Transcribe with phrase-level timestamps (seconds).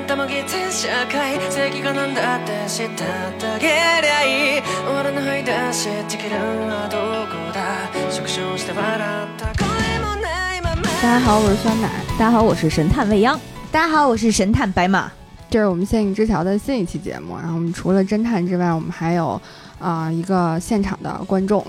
[0.00, 3.04] んたも偽善社会正義がなんだって知った
[3.38, 4.62] だけりゃいい
[5.00, 9.66] 俺の吐い出しチキルはどこだ縮小して笑った声
[9.98, 11.88] もないまま大家好，我是酸奶。
[12.18, 13.38] 大家好，我是神探未央。
[13.70, 15.10] 大家好，我是神探白马。
[15.48, 17.36] 这是我们限定之桥的新一期节目。
[17.36, 19.40] 然后我们除了侦探之外，我们还有
[19.81, 21.65] 啊、一个现场的观众，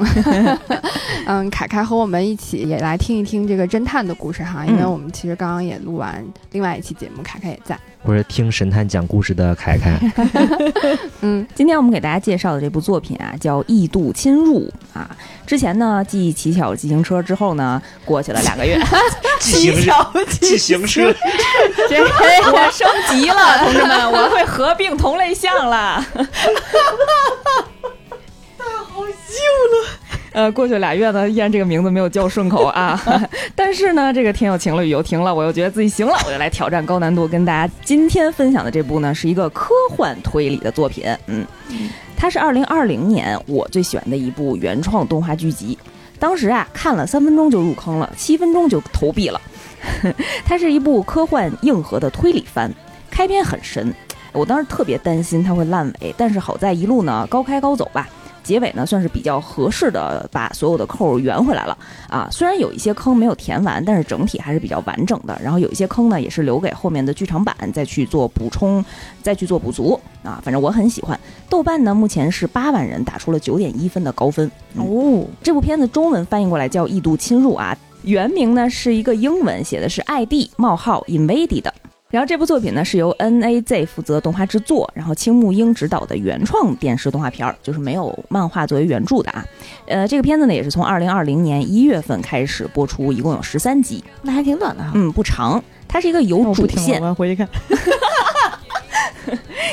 [1.27, 4.65] 嗯，凯凯和我们一起也来听一听这个侦探的故事哈。
[4.67, 7.79] 因为嗯我们其实刚刚也录完另外一期节目，凯凯也在。
[8.05, 9.97] 我是听神探讲故事的凯凯，
[11.23, 15.09] 嗯，今天我们给大家介绍的这部作品啊，叫《异度侵入》啊。
[15.47, 18.77] 之前呢，继骑巧自行车之后呢，过去了两个月，
[19.41, 21.15] 骑小自行车，
[21.89, 22.01] 这
[22.51, 26.05] 我升级了，同志们，我会合并同类项了。
[30.33, 32.99] 呃，过去俩月呢，依然这个名字没有叫顺口啊。
[33.55, 41.05] 但是呢，这个天有晴了，雨又停了，我又觉得自己行了，我就来挑战高难度，跟大家今天分享的这部呢，是一个科幻推理的作品。
[41.27, 41.47] 嗯，
[42.17, 45.77] 它是二零二零年我最喜欢的一部原创动画剧集。
[46.19, 49.39] 当时啊，看了三分钟就入坑了，七分钟就投币了。
[50.47, 52.73] 它是一部科幻硬核的推理番，
[53.11, 53.93] 开篇很神，
[54.33, 58.09] 我当时特别担心它会烂尾，但是好在一路呢高开高走吧。
[58.43, 61.77] 结尾呢，算是比较合适的把所有的扣圆回来了
[62.09, 62.29] 啊。
[62.31, 65.39] 虽然有一些坑没有填完，但是整体还是比较完整的。
[65.43, 68.85] 然后有一些坑呢，也是留给后面的剧场版再去做补充，
[69.23, 70.41] 再去做补足啊。
[70.45, 71.19] 反正我很喜欢。
[71.49, 74.51] 豆瓣呢，目前是八万人打出了九点一分的高分。
[74.77, 81.75] 哦，这部片子中文翻译过来叫《异度侵入》啊，原名呢是一个英文，写的是 ID 冒号 invaded 的。
[82.13, 89.45] 然后这部作品呢是由 NAZ 负责动画制作，然后青木英执导的原创电视动画片儿，就是没有漫画作为原著的啊。
[89.87, 94.93] 呃，这个片子呢也是从二零二零年一月份开始播出，一共有十三集，那还挺短的哈。
[94.95, 95.61] 嗯，不长。
[95.89, 97.49] 它是一个有主线，我要回去看。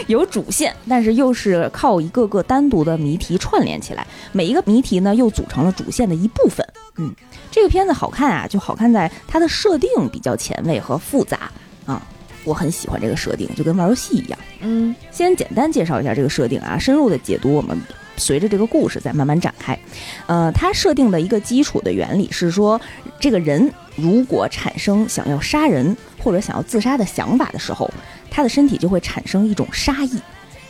[0.08, 6.66] 有主线，但是又是靠一个个单独的谜题串联起来，每一个谜题呢又组成了主线的一部分。
[6.98, 7.14] 嗯，
[7.52, 11.52] 这个片子好看啊，就好看在它的设定比较前卫和复杂
[11.86, 12.02] 啊，
[12.44, 14.40] 我很喜欢这个设定，就跟玩游戏一样。
[14.62, 17.78] 嗯，先简单介绍一下这个设定啊，深入的解读我们。
[18.18, 19.80] 随着这个故事再慢慢展开，
[20.28, 22.78] 呃，它设定的一个基础的原理是说，
[23.18, 27.90] 这个人如果产生想要杀人或者想要自杀的想法的时候，
[28.30, 30.20] 他的身体就会产生一种杀意，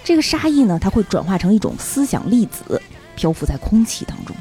[0.04, 2.80] 这个杀意呢，它会转化成一种思想粒子，
[3.16, 4.36] 漂浮在空气当中。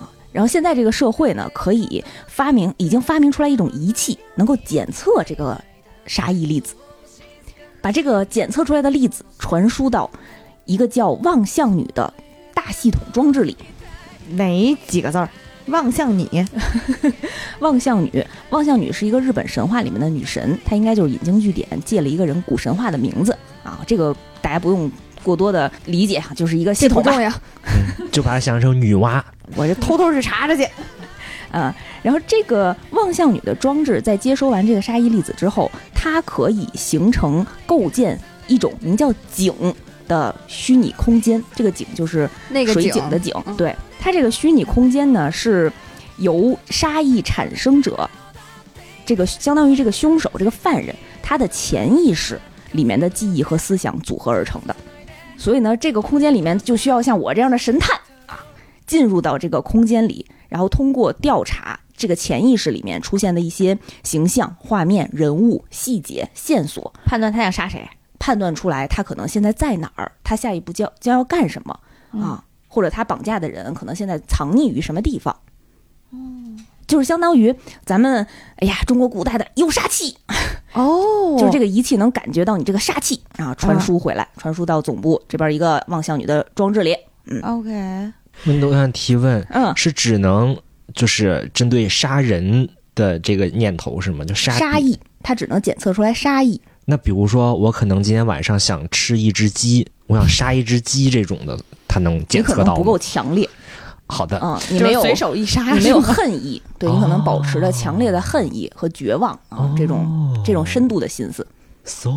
[0.00, 5.62] 啊，然后现在这个社会呢，可以发明，已经发明出来一种仪器，能够检测这个
[6.06, 6.74] 杀意粒子，
[7.80, 10.10] 把这个检测出来的粒子传输到
[10.64, 12.12] 一个叫望向女的
[12.54, 13.56] 大系统装置里。
[14.30, 15.28] 哪几个字儿？
[15.66, 16.44] 望向你。
[17.60, 23.80] 望向女，望向女是一个日本神话里面的女神，她应该就是引经据典，借了一个人古神话的名字啊。
[23.86, 24.90] 这个大家不用
[25.22, 27.22] 过多的理解哈，就是一个系统吧这不重。
[27.22, 28.08] 要。
[28.10, 29.22] 就把它想成女娲，
[29.54, 30.68] 我这偷偷去查查去。
[31.52, 38.18] 啊，然后这个望向女的装置在接收完这个沙溢粒子之后，它可以形成构建
[38.48, 39.54] 一种名叫井
[40.08, 41.42] 的虚拟空间。
[41.54, 45.70] 这个井就是水那个井井的井，嗯对它这个虚拟空间呢是
[46.16, 48.08] 由沙溢产生者，
[49.04, 52.40] 这个相当于这个凶手这个犯人他的潜意识
[52.72, 54.74] 里面的记忆和思想组合而成的。
[55.36, 58.38] 所以呢，这个空间里面就需要像我这样的神探啊，
[58.86, 67.88] 进入到这个空间里，然后通过调查这个潜意识里面出现的一些形象、画面、人物、细节、线索，判断他想杀谁？
[68.18, 71.80] 判断出来他可能现在在哪儿，他下一步将将要干什么
[72.12, 75.34] 嗯啊，或者他绑架的人可能现在藏匿于什么地方。
[76.86, 77.54] 就是相当于
[77.86, 78.26] 咱们，
[78.56, 80.14] 哎呀，中国古代的有杀气，
[80.74, 86.94] 哦 就是这个仪器能感觉到你这个杀气啊，传输回来，传输到总部这边一个望向女的装置里。
[87.24, 88.12] 嗯 OK，
[88.46, 90.56] 温度上提问嗯，是只能
[90.94, 94.24] 就是针对杀人的这个念头是吗？
[94.24, 96.60] 就杀杀意，它只能检测出来杀意。
[96.84, 102.98] 那比如说，我可能今天晚上想吃一只鸡，我想杀一只鸡这种的，它能检测到吗可能不够？
[102.98, 103.48] 强烈，
[104.06, 111.46] 好的，嗯，你没有随手一杀，你没有恨意， 对你可能保持着强烈的恨意和绝望啊，这种哦这种深度的心思。
[111.84, 112.10] so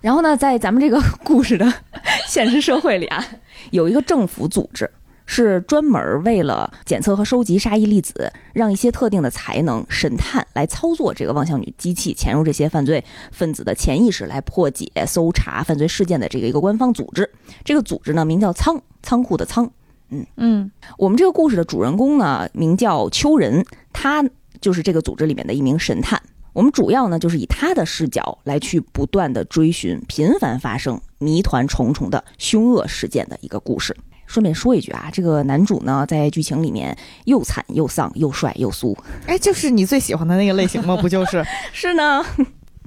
[0.00, 1.72] 然后呢，在咱们这个故事的
[2.28, 3.24] 现实社会里啊，
[3.70, 4.90] 有一个政府组织，
[5.26, 17.30] 是专门为了检测和收集沙溢粒子，让一些特定的才能神探来操作这个望向女机器，潜入这些犯罪分子的潜意识，来破解、搜查犯罪事件的这个一个官方组织。
[17.64, 19.70] 这个组织呢，名叫仓，仓库的仓。
[20.10, 23.62] 嗯嗯我们这个故事的主人公呢，名叫秋人，
[23.92, 24.24] 他
[24.62, 26.18] 就是这个组织里面的一名神探。
[26.58, 33.96] 我们主要呢就是以他的视角来去不断的追寻频繁发生、谜团重重的凶恶事件的一个故事。
[34.26, 40.96] 顺便说一句啊，这个男主呢在剧情里面又惨又丧又帅又苏，哎，就是你最喜欢的那个类型吗？
[40.96, 41.36] 不就是
[41.72, 42.26] 《是呢，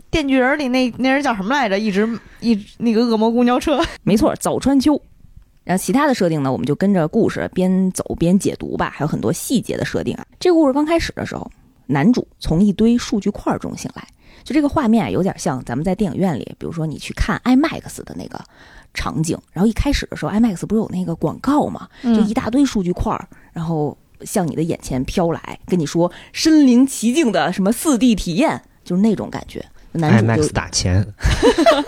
[0.09, 1.79] 电锯人》里那那人叫什么来着？
[1.79, 3.81] 一直一直那个恶魔公交车。
[4.03, 5.01] 没错，早川秋。
[5.63, 10.25] 然后其他的设定呢，我们就跟着故事边走边解读吧，还有很多细节的设定啊。
[10.41, 11.49] 这个故事刚开始的时候，
[11.91, 14.07] 男主从一堆数据块中醒来，
[14.43, 18.39] 就这个画面啊，有点像咱们在电影院里，比如说你去看 IMAX 的那个
[18.93, 19.37] 场景。
[19.51, 21.87] 然后一开始的时候，IMAX 不是有那个广告嘛？
[22.03, 29.65] 就一大堆数据块儿，然后向你的眼前飘来，跟你说身临其境的什么四 D 体验，就是那种感觉。
[29.93, 31.05] 男主就打钱，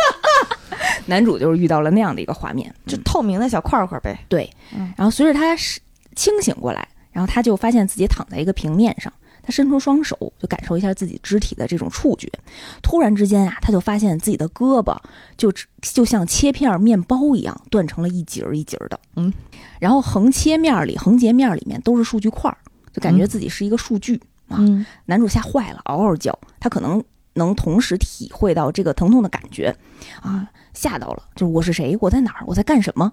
[1.07, 4.19] 男主就是遇到了那样的一个画面，就透明的小块块呗。
[4.27, 5.79] 对，嗯然后随着他是
[6.13, 9.11] 清醒过来，然后他就发现自己躺在一个平面上，
[9.43, 12.31] 他伸出双手就感受一下自己肢体的这种触觉，
[12.81, 14.97] 突然之间啊，他就发现自己的胳膊
[15.37, 19.31] 就就像切片面包一样断成了一节儿一节儿的，嗯，
[19.79, 22.57] 然后横切面里、横截面里面都是数据块儿，
[22.91, 24.15] 就感觉自己是一个数据。
[24.49, 26.37] 啊嗯男主吓坏了，嗷嗷叫。
[26.59, 27.03] 他可能
[27.33, 29.75] 能同时体会到这个疼痛的感觉，
[30.21, 31.23] 啊，吓到了。
[31.35, 31.97] 就是我是谁？
[32.01, 32.43] 我在哪儿？
[32.45, 33.11] 我在干什么？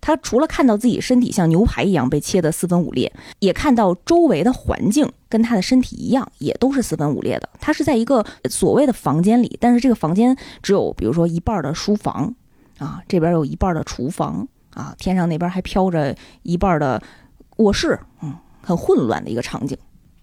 [0.00, 7.48] 他除了看到自己身体像牛排一样被切得四分五裂，也看到周围的环境跟他的身体一样，也都是四分五裂的。
[7.60, 12.34] 他是在一个所谓的房间里，但是这个房间只有比如说一半的书房，
[12.78, 17.02] 啊，这边有一半的厨房，啊，天上那边还飘着一半的
[17.58, 19.76] 卧室，嗯，很混乱的一个场景。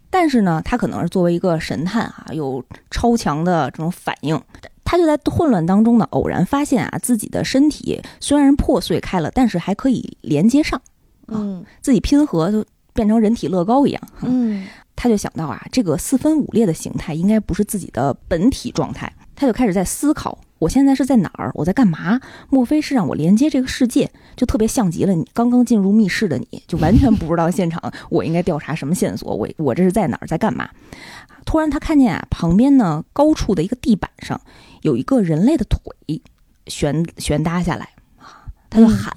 [0.09, 4.41] 但是呢，他可能是作为一个神探啊，有超强的这种反应，
[4.89, 10.81] 他就在混乱当中呢，偶然发现啊，自己的身体虽然破碎开了，但是还可以连接上，
[11.27, 14.01] 嗯自己拼合就变成人体乐高一样。
[14.21, 21.51] 嗯他就想到啊，这个四分五裂的形态应该不是自己的本体状态，他就开始在思考，我现在是在哪儿？
[21.53, 22.19] 我在干嘛？
[22.49, 24.09] 莫非是让我连接这个世界？
[24.35, 27.79] 就特别像极了你刚刚进入密室的你，就完全不知道现场
[28.09, 30.67] 我应该调查什么线索，我我这是在哪儿，在干嘛？
[31.45, 34.41] 突然他看见啊，旁边呢高处的一个地板上
[34.81, 36.21] 有一个人类的腿
[36.65, 37.87] 悬悬搭下来
[38.17, 39.13] 啊，他就喊，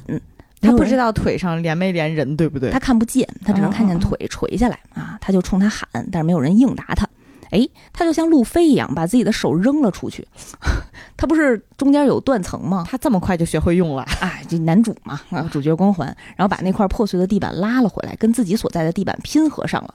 [0.60, 1.10] 他不知道。
[1.10, 2.70] 腿上连没连人，对不对？
[2.70, 7.08] 他看不见，他只能看见腿垂下来啊，他就冲他喊，但是没有人应答他。
[7.50, 10.26] 哎，他就像路飞一样，把自己的手扔了出去。
[11.16, 12.86] 他不是中间有断层吗？
[12.88, 14.02] 他这么快就学会用了。
[14.20, 16.06] 哎，这男主嘛，啊，主角光环，
[16.36, 19.94] 然后把那块破碎的地板拉了回来，跟自己所在的地板拼合上了，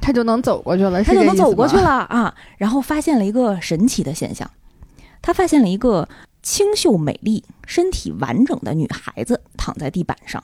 [0.00, 1.76] 他就能走过去了，他就能走过去。
[1.76, 2.34] 了啊。
[2.58, 4.50] 然后发现了一个神奇的现象，
[5.22, 6.08] 他发现了一个
[6.42, 10.42] 清秀美丽、身体完整的女孩子躺在地板上，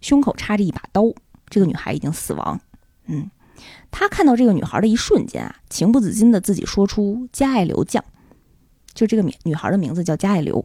[0.00, 1.02] 胸口插着一把刀。
[1.48, 2.58] 这个女孩已经死亡。
[3.06, 3.30] 嗯，
[3.98, 8.04] 他看到这个女孩的一瞬间啊，情不自禁的自己说出“加爱流酱”，
[8.92, 10.62] 就这个女女孩的名字叫加爱流。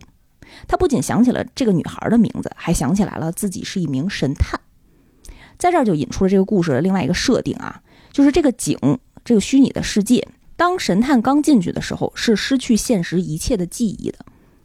[0.67, 4.59] 他不仅想起了这个女孩的名字，还想起来了自己是一名神探。
[5.57, 7.81] 在这儿就引出了这个故事的另外一个设定啊，
[8.11, 8.77] 就是这个井，
[9.23, 10.27] 这个虚拟的世界，
[10.57, 14.17] 当神探刚进去的时候，是失去现实一切的记忆的。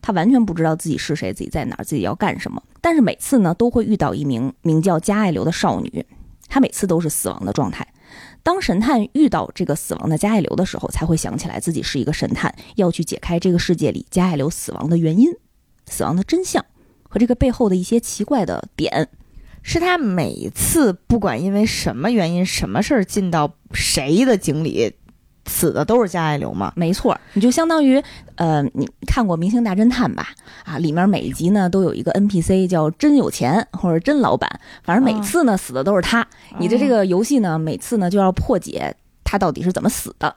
[0.03, 2.61] 他完全不知道自己是谁，自己在哪儿，自己要干什么。
[2.81, 6.05] 但是每次呢，都会遇到一名名叫加爱流的少女，
[6.49, 7.87] 她每次都是死亡的状态。
[8.47, 15.33] 当神探遇到这个死亡的加爱流的时候，才会想起来自己是一个神探，要去解开这个世界里加爱流死亡的原因、
[15.87, 16.65] 死亡的真相
[17.03, 19.09] 和这个背后的一些奇怪的点。
[19.65, 24.95] 是他每次不管因为什么原因、什么事儿进到谁的井里，
[25.47, 26.73] 死的都是加爱流吗？
[26.77, 28.03] 没错，你就相当于，
[28.35, 30.29] 呃，你看过《明星大侦探》吧？
[30.65, 36.27] 啊，里面每一集呢都有一个 NPC 叫真有钱或者真老板，反正每次呢、死的都是他。
[36.59, 40.37] 你的这个游戏呢，每次呢就要破解他到底是怎么死的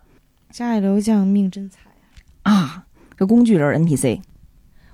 [0.52, 1.82] 加爱流酱命真惨。
[2.44, 2.86] 啊。
[3.18, 4.22] 这工具人 NPC，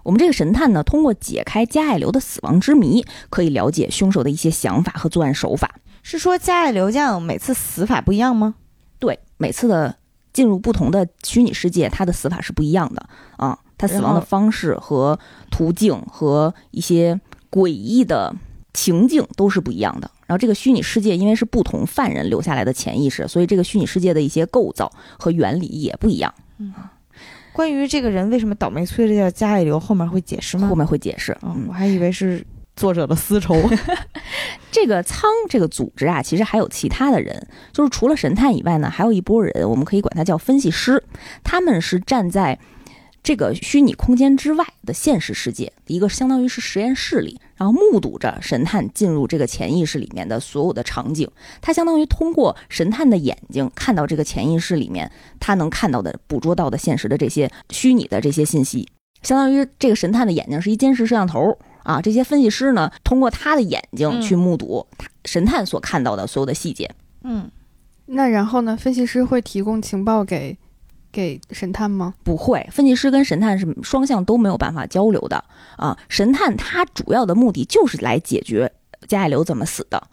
[0.02, 5.76] 我们这个神探呢，通过解开加爱流的死亡之谜，可以了解凶手的一些想法和作案手法。
[6.02, 8.56] 是说加爱流酱每次死法不一样吗？
[8.98, 9.96] 对，每次的
[10.36, 13.58] 进入不同的虚拟世界，他的死法是不一样的啊。
[13.78, 15.18] 他死亡的方式和
[15.50, 18.36] 途径和一些诡异的
[18.74, 20.12] 情境都是不一样的。
[20.28, 26.34] 然后这个虚拟世界因为是不同犯人留下来的潜意识，所以这个虚拟世界的一些构造和原理也不一样。
[27.54, 30.68] 关于这个人为什么倒霉催着要家里留，后面会解释吗？
[30.68, 31.38] 后面会解释。
[31.42, 32.46] 嗯，我还以为是
[32.76, 33.56] 作者的私仇。
[34.72, 41.04] 这个仓这个组织啊，其实还有其他的人，就是除了神探以外呢，还有一波人，我们可以管他叫分析师，
[41.44, 42.60] 他们是站在
[43.24, 51.28] 这个虚拟空间之外的现实世界，一个相当于是实验室里，然后目睹着神探进入这个潜意识里面的所有的场景。
[51.62, 58.88] 他相当于通过神探的眼睛看到这个潜意识里面他能看到的、捕捉到的现实的这些虚拟的这些信息。
[59.24, 66.90] 相当于这个神探的眼睛是一监视摄像头啊，这些分析师呢通过他的眼睛去目睹他神探所看到的所有的细节。
[67.24, 67.50] 嗯，
[68.08, 68.76] 那然后呢？
[68.76, 70.58] 分析师会提供情报给
[71.12, 72.14] 给神探吗？
[72.24, 75.44] 不会，分析师跟神探是双向都没有办法交流的
[75.78, 75.98] 啊。
[76.10, 78.72] 神探他主要的目的就是来解决
[79.08, 80.08] 加爱流怎么死的，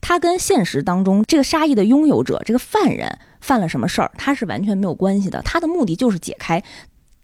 [0.00, 5.42] 他跟现实当中这个杀意的拥有者这个犯人犯了什么事儿，他是完全没有关系的。
[5.42, 6.62] 他的目的就是解开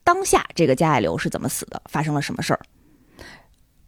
[0.05, 2.61] 当下这个加爱流是怎么死的，发生了什么事儿。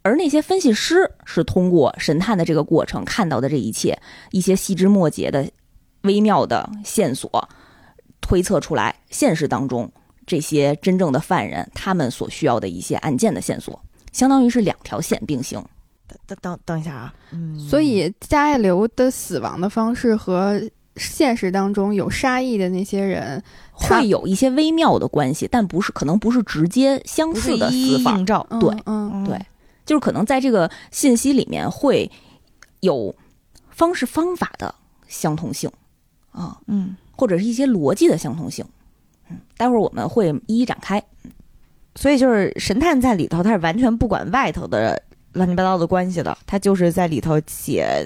[0.05, 5.49] 而那些分析师是通过神探的这个过程看到的这一切，一些细枝末节的
[6.03, 7.49] 微妙的线索，
[8.21, 9.91] 推测出来现实当中
[10.27, 13.81] 这些真正的犯人他们所需要的一些案件的线索，
[14.11, 15.59] 相当于是两条线并行。
[16.07, 20.61] 等等等等一下啊，嗯，所以加爱流的死亡的方式和
[20.97, 29.23] 现实当中有杀意的那些人会有一些微妙的关系，但不是可能不是直接相似的死法，映照，嗯对嗯嗯。
[29.25, 29.45] 对，
[29.85, 32.09] 就是可能在这个信息里面会
[32.79, 33.15] 有
[33.69, 34.73] 方式方法的
[35.07, 35.71] 相同性
[36.31, 38.65] 啊，嗯，或者是一些逻辑的相同性。
[39.29, 41.01] 嗯，待会儿我们会一一展开。
[41.95, 45.01] 所以就是神探在里头，他是完全不管外头的
[45.33, 48.05] 乱七八糟的关系的，他就是在里头写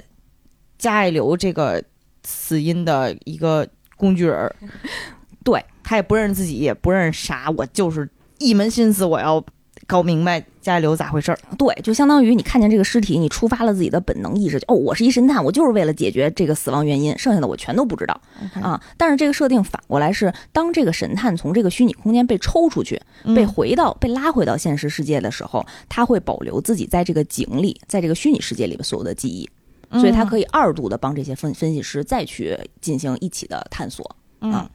[0.78, 1.82] 加爱流这个
[2.22, 4.54] 死因的一个工具人儿。
[5.42, 8.08] 对他也不认识自己，也不认识啥，我就是
[8.38, 9.44] 一门心思我要
[9.86, 11.38] 搞明白加爱流咋回事儿。
[11.56, 18.20] 对，就相当于你看见这个尸体，你触发了自己的本能意识，哦，我是一神探，我就是为了解决这个死亡原因，剩下的我全都不知道
[18.60, 18.80] 啊。
[18.96, 29.48] 但是这个设定反过来是，当这个神探从这个虚拟空间被抽出去，嗯被回到被拉回到现实世界的时候，他会保留自己在这个井里，在这个虚拟世界里的所有的记忆，
[29.98, 34.16] 所以他可以以二度的帮这些分分析师再去进行一起的探索。
[34.40, 34.70] 嗯啊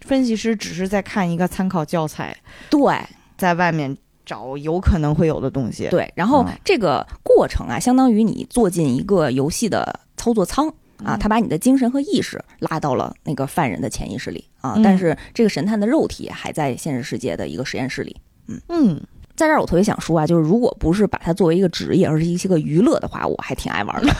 [0.00, 2.36] 分析师只是在看一个参考教材，
[2.68, 2.98] 对
[3.38, 10.72] 在外面找有可能会有的东西。，对，然后嗯这个过程啊，相当于你坐进一个游戏的操作舱。
[11.04, 18.14] 啊，嗯他把你的精神和意识拉到了那个犯人的潜意识里啊，嗯但是这个神探的肉体还在现实世界的一个实验室里。
[18.46, 19.00] 嗯嗯，
[19.34, 24.14] 在这儿我特别想说啊，就是如果不是把它作为一个职业，而是一些个娱乐的话，我还挺爱玩的。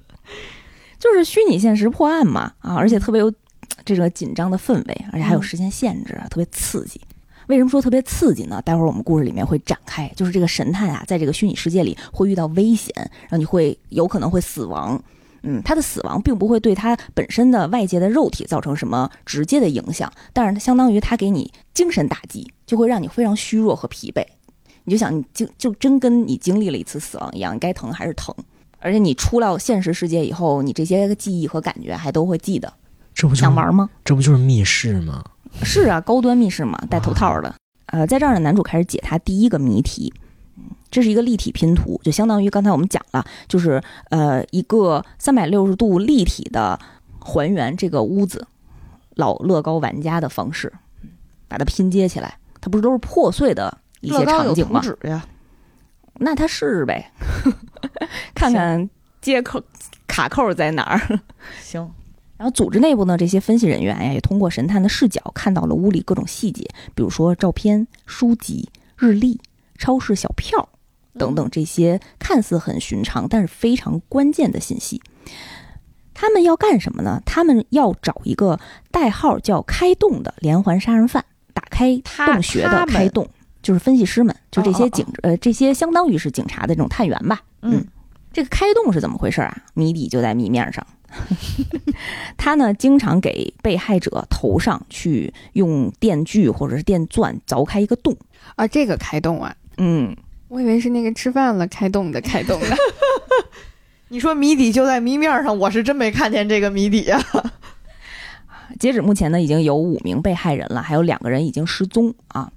[0.98, 3.30] 就是虚拟现实破案嘛，啊，而且特别有
[3.84, 6.98] 这个紧张的氛围，而且还有时间限制，啊，特别刺激。
[7.50, 8.62] 为什么说特别刺激呢？
[8.64, 15.02] 待会儿我们故事里面会展开，就是这个神探啊，在这个虚拟世界里会遇到危险，然后你会有可能会死亡。
[15.42, 24.24] 嗯，他的死亡并不会对他本身的外界的肉体造成什么直接的影响，但是它相当于他给你精神打击，就会让你非常虚弱和疲惫。
[24.84, 28.32] 你就想，你就就真跟你经历了一次死亡一样，该疼还是疼。
[28.78, 32.72] 而且你出到现实世界以后，你这些记忆和感觉还都会记得。
[33.12, 33.90] 这不就想玩吗？
[34.04, 35.24] 这不就是密室吗？
[35.62, 37.54] 是啊，高端密室嘛，戴头套的。
[37.86, 40.12] 呃，在这儿呢，男主开始解他第一个谜题。
[40.56, 46.78] 嗯，这是一个立体拼图，就相当于刚才我们讲了，就是呃一个三百六十度立体的
[47.18, 48.46] 还原这个屋子
[49.16, 51.10] 老乐高玩家的方式，嗯
[51.48, 52.38] 把它拼接起来。
[52.60, 54.80] 它不是都是破碎的一些场景吗？
[54.82, 55.26] 纸呀，
[56.14, 57.10] 那他试试呗，
[58.34, 58.88] 看看
[59.22, 59.62] 接扣
[60.06, 61.20] 卡扣在哪儿。
[61.62, 61.90] 行，
[62.40, 68.66] 然后组织内部呢，这些分析人员呀，也通过神探的视角看到了屋里各种细节，比如说照片、书籍、
[68.96, 69.38] 日历、
[69.76, 70.66] 超市小票
[71.18, 75.02] 等等这些看似很寻常但是非常关键的信息。
[76.14, 77.20] 他们要干什么呢？
[77.26, 78.58] 他们要找一个
[78.90, 83.28] 代号叫“开洞”的连环杀人犯，打开他洞穴的开洞，
[83.60, 87.42] 就是分析师们，就这哦哦哦些警呃这些相当于是警察的这种探员吧。
[87.60, 87.86] 嗯
[88.32, 89.54] 这个开洞是怎么回事啊？
[89.74, 90.86] 谜底就在谜面上。
[92.36, 98.16] 他呢，经常给被害者头上去用电锯或者是电钻凿开一个洞。
[98.56, 100.16] 啊，这个开洞啊，嗯，
[100.48, 102.76] 我以为是那个吃饭了开洞的开洞的。
[104.08, 107.22] 你说谜底就在谜面上，我是真没看见这个谜底啊。
[108.78, 112.50] 截止目前呢，已经有五名被害人了，还有两个人已经失踪啊，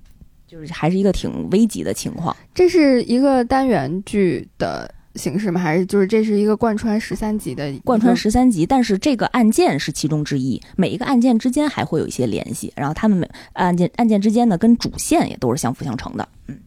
[0.47, 2.35] 就是还是一个挺危急的情况。
[2.53, 5.59] 这是一个单元剧的形式吗？
[5.59, 16.27] 还是就是这是一个贯穿十三集的贯穿十三集，但是这个案件是其中之一，每一个案件之间还会有一些联系，然后他们每案件案件之间呢，跟主线也都是相辅相成的。
[16.47, 16.57] 嗯，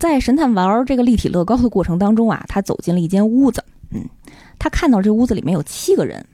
[0.00, 4.04] 在神探玩这个立体乐高的过程当中啊，他走进了一间屋子，嗯，
[4.58, 6.26] 他看到这屋子里面有七个人，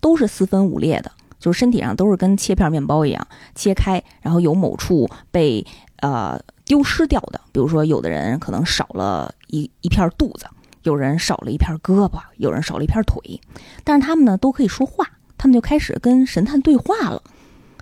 [0.00, 1.10] 都是四分五裂的，
[1.40, 10.46] 就是身体上都是跟切片面包一样切开，然后有某处被呃丢失掉的，比如说有的人可能少了一一片肚子，
[10.82, 13.40] 有人少了一片胳膊，有人少了一片腿，
[13.84, 15.06] 但是他们呢都可以说话，
[15.36, 17.22] 他们就开始跟神探对话了，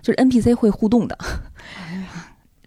[0.02, 1.18] 就是 NPC 会互动的。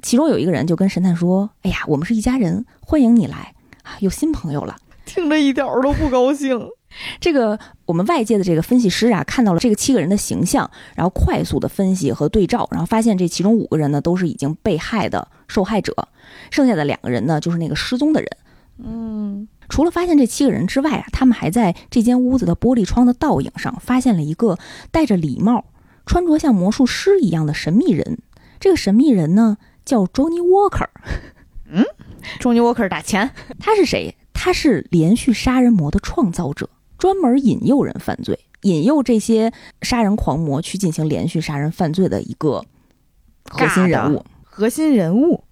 [0.02, 6.70] 其中有一个人就跟神探说：“哎呀，我们是一家人，欢迎你来啊，有新朋友了。”听着一点儿都不高兴。
[7.20, 16.08] 这个我们外界的这个分析师啊，看到了这个七个人的形象，然后快速的分析和对照，然后发现这其中五个人呢都是已经被害的受害者，
[16.50, 18.30] 剩下的两个人呢就是那个失踪的人。
[18.78, 24.58] 嗯，除了发现这七个人之外啊，他们还在这间屋子的玻璃窗的倒影上发现了一个
[24.92, 25.66] 戴着礼帽、
[26.06, 28.18] 穿着像魔术师一样的神秘人。
[28.60, 30.88] 这个神秘人呢叫 Johnny Walker，
[31.72, 31.86] 嗯
[32.40, 33.32] ，Johnny Walker 打钱。
[33.60, 34.16] 他是谁？
[34.34, 42.66] 他是连续杀人魔的创造者，专门引诱人犯罪，引诱这些杀人狂魔去进行连续杀人犯罪的一个
[43.50, 45.44] 核心人物，核心人物。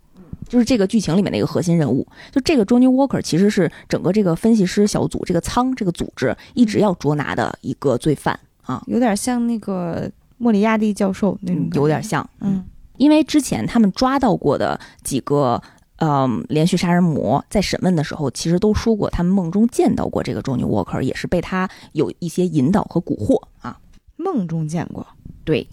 [0.48, 2.06] 就是这个剧情里面的一个核心人物。
[2.32, 12.64] 就这个 Johnny Walker 其实是整个这个分析师小组这个仓这个组织一直要捉拿的一个罪犯啊，有点像那个莫里亚蒂教授那种有点像，嗯
[12.98, 15.62] 因为之前他们抓到过的几个。
[16.00, 23.80] 嗯，连续杀人魔在审问的时候，其实都说过，他们梦中见到过这个 Johnny Walker，也是被他有一些引导和蛊惑啊。
[24.16, 25.08] 梦中见过，
[25.44, 25.68] 对，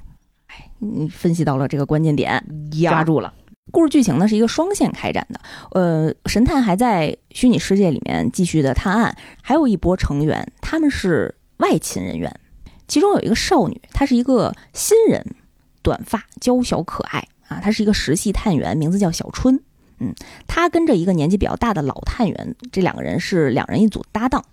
[0.47, 2.43] 哎，你分析到了这个关键点，
[2.89, 3.35] 抓住了。
[3.73, 5.41] 故事剧情呢是一个双线开展的，
[5.73, 12.41] 呃，神探还在虚拟世界里面继续的探案，还有一波成员，他们是外勤人员，
[12.87, 15.35] 其中有一个少女，她是一个新人，
[15.83, 19.61] 短发，娇小可爱啊，她是一个实习探员，名字叫小春。
[19.99, 20.15] 嗯，
[20.47, 24.45] 她跟着一个年纪比较大的老探员，这两个人是两人一组搭档，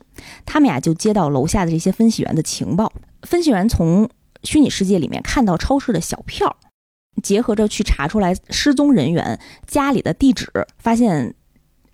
[0.46, 2.91] 他们俩就接到楼下的这些分析员的情报，
[3.22, 4.10] 分析员从
[4.44, 6.56] 虚拟世界里面看到超市的小票，
[7.22, 11.34] 结合着去查出来失踪人员家里的地址，发现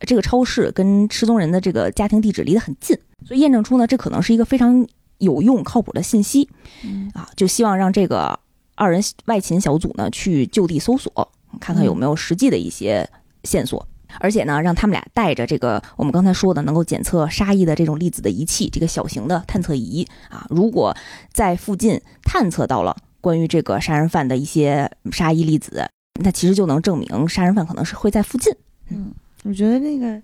[0.02, 4.86] 这个超市跟失踪人的这个家庭地址离得很近，所以验证出呢，这可能是一个非常
[5.18, 6.48] 有用、靠谱的信息。
[6.84, 8.40] 嗯啊，就希望让这个
[8.76, 11.12] 二人外勤小组呢去就地搜索，
[11.60, 13.10] 看看有没有实际的一些
[13.44, 13.88] 线索。
[14.22, 20.96] 而且呢，让他们俩带着这个我们刚才说的能够检测沙溢的这种粒子的仪器，这个小型的探测仪啊，如果
[21.34, 25.88] 在附近探测到了关于这个杀人犯的一些沙溢粒子，
[26.22, 28.54] 那其实就能证明杀人犯可能是会在附近。
[28.90, 29.12] 嗯，
[29.44, 30.22] 我觉得那个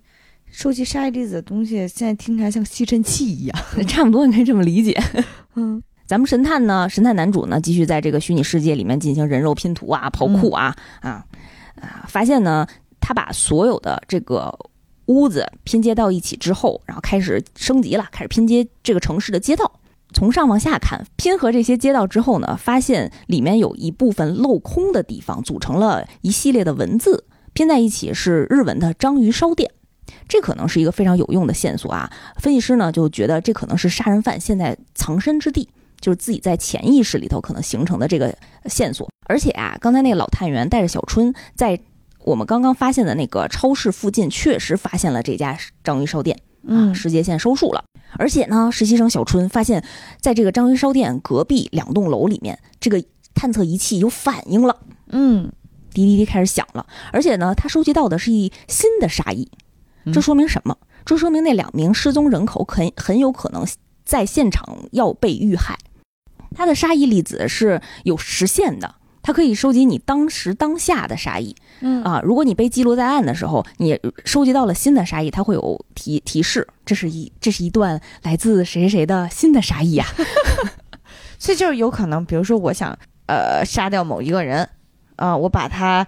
[0.51, 3.57] 收集沙溢粒子的东西，现在听起来像吸尘器一样。
[3.87, 4.97] 差不多，你可以这么理解。
[5.55, 11.25] 嗯咱们神探呢，神探男主呢，继续在这个虚拟世界里面进行人肉拼图啊、跑酷啊、啊
[11.81, 12.67] 啊，发现呢，
[12.99, 14.53] 他把所有的这个
[15.05, 19.79] 屋子拼接到一起之后，然后开始升级了，开始拼接这个城市的街道。
[20.13, 29.71] 从上往下看，拼合这些街道之后呢，发现里面有一部分镂空的地方，组成了一系列的文字，拼在一起是日文的章鱼烧店。
[30.27, 32.09] 这可能是一个非常有用的线索啊！
[32.37, 35.67] 分析师呢就觉得这可能是杀人犯现在藏身之地。
[35.99, 41.79] 就是自己在潜意识里头可能形成的这个线索，而且啊，刚才那个老探员带着小春在
[42.25, 47.85] 我们刚刚发现的那个超市附近，确实发现了这家章鱼烧店啊，嗯时间线收束了。
[48.17, 49.83] 而且呢，实习生小春发现，
[50.19, 54.77] 在这个章鱼烧店隔壁两栋楼里面，这个探测仪器有反应了，
[55.09, 55.51] 嗯，
[55.93, 56.85] 滴滴滴开始响了。
[57.11, 59.49] 而且呢，他收集到的是一新的杀意，
[60.05, 60.77] 嗯这说明什么？
[61.05, 63.65] 这说明那两名失踪人口很很有可能
[64.05, 65.77] 在现场要被遇害。
[66.55, 72.21] 他的杀意粒子是有时限的，它可以收集你当时当下的杀意嗯啊。
[72.23, 80.07] 如果你被记录在案的时候，你收集到了新的杀意，它会有提提示，这是一这是一段来自谁谁谁的新的杀意啊。
[81.39, 84.69] 所以就是有可能，比如说我想呃杀掉某一个人，
[85.15, 86.05] 啊、我把他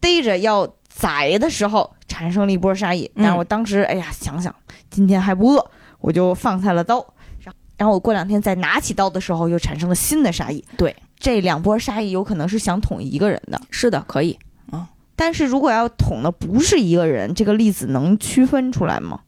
[0.00, 4.54] 逮着要宰的时候产生了一波杀意，嗯但是我当时哎呀想想
[4.90, 7.04] 今天还不饿，我就放下了刀，
[7.40, 14.36] 然然后我过两天再拿起刀的时候又产生了新的杀意，对，这两波杀意有可能是想捅一个人的，是的，可以
[14.70, 14.88] 啊。
[15.14, 19.20] 但是如果要捅的不是一个人，这个粒子能区分出来吗？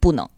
[0.00, 0.28] 不能，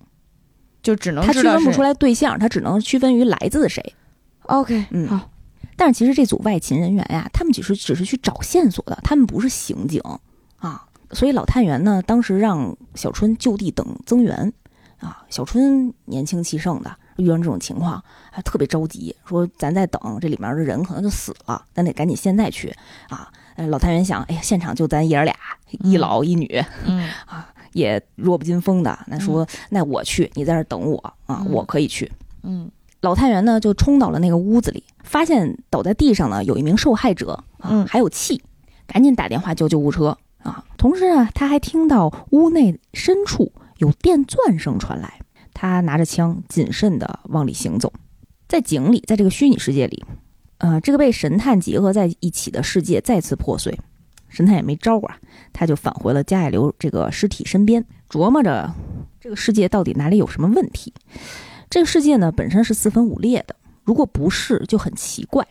[0.82, 3.94] 就只能它知道是区分不出来对象，他只能区分于来自谁。
[4.42, 5.30] OK，嗯好，
[5.76, 10.00] 但是其实这组外勤人员呀，他们只是只是去找线索的，他们不是刑警
[10.56, 10.86] 啊。
[11.10, 14.52] 所以老探员呢，当时让小春就地等增援
[14.98, 15.22] 啊。
[15.28, 22.74] 小春年轻气盛的，遇上这种情况还特别着急，说咱再等，这里面的人可能就死了，咱得赶紧现在去
[23.08, 23.30] 啊。
[23.54, 25.34] 呃老探员想，哎呀，现场就咱爷儿俩，
[25.70, 27.06] 一老一女， 嗯
[27.72, 28.98] 也弱不禁风的。
[29.06, 32.10] 那说，那我去，你在这等我啊，嗯我可以去。
[32.42, 32.70] 嗯
[33.02, 38.42] 老探员呢就冲到了那个屋子里，发现倒在地上呢有一名受害者啊，嗯还有气，
[38.86, 40.64] 赶紧打电话叫救护车啊。
[40.78, 45.20] 同时啊，他还听到屋内深处有电钻声传来。
[45.62, 47.92] 他拿着枪，谨慎地往里行走。
[48.48, 50.04] 在井里，在这个虚拟世界里，
[50.58, 53.78] 呃，这个被神探结合在一起的世界再次破碎。
[54.28, 55.16] 神探也没招啊，
[55.52, 58.74] 他就返回了加野流这个尸体身边，琢磨着
[59.20, 60.92] 这个世界到底哪里有什么问题。
[61.70, 65.46] 这个世界呢，本身是四分五裂的，如果不是，就很奇怪。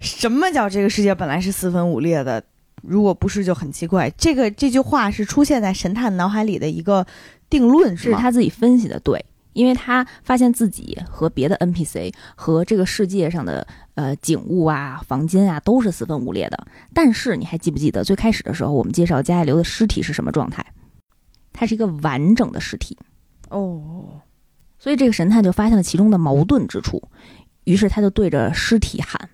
[0.00, 2.42] 什么叫这个世界本来是四分五裂的？
[2.80, 4.08] 如果不是，就很奇怪。
[4.16, 7.06] 这个这句话是出现在神探脑海里的一个
[7.50, 8.04] 定论，是？
[8.04, 9.22] 是他自己分析的，对，
[9.54, 16.66] 因为他发现自己和别的 NPC 和这个世界上的呃景物啊、房间啊都是四分五裂的。
[16.92, 20.64] 但是你还记不记得最开始的时候，我们介绍加野流的尸体是什么状态？
[21.52, 22.98] 它是一个完整的尸体，
[23.48, 24.20] 哦，
[24.76, 27.08] 所以这个神探就发现了其中的矛盾之处，
[27.62, 29.30] 于是他就对着尸体喊：“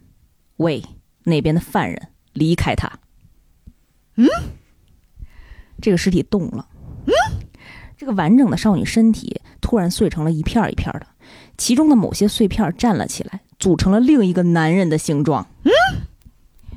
[0.59, 0.85] 喂，
[1.25, 2.93] 那边的犯人，离开他！”
[4.17, 4.29] 嗯，
[5.81, 6.69] 这个尸体动了。
[7.07, 7.15] 嗯，
[7.97, 11.07] 这个完整的少女身体突然碎成了一片儿一片儿的，
[11.57, 15.47] 其中的某些碎片站了起来，组成了另一个男人的形状。
[15.63, 15.71] 嗯，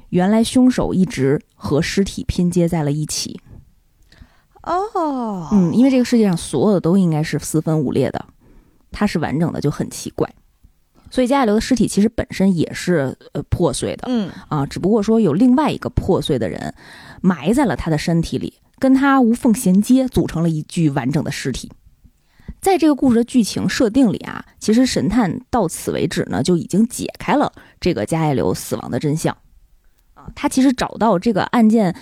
[0.09, 3.41] 原来凶手一直和尸体拼接在了一起。
[4.61, 8.23] 哦，嗯，因为这个世界上所有的都应该是四分五裂的，
[8.91, 10.31] 它是完整的就很奇怪。
[11.09, 16.75] 所以加野流的尸体其实本身也是呃破碎的嗯，啊，只不过说有另外一个破碎的人
[17.21, 21.71] 埋在了他的身体里，跟他无缝衔接，组成了一具完整的尸体。
[22.63, 29.37] 在这个故事的剧情设定里啊，其实神探到此为止呢就已经解开了这个加叶流死亡的真相
[30.13, 31.93] 啊，他其实找到这个案件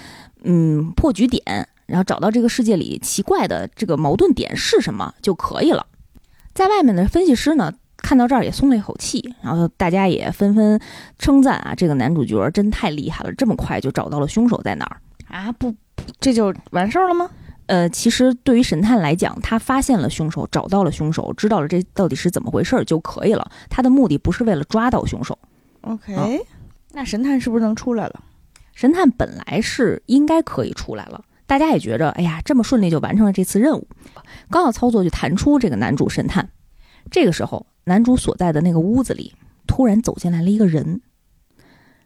[0.43, 5.87] 嗯破局点，然后找到这个世界里奇怪的这个矛盾点是什么就可以了。
[6.53, 10.79] 在外面的分析师呢，看到这儿也松了一口气，然后大家也纷纷
[11.17, 15.01] 称赞啊，这个男主角真太厉害了，这么快就找到了凶手在哪儿。
[15.27, 15.73] 啊，不，
[16.19, 17.27] 这就完事儿了吗？
[17.67, 23.49] 呃，其实对于神探来讲，他发现了凶手，找到了凶手，知道了这到底是怎么回事儿就可以了。
[23.69, 25.37] 他的目的不是为了抓到凶手。
[25.81, 26.27] OK，、啊
[26.93, 28.21] 那神探是不是能出来了？
[28.73, 33.87] 神探本来是应该可以出来了，大家也觉着，哎呀，这么顺利就完成了这次任务，
[34.49, 36.49] 刚要操作就弹出这个男主神探。
[37.09, 39.33] 这个时候，男主所在的那个屋子里
[39.65, 41.01] 突然走进来了一个人，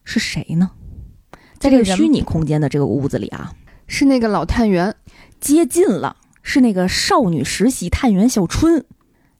[0.03, 0.71] 是谁呢？
[1.57, 3.53] 在这个虚拟空间的这个屋子里啊，
[3.87, 4.93] 是那个老探员，
[5.39, 8.85] 接近了，是那个少女实习探员小春，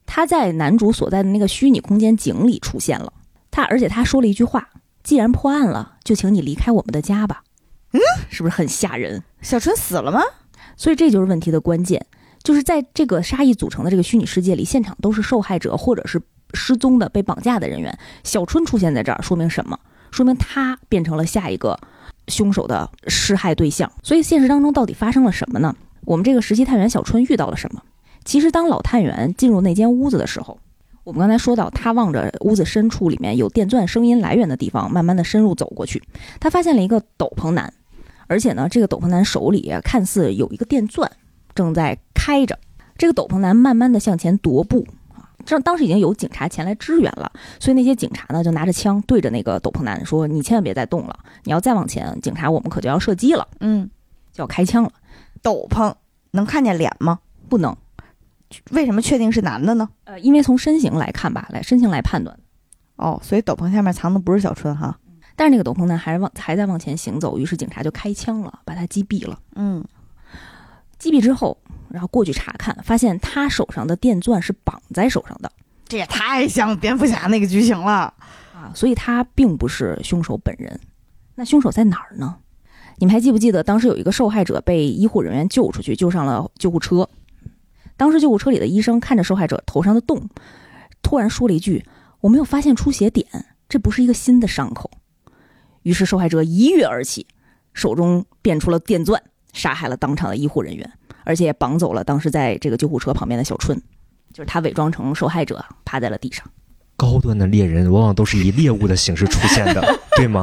[0.06, 3.14] 她在男主所在的那个虚拟空间井里出现了。
[3.52, 4.70] 她而且她说了一句话
[5.04, 7.44] ：“既然破案了，就请你离开我们的家吧。”
[7.94, 9.24] 嗯，是不是很吓人？
[9.42, 10.22] 小春死了吗？
[10.78, 12.06] 所以这就是问题的关键，
[12.44, 16.22] 就是在这个沙溢组成的这个虚拟世界里，现场都是受害者或者是
[16.54, 17.98] 失踪的、被绑架的人员。
[18.24, 19.80] 小春出现在这儿，说明什么？
[20.12, 21.80] 说明他变成了下一个
[22.28, 23.92] 凶手的施害对象。
[24.04, 25.76] 所以现实当中到底发生了什么呢？
[26.06, 27.82] 我们这个实习探员小春遇到了什么？
[28.24, 30.58] 其实当老探员进入那间屋子的时候，
[31.04, 36.02] 我们刚才说到，他望着屋子深处里面有电钻声音来源的地方，慢慢的深入走过去，
[36.40, 37.74] 他发现了一个斗篷男。
[38.28, 41.12] 而且呢，这个斗篷男手里看似有一个电钻
[41.54, 42.58] 正在开着。
[42.98, 44.88] 这个斗篷男慢慢的向前踱步，
[45.46, 53.90] 这当时已经有警察前来支援了，所以那些警察呢就拿着枪对着那个斗篷男说：“你千万别再动了，你要再往前，警察我们可就要射击了，嗯，
[54.34, 54.92] 就要开枪了，
[55.42, 55.94] 斗篷
[56.32, 57.20] 能看见脸吗？
[57.48, 57.76] 不能。
[58.72, 59.90] 为什么确定是男的呢？
[60.06, 62.38] 呃，因为从身形来看吧，来身形来判断。
[62.96, 64.98] 哦，所以斗篷下面藏的不是小春哈。
[65.36, 69.38] 但是那个斗篷男还是往还在往前行走，于是警察就开枪了，把他击毙了。
[69.56, 69.84] 嗯，
[71.06, 71.56] 击毙之后，
[71.90, 75.52] 然后过去查看，发现他手上的电钻是绑在手上的。
[75.88, 78.12] 这也太像蝙蝠侠那个剧情了。
[78.56, 80.80] 啊，所以他并不是凶手本人。
[81.36, 82.38] 那凶手在哪儿呢？
[82.98, 87.08] 你们还记不记得当时有一个受害者被医护人员救出去，救上了救护车。
[87.96, 90.28] 当时救护车里的医生看着受害者头上的洞，
[91.04, 91.86] 突然说了一句
[92.22, 93.28] ：“我没有发现出血点，
[93.70, 94.90] 这不是一个新的伤口。”
[95.84, 97.28] 于是受害者一跃而起，
[97.74, 99.22] 手中变出了电钻，
[99.56, 100.92] 杀害了当场的医护人员，
[101.24, 103.82] 而且也绑走了当时在这个救护车旁边的小春，
[104.34, 106.46] 就是他伪装成受害者趴在了地上。
[106.98, 109.82] 高端的猎人往往都是以猎物的形式出现的，
[110.18, 110.42] 对吗？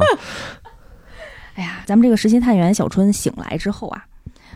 [1.53, 4.03] 哎呀，咱们这个实习探员小春醒来之后啊，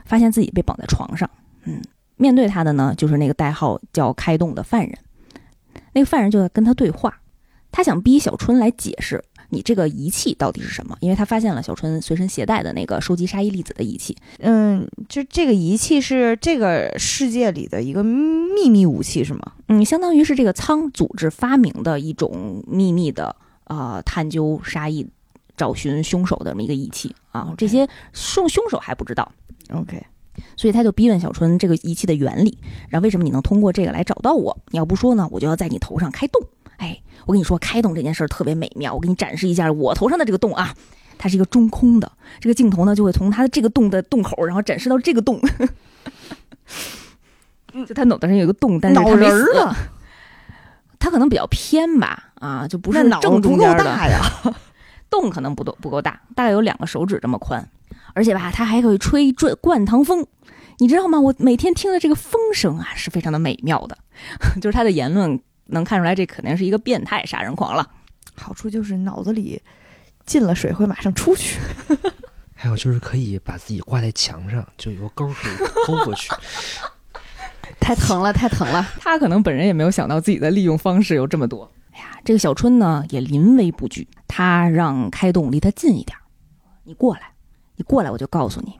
[0.05, 1.29] 发现自己被绑在床上。
[1.63, 1.81] 嗯，
[2.15, 4.97] 面对他的呢，就是那个代号叫开动的犯人。
[5.93, 7.19] 那个犯人就在跟他对话，
[7.71, 14.15] 他想逼小春来解释你这个仪器到底是什么，因为他发现了小春随身携带的那个收集沙伊粒子的仪器。
[14.39, 19.53] 嗯，就这个仪器是这个世界里的一个秘密武器是吗？
[19.67, 25.07] 嗯，相当于是这个仓组织发明的一种秘密的呃探究沙溢
[25.55, 27.53] 找寻凶手的这么一个仪器啊。
[27.57, 29.31] 这些凶凶手还不知道
[29.73, 30.05] ，OK，
[30.55, 32.57] 所以他就逼问小春这个仪器的原理，
[32.89, 34.57] 然后为什么你能通过这个来找到我？
[34.71, 36.41] 你要不说呢，我就要在你头上开洞。
[36.77, 40.73] 哎，我跟你说，开洞这件事儿特别美妙，我给你展示一下我头上的这个洞啊，
[41.17, 45.39] 它是一个中空的，这个镜头呢就会从它的这个洞的洞口，然后展示到这个洞。
[47.87, 49.75] 就他脑袋上有一个洞，但是他脑仁儿没了，
[50.97, 54.19] 他可能比较偏吧，啊，就不是正中不够间的大呀。
[55.09, 57.69] 洞可能不够不够大，大概有两个手指这么宽，
[58.13, 60.25] 而且吧，它还可以吹转灌汤风，
[60.79, 61.19] 你知道吗？
[61.19, 63.97] 我每天听的这个风声啊，是非常的美妙的，
[64.59, 67.89] 就是他的言论能看出来，这肯定是一个变态杀人狂了。
[68.35, 69.61] 好处就是脑子里
[70.25, 71.59] 进了水会马上出去。
[72.53, 75.53] 还有就是可以把自己挂在墙上，就有个钩儿可以
[75.85, 76.29] 勾过去。
[77.79, 78.85] 太疼了，太疼了。
[78.99, 81.71] 他可能本人也没有想到自己的利用方式有这么多。
[81.91, 86.21] 哎呀，这个小春呢也临危不惧，他让开动离他近一点儿，
[86.83, 87.31] 你过来，
[87.75, 88.79] 你过来，我就告诉，你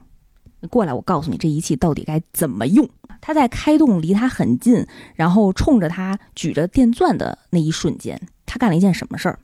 [0.70, 2.90] 过来，我告诉你这仪器到底该怎么用。
[3.22, 9.40] 他在开动离他很近，然后冲着他举着电钻的那一瞬间，他干了一件什么事儿？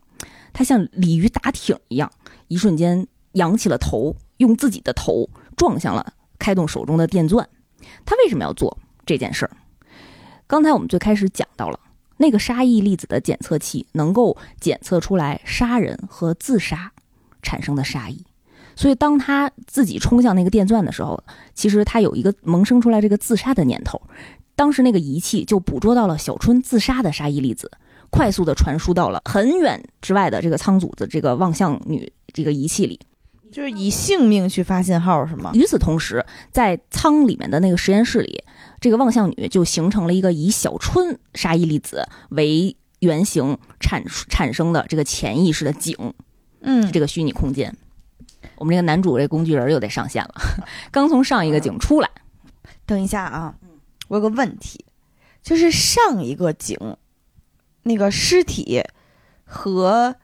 [0.53, 2.11] 他像鲤鱼打挺一样，
[2.47, 7.47] 一瞬间扬起了头，用自己的头撞向了开动手中的电钻。
[8.05, 9.51] 他为什么要做这件事儿？
[10.45, 11.79] 刚才我们最开始讲到了，
[12.17, 16.91] 那个杀意粒子的检测器能够检测出来杀人和自杀
[17.41, 18.23] 产生的杀意，
[18.75, 21.21] 所以当他自己冲向那个电钻的时候，
[21.53, 24.01] 其实他有一个萌生出来这个自杀的念头。
[24.55, 27.71] 当时那个仪器就捕捉到了小春自杀的杀意粒子，
[28.09, 32.99] 快速的传输到了很远之外的这个仓组的这个望向女这个仪器里。
[33.51, 35.51] 就是以性命去发信号是吗？
[35.53, 38.43] 与此同时，在仓里面的那个实验室里，
[38.81, 45.95] 这个望向女就形成了一个以小春杀意粒子为原型产产生的这个潜意识的井，
[46.61, 47.75] 嗯这个虚拟空间。
[48.55, 50.33] 我们这个男主这工具人又得上线了，
[50.91, 52.09] 刚从上一个井出来，
[52.85, 53.55] 等一下啊，
[54.07, 54.85] 我有个问题，
[55.41, 56.77] 就是上一个井
[57.83, 58.83] 那个尸体
[59.43, 60.15] 和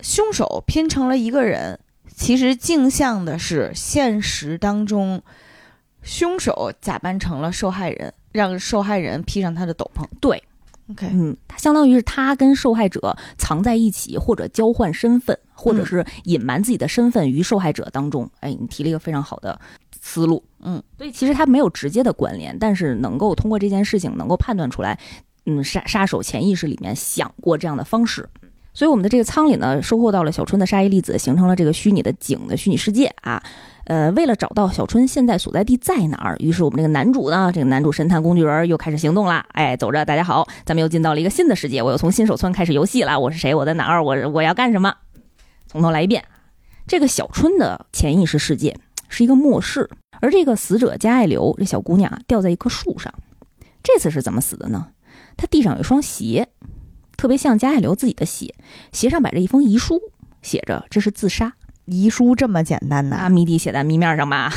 [0.00, 1.78] 凶手拼成了一个人，
[2.14, 5.22] 其实镜像的是现实当中
[6.02, 10.04] 凶手假扮成了受害人，让受害人披上他的斗篷。
[10.20, 10.42] 对
[10.90, 18.30] ，OK，嗯，他相当于是他跟受害者藏在一起，或者交换身份，或者是隐瞒自己的身份于受害者当中。
[18.40, 19.58] 哎，你提了一个非常好的
[20.00, 24.98] 思路，嗯，所以其实它没有直接的关联，但是能够通过这件事情能够判断出来，
[25.46, 28.28] 嗯，杀杀手潜意识里面想过这样的方式。
[28.72, 33.42] 所以我们的这个舱里呢，收获到了小春的杀意粒子，形成了这个虚拟的井的虚拟世界啊。
[33.84, 39.46] 呃，为了找到小春现在所在地在哪儿，于是我们这个男主呢，这个男主神探工具人又开始行动啦。
[39.52, 43.18] 哎，走着，大家好，咱们又进到了一个新的世界，我又从新手村开始游戏了。
[43.18, 43.54] 我是谁？
[43.54, 44.04] 我在哪儿？
[44.04, 44.92] 我我要干什么？
[45.76, 46.24] 从头来一遍。
[46.86, 48.78] 这个小春的潜意识世界
[49.10, 49.90] 是一个末世，
[50.22, 53.12] 而这个死者加爱流这小姑娘啊，吊在一棵树上。
[53.82, 54.88] 这次是怎么死的呢？
[55.36, 56.48] 她地上有一双鞋，
[57.18, 58.54] 特别像加爱流自己的鞋，
[58.90, 60.00] 鞋上摆着一封遗书，
[60.40, 61.52] 写着这是自杀。
[61.84, 63.28] 遗书这么简单呢、啊？
[63.28, 64.50] 谜底写在谜面上吧。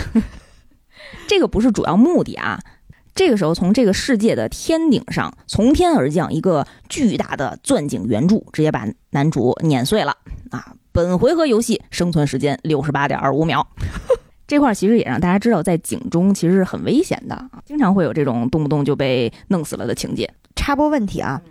[1.28, 2.62] 这个不是主要目的啊。
[3.14, 10.16] 这个时候，从这个世界的天顶上从天而降一个巨大的钻井圆柱，直接把男主碾碎了
[10.52, 10.76] 啊！
[10.92, 13.68] 本回合游戏生存时间六十八点二五秒。
[14.48, 20.34] 这块儿其实也让大家知道，在井中其实是很危险的啊，经常会有这种动不动就被弄死了的情节。
[20.56, 21.42] 插播问题啊，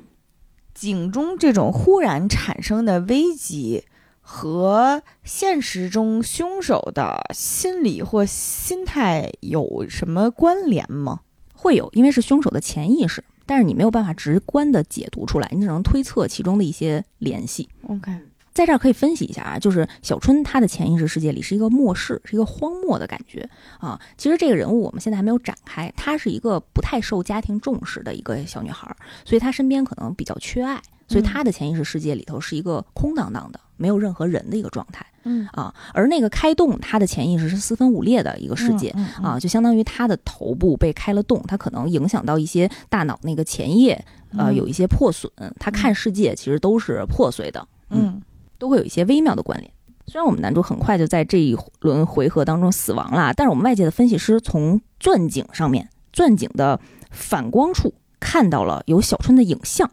[0.74, 3.84] 井中这种忽然产生的危机
[4.20, 11.20] 和现实中凶手的心理或心态有什么关联吗？
[11.54, 17.68] 会有，因为是凶手的潜意识，但是你没有办法直观的解读出来，你只能推测其中的一些联系。
[17.86, 18.12] OK，
[18.58, 24.00] 在这儿可以分析一下啊，就是小春她的潜意识世界里是一个末世，是一个荒漠的感觉啊。
[24.16, 28.92] 其实这个人物我们现在还没有展开，她是一个不太受家庭重视的一个小女孩，
[29.24, 35.72] 所以她身边可能比较缺爱，所以她的潜意识世界里头是一个空荡荡的，没有任何人的一个状态嗯，啊。
[35.94, 38.92] 而那个开洞她的潜意识是四分五裂的一个世界。
[38.96, 48.20] 嗯啊，，就相当于她的头部被开了洞，她可能影响到一些大脑那个前叶，呃，嗯有一些破损，她看世界其实都是破碎的，嗯
[48.58, 49.70] 都会有一些微妙的关联。
[50.06, 59.90] 虽然我们男主很快就在这一轮回合当中死亡了，但是我们外界的分析师从钻井上面，钻井的反光处看到了有小春的影像，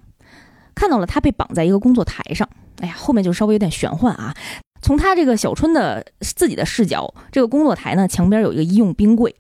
[0.74, 2.48] 看到了他被绑在一个工作台上。
[2.80, 4.34] 哎呀，后面就稍微有点玄幻啊。
[4.82, 9.36] 从他这个小春的自己的视角，这个工作台呢，墙边有一个医用冰柜，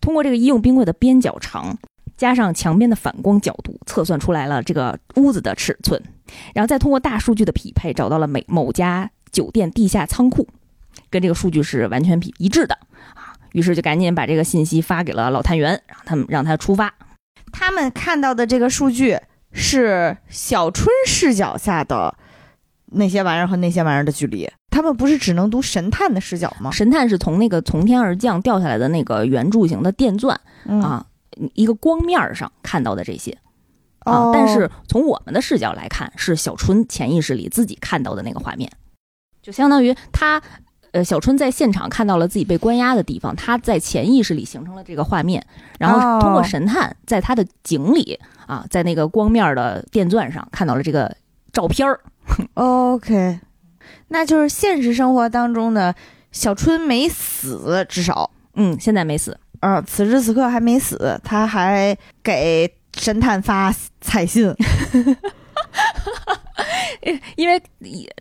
[0.00, 1.76] 通过这个医用冰柜的边角长，
[2.16, 6.00] 加上墙边的反光角度，测算出来了这个屋子的尺寸，
[6.54, 10.46] 然后再通过大数据的匹配，找到了每某家酒店地下仓库，
[11.10, 12.74] 跟这个数据是完全一致的
[13.14, 13.34] 啊。
[13.52, 16.92] 于是就赶紧把这个信息发给了老探员，让他们让他出发。
[17.52, 19.16] 他们看到的这个数据
[19.52, 22.16] 是小春视角下的
[22.86, 26.72] 那些玩意儿和那些玩意儿的距离，他们不是只能读神探的视角吗？
[26.72, 31.06] 神探是从那个从天而降掉下来的那个圆柱形的电钻嗯啊，
[31.54, 33.36] 一个光面儿上看到的这些
[34.00, 38.70] 啊哦，但是从我们的视角来看，是小春潜意识里自己看到的那个画面，
[39.42, 40.42] 就相当于他。
[40.92, 45.44] 呃，小春在现场看到了自己被关押的地方，他在潜意识里形成了这个画面，
[45.76, 48.16] 然后通过哦神探在他的井里
[48.46, 51.16] 啊，在那个光面的电钻上看到了这个
[51.52, 51.98] 照片儿。
[52.54, 53.40] OK，
[54.06, 55.92] 那就是现实生活当中的
[56.30, 59.36] 小春没死，至少嗯，现在没死。
[59.60, 64.54] 啊、此时此刻还没死，他还给神探发彩信。
[67.36, 67.62] 因为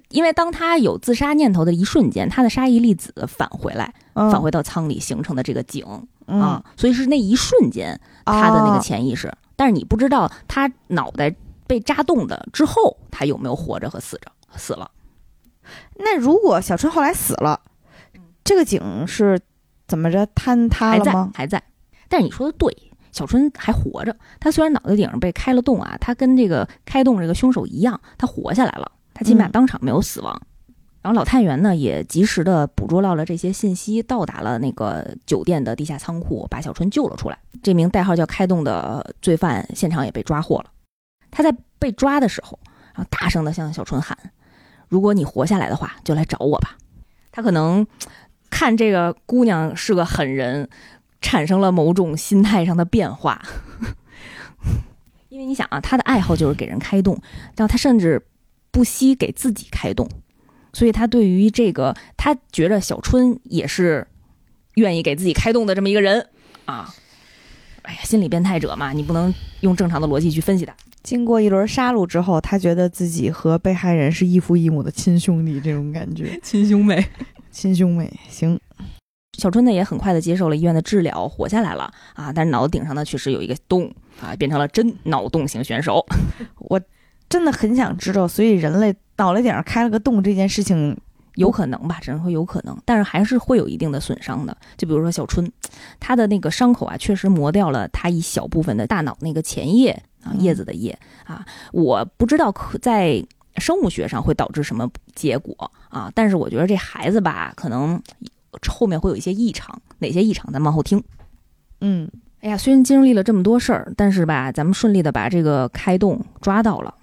[0.09, 5.85] 因为当他有自杀念头的一瞬间，他的杀意粒子返回来，嗯返回到舱里形成的这个井、
[6.27, 11.33] 嗯啊，所以是那一瞬间他的那个哦潜意识，但是你不知道他脑袋
[11.65, 14.91] 被扎动的之后，他有没有活着和死着死了。
[15.95, 17.61] 那如果小春后来死了，
[18.43, 19.39] 这个井是
[19.93, 21.31] 怎么着坍塌还在了吗？
[21.35, 21.61] 还在，
[22.09, 22.75] 但是你说的对，
[23.11, 24.15] 小春还活着。
[24.39, 30.41] 他虽然脑袋顶上被开了洞啊，他跟这个开洞这个凶手一样，他活下来了，他起码嗯当场没有死亡。
[31.03, 37.37] 然后老探员呢也及时的捕捉到了这些信息，到达了那个酒店的地下仓库，把小春救了出来。
[37.61, 40.71] 这名代号叫开洞的罪犯现场也被抓获了。
[41.29, 42.57] 他在被抓的时候，
[42.95, 44.17] 然后大声的向小春喊
[44.89, 46.75] ：“如果你活下来的话，就来找我吧。”
[47.35, 47.85] 他可能
[48.53, 50.69] 看这个姑娘是个狠人，
[51.21, 53.41] 产生了某种心态上的变化。
[55.29, 57.19] 因为你想啊，他的爱好就是给人开动，
[57.57, 58.21] 然后他甚至
[58.69, 60.07] 不惜给自己开动，
[60.71, 64.07] 所以他对于这个，他觉着小春也是
[64.75, 66.29] 愿意给自己开动的这么一个人
[66.65, 66.93] 啊。
[67.81, 70.75] 哎呀，心理变态者嘛，你不能用正常的逻辑去分析他。
[71.01, 77.03] 经过一轮杀戮之后，他觉得自己和被害人是异父异母的亲兄弟，这种感觉， 亲兄妹。
[77.53, 78.11] 亲兄妹。
[78.27, 78.59] 行，
[79.37, 86.03] 小春呢也很快的接受了医院的治疗，活下来了啊，但是脑顶上呢确实有一个洞啊，变成了真脑洞型选手。
[86.57, 86.81] 我
[87.29, 90.99] 真的很想知道，所以人类脑袋顶上开了个洞这件事情，
[91.35, 94.57] 有可能吧，只能说有可能，但是还是会有一定的损伤的。
[94.75, 95.49] 就比如说小春，
[95.99, 99.91] 他的那个伤口啊，确实磨掉了他一小部分的大脑那个前叶
[100.23, 103.23] 啊，嗯叶子的叶啊，我不知道可在
[103.57, 108.01] 生物学上会导致什么结果啊，但是我觉得这孩子吧，可能
[108.67, 111.03] 后面会有一些异常，哪些异常咱往后听。
[111.81, 112.09] 嗯，
[112.41, 116.93] 哎呀，虽然经历了这么多事儿，但是吧，咱们顺利的把这个开洞抓到了。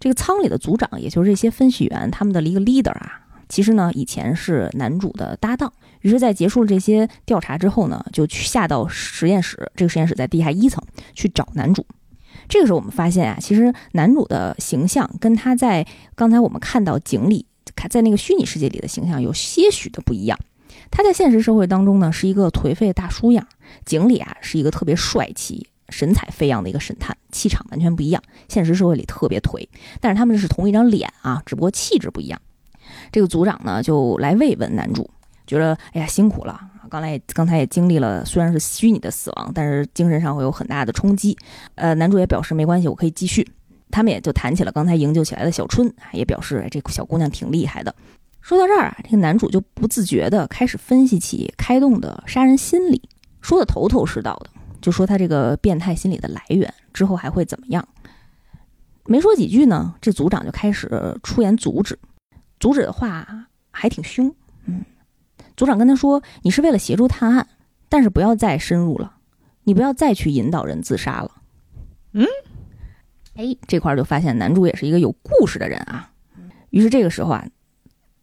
[0.00, 5.72] 这个舱里的组长，也就是这些分析员，他们的一个 leader 啊，其实呢以前是男主的搭档。
[6.02, 10.80] 于是，在结束了这些调查之后呢，就去下到实验室，这个实验室在地下一层
[11.14, 11.84] 去找男主。
[12.48, 20.38] 这个时候，我们发现啊，其实男主的形象跟他在刚才我们看到井里，看在那个虚拟世界里的形象有些许的不一样。
[20.90, 23.46] 他在现实社会当中呢，是一个颓废大叔样。
[23.84, 28.22] 井里啊是一个特别帅气、神采飞扬的一个神探，气场完全不一样。
[28.48, 29.68] 现实社会里特别颓，
[30.00, 32.40] 但是他们是同一张脸啊，只不过气质不一样。
[33.12, 35.10] 这个组长呢就来慰问男主，
[35.46, 41.36] 觉得哎呀辛苦了，刚才也刚才也经历了，虽然是虚拟的死亡，但是精神上会有很大的冲击。
[41.74, 43.46] 呃，男主也表示没关系，我可以继续。
[43.90, 47.94] 他们也就谈起了刚才营救起来的小春，也表示这小姑娘挺厉害的。
[48.40, 53.00] 说到这儿啊，这个男主就不自觉地开始分析起开动的杀人心理，
[53.40, 57.86] 说的头头是道的，就说他这个变态心理的来源，之后还会怎么样。
[59.04, 61.98] 没说几句呢，这组长就开始出言阻止，
[62.60, 63.26] 阻止的话
[63.70, 64.30] 还挺凶。
[64.66, 64.84] 嗯，
[65.58, 67.46] 组长跟他说：“你是为了协助探案，
[67.88, 69.16] 但是不要再深入了，
[69.64, 71.32] 你不要再去引导人自杀了。”
[72.14, 72.24] 嗯，
[73.34, 76.10] 哎，这块儿就发现男主也是一个有故事的人啊。
[76.70, 77.44] 于是这个时候啊，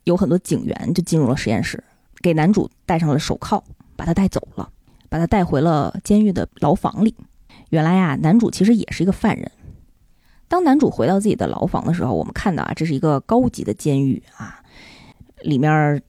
[0.05, 1.83] 有很多警员就进入了实验室，
[2.21, 3.61] 给男主戴上了手铐，
[3.97, 4.69] 把他带走了，
[5.09, 7.13] 把他带回了监狱的牢房里。
[7.69, 9.51] 原来啊，男主其实也是一个犯人。
[10.47, 14.63] 当男主回到自己的牢房的时候，我们看到啊，这是一个高级的监狱啊，
[15.41, 16.01] 里面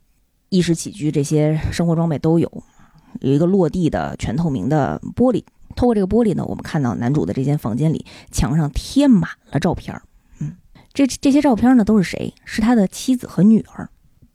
[0.49, 2.51] 衣食起居这些生活装备都有，
[3.21, 5.43] 有一个落地的全透明的玻璃。
[5.75, 10.03] 透过这个玻璃呢，我们看到男主的这间房间里墙上贴满了照片儿。
[10.41, 10.57] 嗯，
[10.93, 12.33] 这这些照片呢都是谁？
[12.45, 13.89] 是他的妻子和女儿。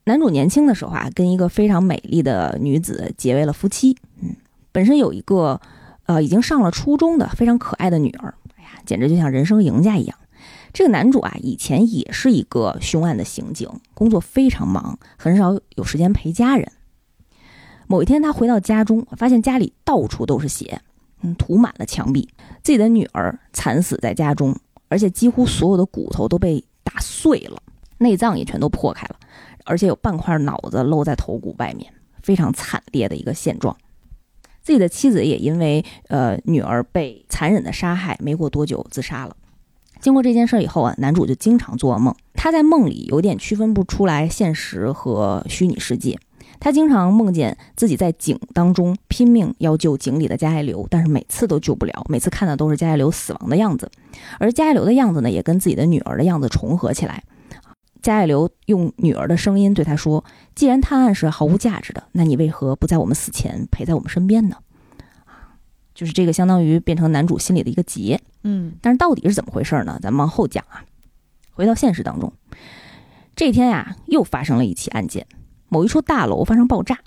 [0.03, 3.97] 男主年轻的时候啊，跟一个非常美丽的女子结为了夫妻。
[4.22, 4.36] 嗯，
[4.72, 5.59] 本身有一个
[6.05, 8.36] 呃已经上了初中的非常可爱的女儿。
[8.57, 10.18] 哎呀，简直就像人生赢家一样。
[10.74, 16.72] 这个男主啊，以前也是一个凶案的刑警，工作非常忙，很少有时间陪家人。
[17.88, 20.80] 某一天，他回到家中，发现家里到处都是血，
[21.22, 22.30] 嗯，涂满了墙壁。
[22.64, 24.56] 自己的女儿惨死在家中，
[24.88, 27.62] 而且几乎所有的骨头都被打碎了，
[27.98, 29.18] 内脏也全都破开了，
[29.66, 31.94] 而且有半块脑子露在头骨外面，
[32.24, 33.76] 非常惨烈的一个现状。
[34.62, 39.36] 自己的妻子也因为呃女儿被残忍的杀害，没过多久自杀了。
[40.02, 46.18] 经过这件事以后啊，男主就经常做噩梦，他在梦里有点区分不出来现实和虚拟世界。
[46.60, 53.89] 他经常梦见自己在井当中拼命要救井里的加爱流，但是每次都救不了，每次看的都是加爱流死亡的样子，
[54.39, 57.24] 而加爱流的样子呢，也跟自己的女儿的样子重合起来。
[58.02, 60.24] 加爱流用女儿的声音对他说
[60.56, 64.56] ：“既然探案是毫无价值的，那你为何不在我们死前陪在我们身边呢？”
[66.02, 68.20] 啊，就是这个相当于变成男主心里的一个结。
[68.43, 69.99] 嗯但是到底是怎么回事呢？
[70.02, 70.84] 咱们往后讲啊。
[71.54, 72.34] 回到现实当中，
[73.36, 75.28] 这天呀、又发生了一起案件，
[75.70, 76.99] 某一处大楼发生爆炸。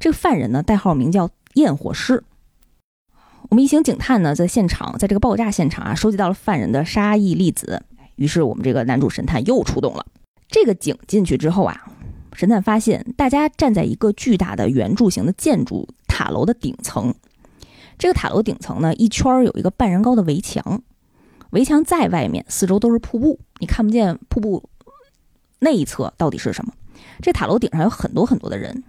[0.00, 2.24] 这个犯人呢，代号名叫焰火师。
[3.50, 7.84] 我们一行警探呢，在现场，在这个爆炸现场啊，收集到了犯人的杀意粒子。
[8.16, 10.04] 于是我们这个男主神探又出动了。
[10.48, 11.84] 这个井进去之后啊，
[12.32, 17.14] 神探发现大家站在一个巨大的圆柱形的建筑塔楼的顶层。
[18.02, 20.82] 这个塔楼顶层呢，一圈儿有一个半人高的围墙，
[21.50, 24.68] 围墙在外面，四周都是瀑布，你看不见瀑布
[25.60, 26.72] 那一侧到底是什么。
[27.20, 28.82] 这塔楼顶上有很多很多的人，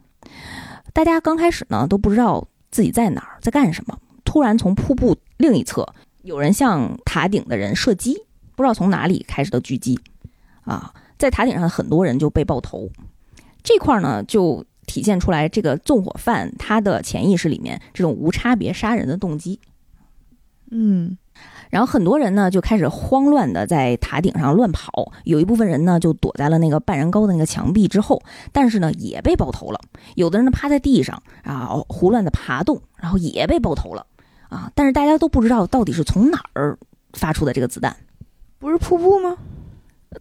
[0.94, 3.96] 大家刚开始呢都不知道自己在哪儿，在干什么。
[4.26, 5.88] 突然从瀑布另一侧，
[6.24, 8.16] 有人向塔顶的人射击，
[8.56, 10.00] 不知道从哪里开始的狙击，
[10.64, 12.90] 啊，在塔顶上很多人就被爆头。
[13.62, 19.60] 这块儿呢就体现出来这个纵火犯他的潜意识里面这种无差别杀人的动机。
[20.70, 21.18] 嗯
[21.72, 28.22] 然后很多人呢就开始慌乱的在塔顶上乱跑，有一部分人呢就躲在了那个半人高的那个墙壁之后，
[28.52, 29.80] 但是呢也被爆头了。
[30.14, 34.06] 有的人呢趴在地上啊胡乱的爬动，然后也被爆头了
[34.50, 34.72] 啊。
[34.76, 36.78] 但是大家都不知道到底是从哪儿
[37.14, 37.98] 发出的这个子弹，
[38.60, 39.36] 不是瀑布吗？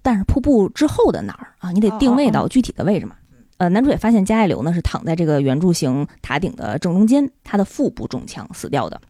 [0.01, 3.15] 但是瀑布之后的哪儿啊，你得定位到具体的位置嘛。
[3.63, 9.01] 呃，男主也发现加爱流呢是躺在这个圆柱形塔顶的正中间，他的腹部中枪死掉的。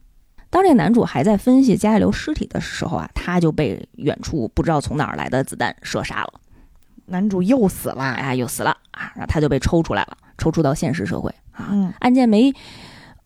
[0.51, 6.35] 当这个男主还在分析加爱流尸体的时候啊，他就被远处不知道从哪儿来的子弹射杀了，
[7.07, 8.05] 男主又死了。
[8.05, 12.53] 哎，又死了啊，然后他就被抽出来了，抽出到现实社会啊，嗯案件没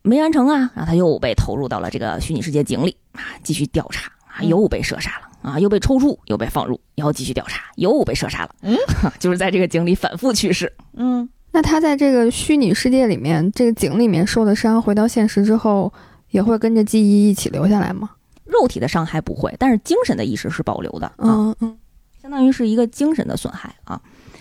[0.02, 8.76] 没完成啊，然后他又被投入到了这个虚拟世界井里啊，继续调查啊，嗯又被射杀了啊，又被抽出，又被放入，然后继续调查，又被射杀了，嗯，
[9.20, 10.72] 就是在这个井里反复去世。
[10.94, 15.92] 嗯，那他在这个虚拟世界里面，这个井里面受的伤，回到现实之后，
[16.30, 18.10] 也会跟着记忆一起留下来吗？
[18.44, 21.78] 肉体的伤害不会，但是精神的意识是保留的啊，嗯嗯，
[22.20, 24.00] 相当于是一个精神的损害啊，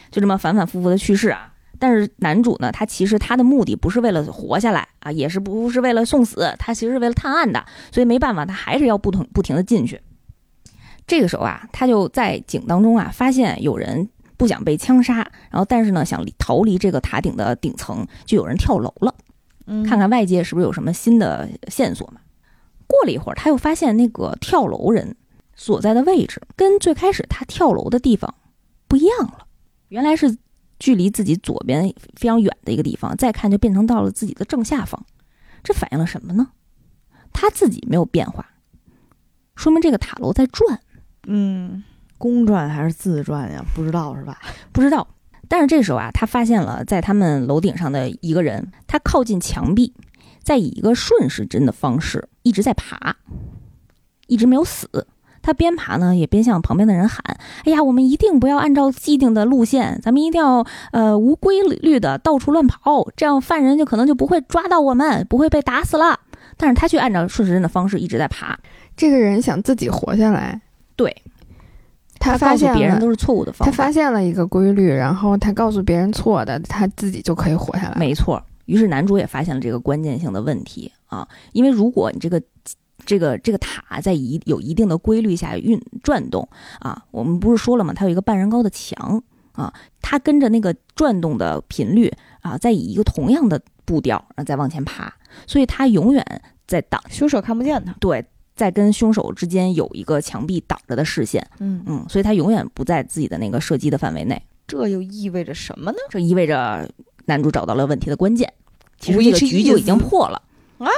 [0.09, 1.51] 就这么反反复复的去世啊。
[1.77, 9.99] 但是男主呢，他其实他的目的不是为了活下来啊，也是不是为了送死，他其实是为了探案的，所以没办法，他还是要不同不停的进去。
[11.07, 15.17] 这个时候啊，他就在井当中啊，发现有人不想被枪杀，
[15.49, 19.13] 然后但是呢想逃离这个塔顶的顶层，就有人跳楼了。
[19.67, 22.21] 嗯看看外界是不是有什么新的线索嘛。
[22.87, 25.15] 过了一会儿，他又发现那个跳楼人
[25.55, 28.33] 所在的位置跟最开始他跳楼的地方
[28.87, 29.47] 不一样了，
[29.89, 30.37] 原来是
[30.79, 35.05] 距离自己左边非常远的一个地方，再看就变成到了自己的正下方。
[35.63, 36.49] 这反映了什么呢？
[37.33, 38.45] 他自己没有变化，
[39.55, 40.79] 说明这个塔楼在转。
[41.27, 41.83] 嗯，
[42.17, 43.63] 公转还是自转呀？
[43.75, 44.39] 不知道是吧？
[44.71, 45.07] 不知道。
[45.47, 49.93] 但是这时候啊，他发现了在他们楼顶上的一个人，他靠近墙壁，
[50.41, 53.15] 在以一个顺时针的方式一直在爬，
[54.27, 55.07] 一直没有死。
[55.43, 57.21] 他边爬呢，也边向旁边的人喊
[57.65, 66.19] ：“哎呀，我们一定不要按照既定的路线，咱们一定要呃无规律的到处乱跑，这样犯人就可能就不会抓到我们，不会被打死了。”
[66.57, 68.57] 但是他却按照顺时针的方式一直在爬，
[68.97, 70.59] 这个人想自己活下来，
[70.95, 71.15] 对
[72.17, 73.71] 他发现了别人都是错误的方他。
[73.71, 77.95] 发现了一个规律，然后他告诉别人错的，他自己就可以活下来。
[77.95, 82.41] 没错，于是男主也发现了这个关键性的问题啊，因为如果你这个
[83.05, 86.47] 这个这个塔在一有一定的规律下运转动
[86.79, 87.93] 啊，我们不是说了吗？
[87.93, 89.21] 它有一个半人高的墙
[89.51, 89.71] 啊，
[90.01, 95.13] 它跟着那个转动的频率啊，在以一个同样的步调然后再往前爬，
[95.45, 96.25] 所以它永远
[96.65, 97.93] 在挡凶手看不见它。
[97.99, 98.25] 对。
[98.55, 104.41] 在跟凶手之间有一个墙壁挡着的视线，嗯，嗯，所以他永远不在自己的那个射击的范围内。
[104.67, 105.97] 这又意味着什么呢？
[106.09, 106.89] 这意味着
[107.25, 108.51] 男主找到了问题的关键，
[108.99, 110.41] 其实这个局就已经破了！
[110.79, 110.89] 啊。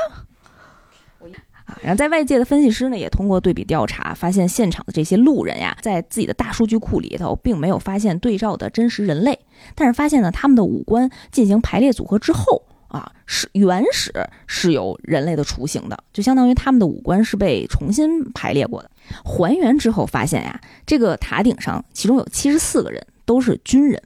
[1.82, 9.38] 然后在外界的分析师呢，也通过对比调查，发现现场的这些路人呀，在自己的大数据库里头，并没有发现对照的真实人类，
[9.76, 14.12] 但是发现呢，他们的五官进行排列组合之后啊，是原始
[14.48, 18.90] 是有人类的雏形的，就相当于他们的五官是被重新排列过的。
[19.24, 24.02] 还原之后发现呀，这个塔顶上其中有七十四个人都是军人。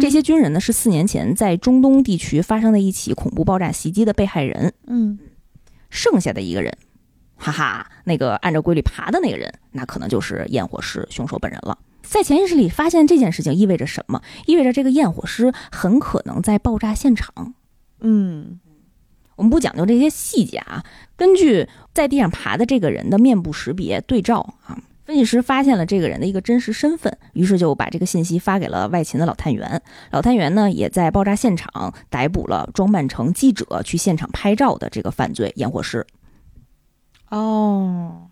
[0.00, 5.18] 这些军人呢是四年前在中东地区发生的一起恐怖爆炸袭击的被害人，嗯
[5.90, 6.74] 剩下的一个人，
[7.36, 11.76] 哈哈，那个按照规律爬的那个人，那可能就是焰火师凶手本人了。
[12.02, 14.22] 在潜意识里发现这件事情意味着什么？
[14.46, 17.54] 意味着这个焰火师很可能在爆炸现场。
[18.02, 18.60] 嗯
[19.36, 20.84] 我们不讲究这些细节啊，
[21.16, 29.82] 根据在地上爬的这个人的面部识别对照啊，分析师发现了这个人的一个真实身份，于是就把这个信息发给了外勤的老探员。
[30.10, 36.06] 老探员呢，也在爆炸现场逮捕了装扮成记者去现场拍照的这个犯罪验火师。
[37.30, 38.28] 哦，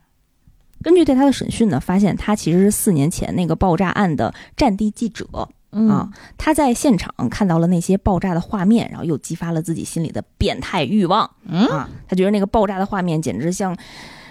[0.83, 5.27] 根据对他的审讯呢，发现他其实是四年前那个爆炸案的战地记者
[5.73, 6.09] 嗯啊。
[6.39, 11.31] 他在现场看到了那些爆炸的画面，然后又激发了自己心里的变态欲望。
[11.47, 13.77] 嗯啊，他觉得那个爆炸的画面简直像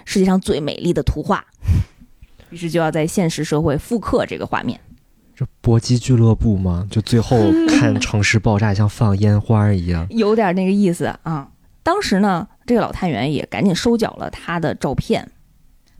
[0.05, 1.45] 世界上最美丽的图画，
[2.49, 4.79] 于是就要在现实社会复刻这个画面。
[5.35, 6.85] 这搏击俱乐部吗？
[6.91, 7.37] 就最后
[7.69, 10.05] 看城市爆炸像放烟花一样。
[10.09, 11.47] 有点那个意思啊。
[11.81, 15.31] 当时呢，这个老探员也赶紧收缴了他的照片，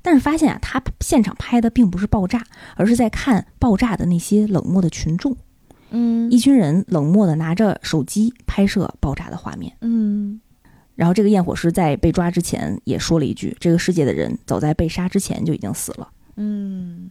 [0.02, 2.43] 但是发现啊，他现场拍的并不是爆炸，
[2.76, 5.36] 而是在看爆炸的那些冷漠的群众。
[5.91, 9.76] 嗯一群人冷漠的拿着手机拍摄爆炸的画面。
[9.82, 10.39] 嗯
[10.95, 16.08] 然后这个焰火师在被抓之前也说了一句：“这个世界的人早在被杀之前就已经死了。
[16.36, 17.10] 嗯”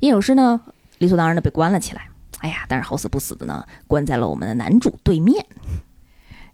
[0.00, 0.60] 焰火师呢，
[0.98, 2.08] 理所当然的被关了起来。
[2.40, 5.44] 哎呀，但是好死不死的呢，关在了我们的男主对面。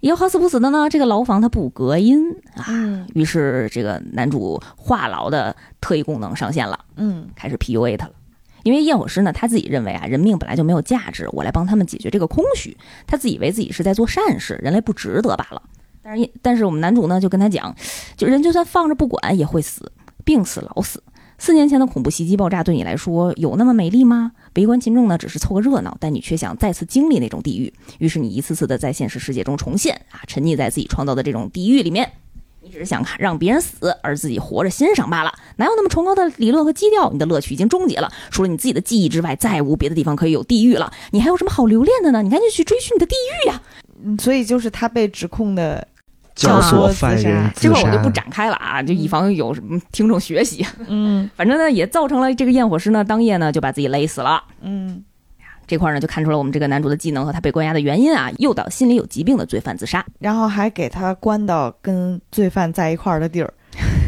[0.07, 8.13] 也有好死不死的呢，这个牢房它不隔音啊，嗯于是这个男主话痨的特异功能上线了，嗯开始 PUA 他了。
[8.63, 12.77] 因为焰火师呢，他自己认为啊，人命本来就没有价值，我来帮他们解决这个空虚。
[13.05, 15.61] 他自以为自己是在做善事，人类不值得罢了。
[16.01, 17.75] 但是，但是我们男主呢，就跟他讲，
[18.17, 19.91] 就人就算放着不管也会死，
[20.25, 21.03] 病死老死。
[21.39, 24.33] 四年前的恐怖袭击爆炸对你来说有那么美丽吗？
[24.55, 27.73] 围观群众呢，只是凑个热闹，但你却想再次经历那种地狱。
[27.99, 32.11] 于是你一次次的在现实世界中重现啊，沉溺在自己创造的这种地狱里面。
[32.63, 35.33] 你只是想看让别人死，而自己活着欣赏罢了。
[35.57, 37.13] 哪有那么崇高的理论和基调？
[37.13, 40.93] 你的乐趣已经终结了，除了你自己的记忆之外，再无别的地方可以有地狱了。
[41.13, 42.23] 你还有什么好留恋的呢？
[42.23, 43.15] 你赶紧去追寻你的地
[43.45, 43.63] 狱呀！
[44.05, 45.87] 嗯，所以就是他被指控的，
[46.37, 50.65] 教唆自犯人这块我就不展开了啊，就以防有什么听众学习。
[50.87, 54.45] 嗯 反正呢，也造成了这个验火师呢，当夜呢就把自己勒死了。
[54.61, 55.03] 嗯
[55.67, 60.05] 这块呢，就看出了我们这个男主的技能和他被关押的原因啊，诱导心理有疾病的罪犯自杀。
[60.21, 63.53] 然后还给他关到跟罪犯在一块儿的地儿，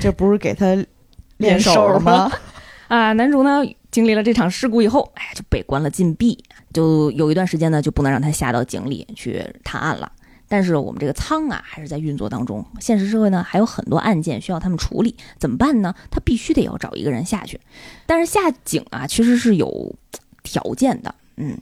[0.00, 0.76] 这不是给他
[1.38, 2.30] 练手了吗？
[2.86, 6.38] 啊，男主呢经历了这场事故以后，哎，就被关了禁闭，
[6.72, 10.12] 就有一段时间呢就不能让他下到井里去探案了。
[10.48, 15.94] 但是我们这个仓啊还是在运作当中，现实社会呢还有很多案件需要他们处理，怎么办呢？
[16.10, 17.60] 他必须得要找一个人下去，
[18.06, 19.94] 但是下井啊其实是有
[20.42, 21.56] 条件的，嗯，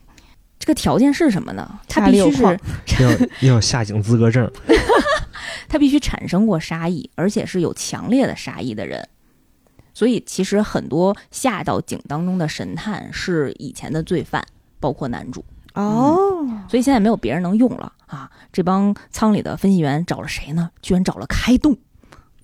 [0.57, 1.79] 这个条件是什么呢？
[1.87, 4.49] 他必须是要要下井资格证。
[5.69, 9.05] 他必须产生过杀意，而且是有强烈的杀意的人。
[9.93, 14.45] 所以，其实很多下到井当中的神探是以前的罪犯，
[14.79, 15.43] 包括男主。
[15.77, 18.31] 哦，所以现在没有别人能用了啊！
[18.51, 20.71] 这帮仓里的分析员找了谁呢？
[20.81, 21.77] 居然找了开洞。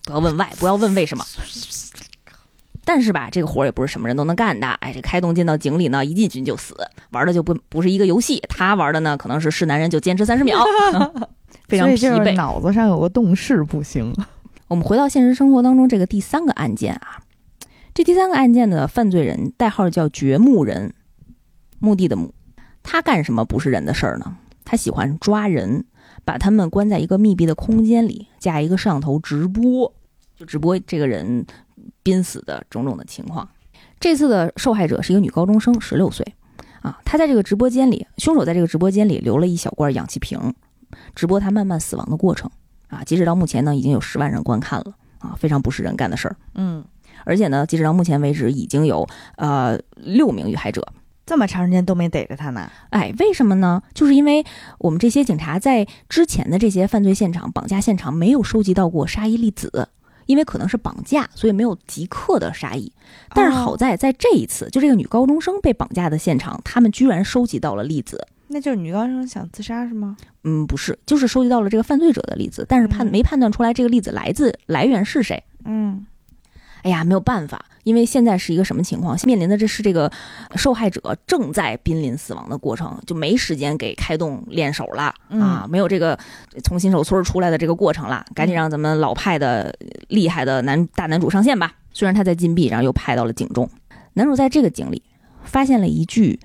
[0.04, 1.26] 不要问 why，不要问为什么。
[2.86, 4.68] 但是吧，这个活儿也不是什么人都能干的。
[4.68, 6.76] 哎，这开洞进到井里呢，一进去就死，
[7.12, 8.40] 玩的就不不是一个游戏。
[8.50, 10.64] 他玩的呢，可能是是男人就坚持三十秒，
[11.68, 12.36] 非常疲惫。
[12.36, 14.14] 脑子上有个洞是不行。
[14.68, 17.24] 我们回到现实生活当中，这个第三个案件啊，
[17.96, 20.94] 这第三个案件的犯罪人代号叫掘墓人，
[21.80, 22.32] 墓地的墓。
[22.84, 24.38] 他干什么不是人的事儿呢？
[24.66, 25.86] 他喜欢抓人，
[26.24, 29.92] 把他们关在一个密闭的空间里，架一个摄像头直播，
[30.38, 31.46] 就直播这个人
[32.02, 33.48] 濒死的种种的情况。
[34.00, 36.26] 这次的受害者是一个女高中生，十六岁，
[36.82, 40.54] 啊，她在这个直播间里，凶手在这个直播间里留了一小罐氧气瓶，
[41.16, 42.50] 直播她慢慢死亡的过程。
[42.88, 46.36] 啊，截止到目前呢，已经有十万人观看了啊，非常不是人干的事儿。
[46.56, 46.86] 嗯，
[47.26, 50.86] 而且呢，截止到目前为止，已经有呃六名遇害者。
[51.26, 52.70] 这么长时间都没逮着他呢。
[52.90, 53.82] 哎，为什么呢？
[53.94, 54.46] 就是因为
[54.78, 59.88] 我们这些警察在之前的这些犯罪现场、绑架现场没有收集到过杀意粒子，
[60.26, 62.92] 因为可能是绑架，所以没有即刻的杀意。
[63.34, 68.28] 但是好在在这一次，就这个女高中生被绑架的现场，他们居然收集到了粒子。
[68.48, 70.18] 那就是女高中生想自杀是吗？
[70.44, 76.06] 嗯，不是，就是收集到了这个犯罪者的粒子，但是判嗯没判断出来这个粒子来自来源是谁，嗯
[76.84, 79.18] 哎呀，没有办法，因为现在是一个什么情况？
[79.26, 80.12] 面临的这是这个
[80.56, 86.18] 受害者正在濒临死亡的过程，就没时间给开动练手了、啊，没有这个
[86.64, 89.74] 从新手村出来的这个过程了，赶紧让咱们老派的
[90.08, 91.74] 厉害的男大男主上线吧。
[91.94, 93.70] 虽然他在禁闭，然后又派到了井中，
[94.14, 95.04] 男主在这个井里
[95.44, 96.40] 发现了一具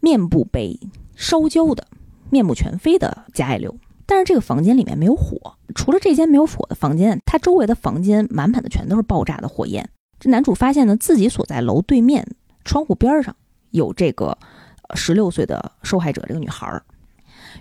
[0.00, 0.78] 面部被
[1.14, 1.86] 烧焦的、
[2.30, 3.74] 面目全非的加爱流。
[4.06, 5.36] 但是这个房间里面没有火，
[5.74, 9.88] 除了这间没有火的房间，它周围的房间满满的全都是爆炸的火焰。
[10.18, 12.26] 这男主发现呢，自己所在楼对面
[12.64, 13.34] 窗户边上
[13.70, 14.36] 有这个
[14.94, 16.82] 十六岁的受害者这个女孩儿，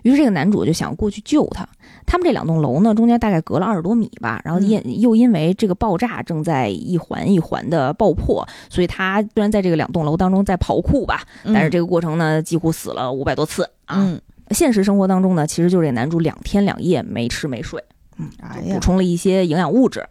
[0.04, 1.68] 于是这个男主就想过去救她。
[2.08, 13.98] 他们这两栋楼呢，中间大概隔了二十多米吧，然后因又因为这个爆炸正在一环一环的爆破，所以他虽然在这个两栋楼当中在跑酷吧，但是这个过程呢，几乎死了五百多次啊。
[13.98, 17.84] 嗯，现实生活当中呢，其实就是这男主两天两夜没吃没睡，
[18.18, 18.30] 嗯，
[18.72, 20.08] 补充了一些营养物质，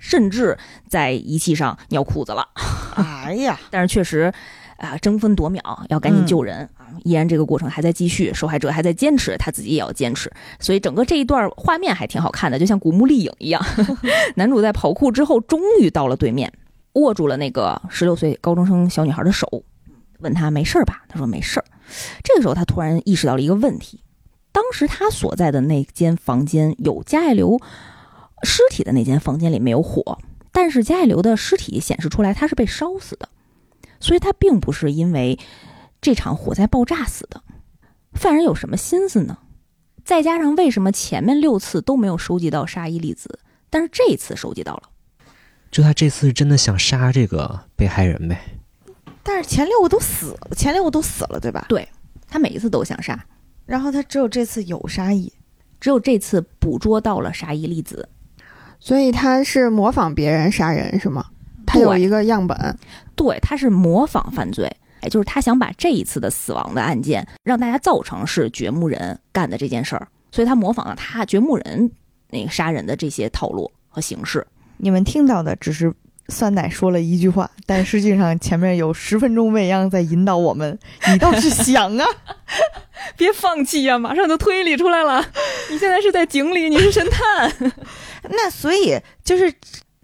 [0.00, 2.48] 甚至在仪器上尿裤子了。
[2.96, 4.32] 哎呀， 但是确实，
[4.78, 6.90] 啊、争分夺秒，要赶紧救人啊！
[7.04, 13.64] 依然这个过程还在继续，受害者还在坚持，他自己也要坚持，所以整个这一段画面还挺好看的，就像古墓丽影一样。
[14.34, 16.52] 男主在跑酷之后，终于到了对面，
[16.94, 19.62] 握住了那个十六岁高中生小女孩的手，
[20.20, 21.04] 问她没事儿吧？
[21.08, 21.64] 她说没事儿。
[22.24, 24.00] 这个时候，他突然意识到了一个问题：
[24.50, 27.60] 当时他所在的那间房间有加爱流
[28.42, 30.18] 尸体的那间房间里没有火，
[30.52, 33.28] 但是加爱流的尸体显示出来他是被烧死的，
[34.00, 35.38] 所以他并不是因为
[36.00, 37.42] 这场火灾爆炸死的。
[38.14, 39.38] 犯人有什么心思呢？
[40.04, 43.38] 再加上为什么前面六次都没有收集到沙伊粒子，
[43.68, 44.82] 但是这一次收集到了？
[45.70, 48.40] 就他这次是真的想杀这个被害人呗？
[49.22, 51.66] 但是前六个都死了，前六个都死了，对吧？
[51.68, 51.86] 对
[52.26, 53.24] 他每一次都想杀，
[53.66, 55.32] 然后他只有这次有杀意，
[55.78, 58.08] 只有这次捕捉到了沙伊粒子。
[58.80, 61.24] 所以他是模仿别人杀人是吗？
[61.66, 62.76] 他有一个样本，
[63.14, 64.68] 对，他是模仿犯罪，
[65.02, 71.90] 也就是他想把这一次的死亡的案件让大家造成是掘墓人干的这件事儿，所以他模仿了他掘墓人
[72.30, 74.44] 那个杀人的这些套路和形式。
[74.78, 75.94] 你们听到的只是
[76.30, 80.78] 酸奶说了一句话，但实际上前面有十分钟未央在引导我们。
[81.12, 82.06] 你倒是想啊！
[83.16, 85.24] 别放弃呀、马上就推理出来了。
[85.70, 87.72] 你现在是在井里，你是神探。
[88.30, 89.52] 那所以就是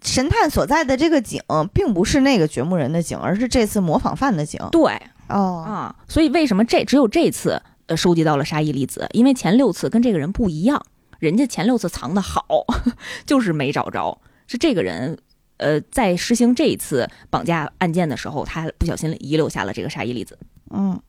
[0.01, 1.41] 神探所在的这个井，
[1.73, 4.59] 并不是那个掘墓人的井，而是这次模仿犯的井。
[4.71, 4.99] 对
[5.29, 9.07] 哦，啊，所以为什么这只有这次呃收集到了沙溢粒子？
[9.13, 10.83] 因为前六次跟这个人不一样，
[11.19, 12.65] 人家前六次藏的好，
[13.25, 14.19] 就是没找着。
[14.49, 15.17] 是这个人，
[15.57, 20.37] 呃，在实行这一次绑架案件的时候，他不小心遗留下了这个沙伊粒子。
[20.69, 20.99] 嗯，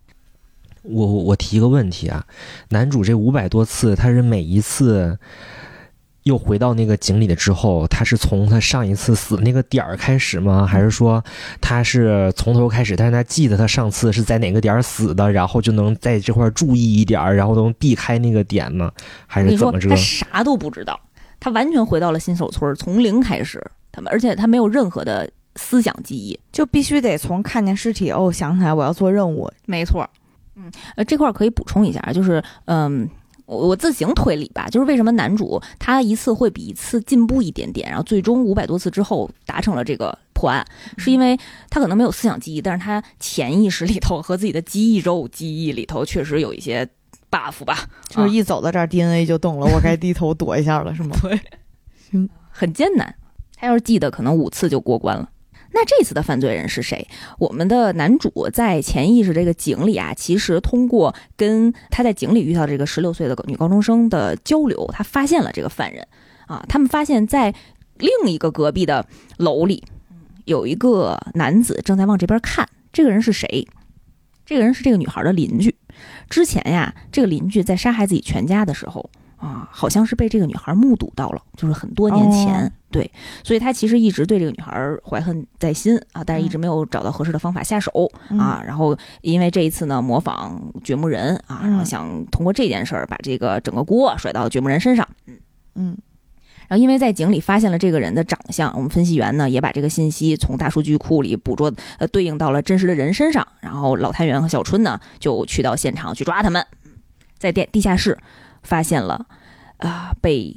[0.82, 2.24] 我我我提一个问题啊，
[2.70, 5.18] 男主这五百多次，他是每一次
[6.22, 10.66] 又回到那个井里的之后，他是从他上一次死那个点儿开始吗？
[10.66, 11.24] 还是说
[11.61, 18.90] 他是从头开始，但是他记得他上次是在哪个点儿死的，然后就能在这块儿注意一点儿，然后能避开那个点呢？
[19.26, 19.96] 还是怎么着他？
[19.96, 20.99] 啥都不知道，
[21.40, 23.62] 他完全回到了新手村，从零开始。
[23.93, 26.39] 他们，而且他没有任何的思想记忆。
[26.53, 29.51] 就必须得从看见尸体哦，想起来我要做任务。
[29.66, 30.09] 没错，
[30.57, 33.09] 嗯，呃，这块儿可以补充一下，就是，嗯，
[33.47, 40.66] 我我自行推理吧，就是为什么男主他一次会比一次进步一点点，然后最终五百多次之后达成了这个破案，
[40.97, 41.39] 是因为
[41.70, 46.89] 他可能没有思想记忆，但是他潜意识里头和自己的肌肉记忆里头确实有一些
[47.30, 51.16] buff 吧，就是一走到这儿，DNA 就动了，我该 低头躲一下了，是吗？
[51.22, 51.41] 对
[52.51, 53.14] 很艰难。
[53.59, 55.29] 他要是记得，可能五次就过关了。
[55.73, 57.07] 那这次的犯罪人是谁？
[57.39, 66.07] 我们的男主在潜意识这个井里啊，其实通过跟他在井里遇到这个十六岁的女高中生的交流，他发现了这个犯人
[66.47, 66.65] 啊。
[66.69, 67.55] 他们发现，在
[67.99, 69.07] 另一个隔壁的
[69.37, 69.85] 楼里，
[70.47, 72.67] 有一个男子正在往这边看。
[72.91, 73.69] 这个人是谁？
[74.47, 75.77] 这个人是这个女孩的邻居。
[76.31, 82.66] 之前呀，这个邻居在杀害自己全家的时候啊，好像是被这个女孩目睹到了，就是很多年前。
[82.66, 83.11] 哦对，
[83.45, 84.74] 所以他其实一直对这个女孩
[85.05, 88.62] 怀恨在心啊，但是一直没有找到合适的方法下手、嗯啊。
[88.66, 95.07] 然后因为这一次呢，模仿掘墓人啊，嗯然后想通过这件事儿把这个整个锅甩到掘墓人身上。
[95.74, 95.99] 嗯
[96.66, 103.47] 然后因为在井里发现了这个人的长相，我们分析员呢也把这个信息从大数据库里捕捉，呃，对应到了真实的人身上。
[103.61, 106.64] 然后老探员和小春呢就去到现场去抓他们，
[107.36, 108.16] 在地地下室
[108.63, 109.27] 发现了
[109.79, 110.55] 啊、被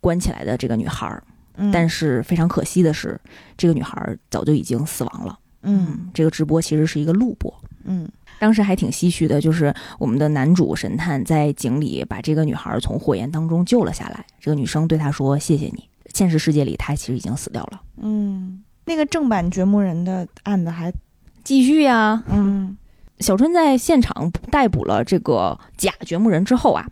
[0.00, 1.22] 关起来的这个女孩
[1.72, 3.20] 但是是非常可惜的是，
[3.56, 5.38] 这个女孩早就已经死亡了。
[5.64, 7.52] 嗯这个直播其实是一个录播。
[7.84, 8.08] 嗯
[8.40, 14.24] 当时还挺唏嘘的，就是我们的男主神探在井里把这个女孩从火焰当中救了下来。
[14.40, 17.80] 这个女生对他说：“谢谢你。”现实世界里她其实已经死掉了。
[17.98, 20.92] 嗯，那个正版掘墓人的案子还
[21.44, 22.76] 继续呀，嗯
[23.20, 26.84] 小春在现场逮捕了这个假掘墓人之后啊，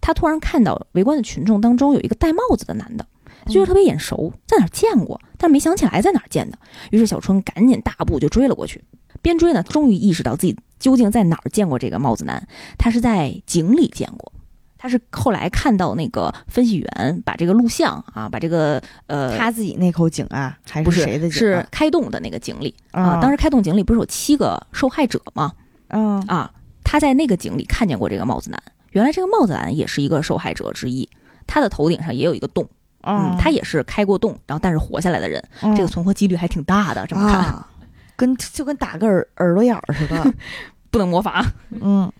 [0.00, 3.06] 他突然看到围观的群众当中有一个戴帽子的男的，
[3.44, 6.58] 他觉得特别眼熟，在哪儿见过，但没想起来在哪儿见的。
[6.90, 8.82] 于是小春赶紧大步就追了过去，
[9.20, 12.46] 边追呢，终于意识到自己究竟在哪儿见过这个帽子男，
[12.78, 14.32] 他是在井里见过。
[14.80, 21.66] 他是后来看到那个分析员把这个录像啊，把这个呃，他自己那口井啊，还是谁的井是啊？
[21.68, 23.02] 开洞的那个井里啊。
[23.02, 25.52] 啊当时开洞井里不是有七个受害者吗？
[25.88, 26.48] 嗯啊，
[26.84, 28.62] 他在那个井里看见过这个帽子男。
[28.90, 31.08] 原来这个帽子男也是一个受害者之一，
[31.46, 32.68] 他的头顶上也有一个洞，
[33.02, 37.06] 嗯，他也是开过洞，然后但是活下来的人，嗯这个存活几率还挺大的。
[37.06, 37.68] 这么看，啊，
[38.16, 40.34] 跟就跟打个耳耳朵眼儿似的。
[40.90, 41.44] 不能模仿。
[41.82, 42.10] 嗯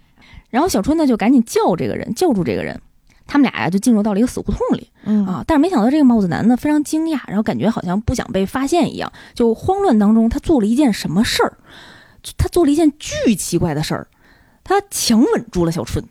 [0.50, 2.80] 然后小春呢就赶紧叫这个人，叫住这个人。
[3.26, 11.52] 他们俩呀就进入到了一个死胡同里嗯啊，但是没想到这个帽子男呢非常惊讶，然后感觉好像不想被发现一样，就慌乱当中他做了一件什么事儿？
[12.22, 14.08] 就他做了一件巨奇怪的事儿，
[14.64, 16.02] 他强吻住了小春。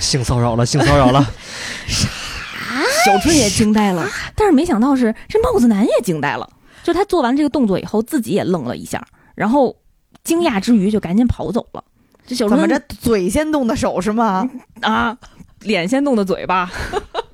[0.00, 1.24] 性骚扰了，性骚扰了。
[1.86, 6.48] 啥小春也惊呆了，但是没想到是这帽子男也惊呆了，
[6.82, 9.76] 就他做完这个动作以后，自己也愣了一下，然后
[10.22, 11.82] 惊讶之余就赶紧跑走了。
[12.26, 14.48] 这小春怎么着嘴先动的手是吗？
[14.82, 15.16] 啊，
[15.60, 16.70] 脸先动的嘴巴。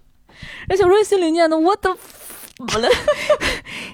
[0.69, 1.95] 这小春心里念的我的
[2.57, 2.89] 怎么了？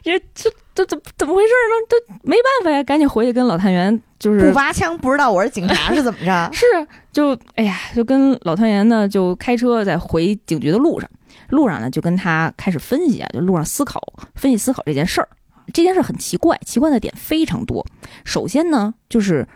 [0.04, 1.86] 这这这怎怎么回事呢？
[1.88, 6.50] 这没办法呀，赶紧回去跟老探员就是不拔枪不知道我是警察是怎么着？
[6.54, 6.64] 是，
[7.10, 11.10] 就哎呀，就跟老团员呢，就开车在回警局的路上，
[11.48, 14.00] 路上呢就跟他开始分析啊，就路上思考、
[14.34, 15.28] 分析、思考这件事儿。
[15.72, 17.86] 这件事儿很奇怪，奇怪的点非常多。
[18.24, 19.48] 首先呢，就是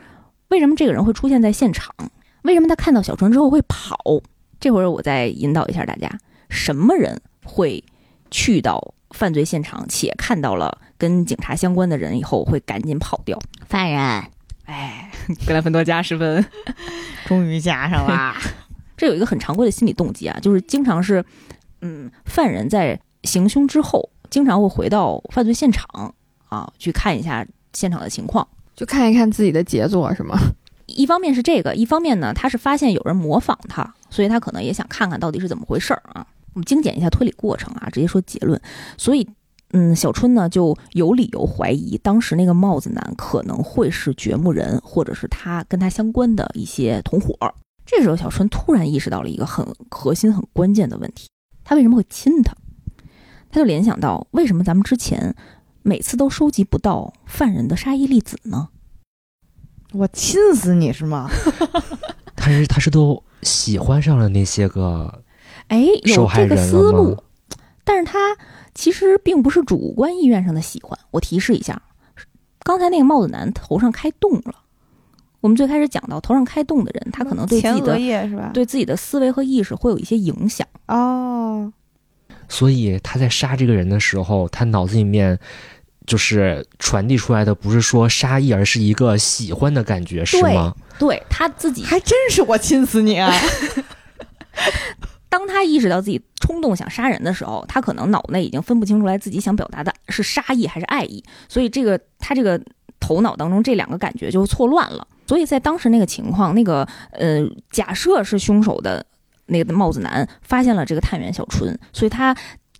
[0.48, 1.94] 为什么这个人会出现在现场？
[2.42, 3.98] 为什么他看到小春之后会跑？
[4.60, 6.08] 这会儿我再引导一下大家，
[6.48, 7.84] 什么人会
[8.30, 13.38] 去到犯罪现场，且看到了跟警察相关的人以后会赶紧跑掉？
[13.66, 14.24] 犯人
[14.64, 15.10] 哎，
[15.46, 16.44] 格兰芬多加十分。
[17.26, 18.34] 终于加上了。
[18.96, 21.24] 这有一个很常规的心理动机啊，就是经常是，
[21.80, 26.14] 嗯，犯人在行凶之后，经常会回到犯罪现场
[26.48, 28.46] 啊，去看一下现场的情况。
[28.76, 30.38] 就看一看自己的杰作是吗？
[30.86, 36.26] 一方面是这个，一方面呢，他是发现有人模仿他，所以他可能也想看看到底是怎么回事儿啊。
[36.52, 38.60] 我们精简一下推理过程啊，直接说结论。
[38.96, 39.28] 所以，
[39.76, 47.36] 嗯，小春呢就有理由怀疑，当时那个帽子男可能会是掘墓人，或者是他跟他相关的一些同伙。
[47.84, 51.28] 这时候，小春突然意识到了一个很核心、很关键的问题：
[51.64, 52.54] 他为什么会亲他？
[53.50, 55.34] 他就联想到，为什么咱们之前
[55.82, 58.68] 每次都收集不到犯人的沙溢粒子呢？
[59.92, 61.28] 我亲死你是吗？
[62.36, 65.22] 他是他是都喜欢上了那些个
[65.66, 67.22] 哎，有受害这个人了思路吗，？
[67.84, 68.18] 但是他
[68.74, 70.98] 其实并不是主观意愿上的喜欢。
[71.12, 71.80] 我提示一下，
[72.64, 74.54] 刚才那个帽子男头上开洞了。
[75.40, 78.50] 我们最开始讲到，头上开洞的人，他可能对自己的叶是吧？
[78.54, 80.66] 对自己的思维和意识会有一些影响。
[80.86, 81.70] 哦，
[82.48, 85.38] 所以他在杀这个人的时候，他脑子里面
[86.06, 90.74] 就是传递出来的不是说杀意，而是一个喜欢的感觉，是对吗？
[90.98, 93.30] 对他自己，还真是我亲死你啊！
[95.34, 102.60] 当他意识到自己冲动想杀人的时候，他可能脑内已经分不清楚来自己想表达的是杀意还是爱意，所以这个他这个
[103.00, 105.04] 头脑当中这两个感觉就错乱了。
[105.26, 109.04] 所以在当时那个情况，那个呃，假设是凶手的
[109.46, 112.32] 那个帽子男发现了这个探员小春，所以他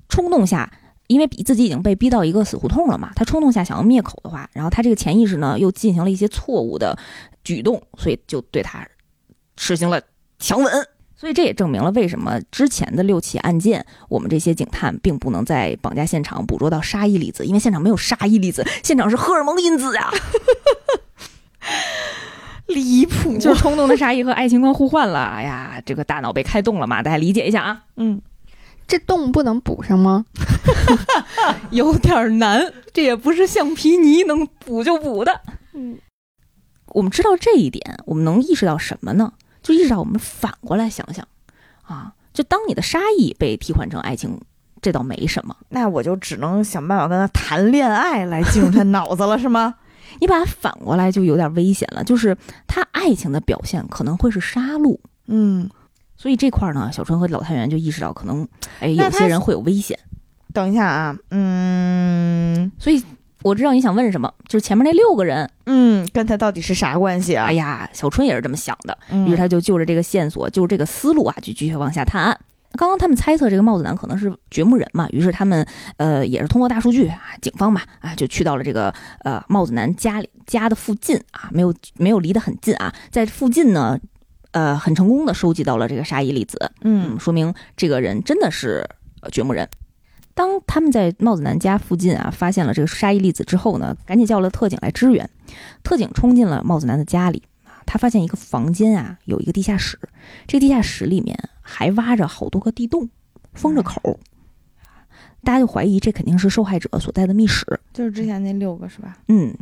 [0.09, 0.73] 冲动下，
[1.09, 6.97] 因为比自己已经被逼到一个死胡同了嘛，他冲动下想要灭口的话，然后他这个潜意识呢又进行了一些错误的
[7.43, 8.87] 举动，所以就对他
[9.57, 10.01] 实行了
[10.39, 10.87] 强吻。
[11.25, 20.11] 所以这也证明了为什么之前的六起案件，我们这些警探并不能在绑架现场捕捉到沙溢粒子，因为现场没有沙溢粒子，现场是荷尔蒙因子呀。
[22.69, 25.21] 离谱就是冲动的杀意和爱情观互换了。
[25.21, 27.85] 哎呀，这个大脑被开动了嘛，大家理解一下啊。
[27.97, 28.21] 嗯，
[28.87, 30.27] 这洞不能补上吗？
[31.73, 35.41] 有点难，这也不是橡皮泥能补就补的。
[35.73, 35.97] 嗯，
[36.89, 39.33] 我们知道这一点，我们能意识到什么呢？
[39.65, 41.27] 就意识到我们反过来想想
[41.83, 44.41] 啊，就当你的杀意被替换成爱情，
[44.81, 45.57] 这倒没什么。
[45.71, 49.75] 那我就只能想办法跟他谈恋爱来进入他脑子了，是吗？
[50.21, 52.37] 你把它反过来就有点危险了，就是
[52.69, 54.97] 他爱情的表现可能会是杀戮。
[55.27, 55.69] 嗯，
[56.17, 58.47] 所以这块儿呢，小春和老太原就意识到，可能
[58.79, 59.99] 哎有些人会有危险。
[60.53, 63.03] 等一下啊，嗯所以
[63.45, 67.45] 我知道你想问什么，就是前面那六个人，嗯，跟他到底是啥关系啊？
[67.45, 72.41] 哎呀，小春也是这么想的，嗯，于是他就就着这个线索，就这个思路啊，就继续往下探案。
[72.73, 75.65] 刚刚他们猜测这个帽子男可能是掘墓人嘛，于是他们
[75.99, 84.01] 呃也是通过大数据啊，警方吧啊就去到了这个呃帽子男家里家的附近啊，没有没有离得很近啊，在附近呢，
[84.53, 88.85] 呃很成功的收集到了这个沙溢粒子，嗯，说明这个人真的是
[89.21, 89.69] 呃掘墓人。
[90.35, 95.29] 当他们在帽子男家附近啊发现了这个沙溢粒子之后呢，赶紧叫了特警来支援。
[95.83, 99.99] 特警冲进了帽子男的家里啊，他发现一个房间啊有一个地下室，
[100.47, 103.09] 这个地下室里面还挖着好多个地洞，
[103.53, 104.19] 封着口。
[105.45, 107.79] 大家就怀疑这肯定是受害者所在的密室。
[107.93, 109.19] 就是之前那六个是吧？
[109.29, 109.55] 嗯，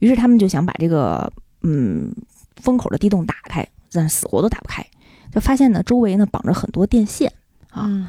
[0.00, 2.12] 于是他们就想把这个嗯
[2.56, 4.84] 封口的地洞打开，但是死活都打不开。
[5.32, 7.32] 就发现呢，周围呢绑着很多电线
[7.70, 7.86] 啊。
[7.86, 8.08] 嗯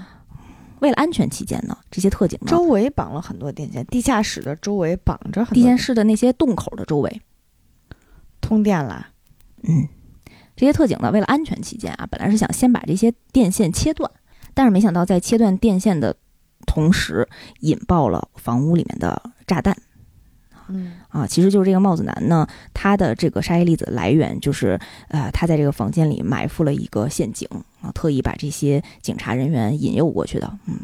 [0.82, 7.22] 为了安全起见呢，这些特警呢，周围绑了很多电线，地下室的周围绑着很多地下室的那些洞口的周围，
[8.42, 9.08] 通电了。
[9.64, 9.88] 嗯，
[10.56, 14.10] 这些特警呢，为了安全起见啊，本来是想先把这些电线切断，
[14.54, 16.16] 但是没想到在切断电线的
[16.66, 17.30] 同时，
[17.60, 19.78] 引爆了房屋里面的炸弹。
[20.68, 24.80] 嗯啊，其实就是这个帽子男呢，他的这个沙溢粒子来源就是，
[25.10, 27.48] 呃，他在这个房间里埋伏了一个陷阱
[27.82, 30.58] 啊，特意把这些警察人员引诱过去的。
[30.68, 30.76] 嗯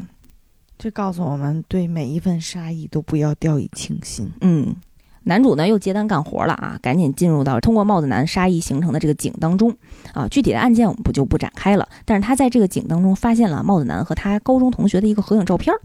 [0.80, 4.30] 这告诉我们，对每一份杀意都不要掉以轻心。
[4.42, 4.76] 嗯，
[5.24, 9.76] 男主呢又接单干活了啊，赶紧进入到通过帽子男杀意形成的这个井当中
[10.14, 10.28] 啊。
[10.28, 15.80] 具体的案件我们不就不展开了，但是他在这个井当中发现了帽子男和他高中同学的一个合影照片儿。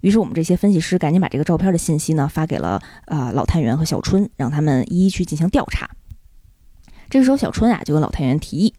[0.00, 5.90] 于是我们这些分析师赶紧把这个照片的信息呢发给了呃老探员和小春，让他们一一去进行调查。
[7.10, 8.74] 这个时候，小春啊就跟老探员提议，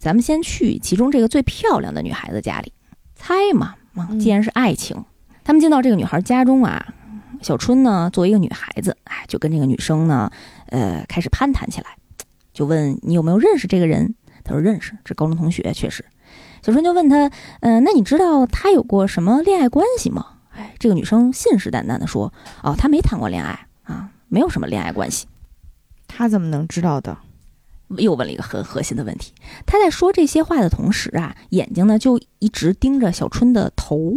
[0.00, 2.72] 咱们先去其中这个最漂亮的女孩子家里
[3.14, 3.74] 猜嘛
[4.18, 5.04] 既然是爱情，
[5.44, 6.94] 他们进到这个女孩家中啊，
[7.42, 10.32] 小春呢作为一个女孩子，哎，就跟这个女生呢，
[10.68, 11.96] 呃，开始攀谈起来，
[12.54, 14.14] 就问你有没有认识这个人？
[14.42, 16.02] 他说认识，这高中同学，确实。
[16.62, 17.30] 小春就问他，
[17.60, 20.24] 呃，那你知道他有过什么恋爱关系吗？
[20.52, 22.32] 哎，这个女生信誓旦旦的说，
[22.62, 25.26] 哦，他没谈过恋爱啊，没有什么恋爱关系。
[26.08, 27.18] 他怎么能知道的？
[27.98, 29.32] 又问了一个很核心的问题。
[29.66, 34.14] 他在说这些话的同时啊，眼睛呢就一直盯着小春的头，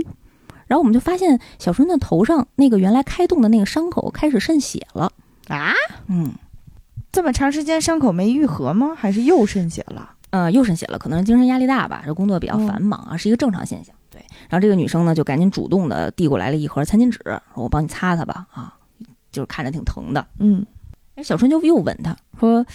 [0.67, 5.11] 然后我们就发现小春的头上那个原来开洞的那个伤口开始渗血了。
[5.47, 5.73] 啊，
[6.07, 6.33] 嗯，
[7.11, 8.93] 这么长时间伤口没愈合吗？
[8.95, 10.11] 还是又渗血了？
[10.29, 13.93] 呃，又渗血了，可能是精神压力大吧，这工作比较繁忙啊，是一个正常现象。
[14.09, 14.19] 对，
[14.49, 17.19] 然后这个女生呢就赶紧主动的递过来了一盒餐巾纸，
[17.53, 18.73] 说我帮你擦擦吧，啊，
[19.31, 20.25] 就是看着挺疼的。
[20.39, 20.65] 嗯，
[21.15, 22.65] 哎，小春就又问他说：“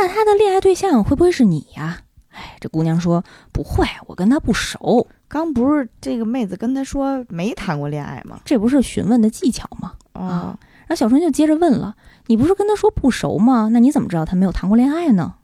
[0.00, 5.06] 那他的恋爱对象会不会是你呀？”哎，这姑娘说：“不会，我跟他不熟。
[5.28, 8.40] 刚不是这个妹子跟他说没谈过恋爱吗？
[8.44, 11.96] 这不是询问的技巧吗？”啊，然后小春就接着问了
[12.28, 13.68] ：“你不是跟他说不熟吗？
[13.72, 15.34] 那你怎么知道他没有谈过恋爱呢？”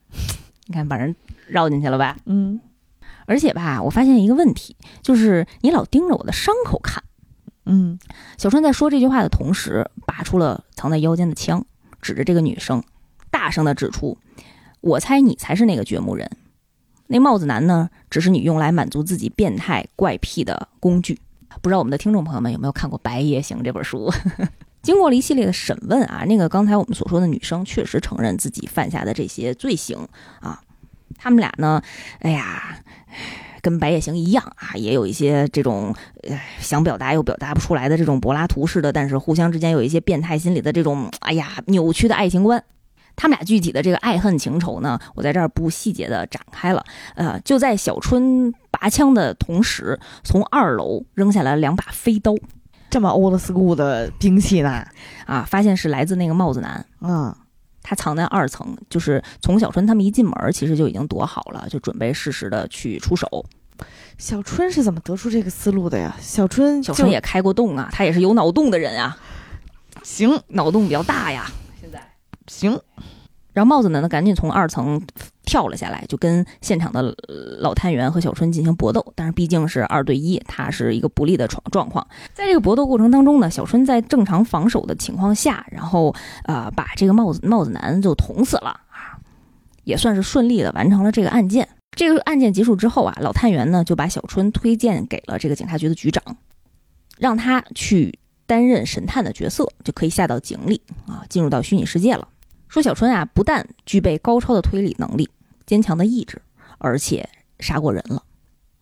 [0.66, 1.14] 你看，把人
[1.48, 2.16] 绕进去了吧？
[2.26, 2.60] 嗯
[3.26, 7.02] 而且吧，我发现一个问题，就是你老盯着我的伤口看。
[7.64, 7.98] 嗯，
[8.38, 11.66] 小春在说这句话的同时，拔出了藏在腰间的枪，
[12.00, 12.80] 指着这个女生，
[13.32, 14.16] 大声的指出
[14.86, 16.30] ：“我猜你才是那个掘墓人，
[17.08, 21.18] 那帽子男呢，只是你用来满足自己变态怪癖的工具。”
[21.60, 24.08] 不知道我们的听众朋友们有没有看过《白夜行》这本书？
[24.82, 29.98] 经过了一系列的审问啊，那个刚才我们所说的女生确实承认自己犯下的这些罪行
[30.40, 30.60] 啊。
[31.18, 31.82] 他们俩呢，
[32.20, 32.78] 哎呀，
[33.62, 42.62] 跟《白夜行》一样啊，也有一些这种呃想表达又表达不出来的这种柏拉图式的，但是互相之间有一些变态心理的这种哎呀扭曲的爱情观。
[43.16, 46.84] 他们俩具体的这个爱恨情仇呢，我在这儿不细节的展开了。
[47.14, 52.34] 呃，就在小春拔枪的同时，从二楼扔下来两把飞刀
[52.90, 54.86] 这么 old school 的兵器呢？
[55.24, 56.86] 啊，发现是来自那个帽子男。
[57.00, 57.34] 嗯，
[57.82, 63.46] 他藏在二层，就是从小春他们一进门，其实就已经躲好了，就准备适时的去出手。
[64.18, 66.16] 小春是怎么得出这个思路的呀？
[66.20, 69.16] 小春小春也开过洞啊，他也是有脑洞的人啊，
[70.02, 71.50] 行脑洞比较大呀。
[72.46, 72.80] 行，
[73.52, 75.00] 然后帽子男，呢赶紧从二层
[75.44, 77.14] 跳了下来，就跟现场的
[77.60, 79.12] 老探员和小春进行搏斗。
[79.14, 82.06] 但是毕竟是二对一，他是一个不利的状状况。
[82.34, 89.16] 在这个搏斗过程当中呢，小春在正常防守的情况下，然后呃把这个帽子帽子男就捅死了啊，
[89.84, 91.68] 也算是顺利的完成了这个案件。
[91.96, 96.22] 这个案件结束之后啊，老探员呢就把小春推荐给了这个警察局的局长，
[97.18, 102.28] 让他去担任神探的角色，就可以下到井里啊，进入到虚拟世界了。
[102.68, 105.28] 说小春啊，不但具备高超的推理能力、
[105.66, 106.40] 坚强的意志，
[106.78, 107.28] 而且
[107.60, 108.22] 杀过人了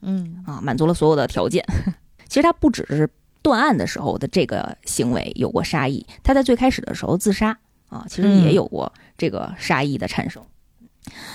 [0.03, 1.65] 嗯啊，满足了所有的条件。
[2.29, 3.09] 其实他不只是
[3.43, 7.59] 断案的时候的这个行为有过杀意，他在最开始的时候自杀
[7.89, 10.43] 啊，其实也有过这个杀意的产生。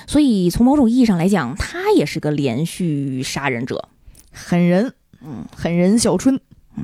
[0.08, 3.88] 所以从某种意义上来讲，他也是个连续杀人者。
[4.32, 6.40] 狠人，嗯，狠人小春，
[6.76, 6.84] 嗯，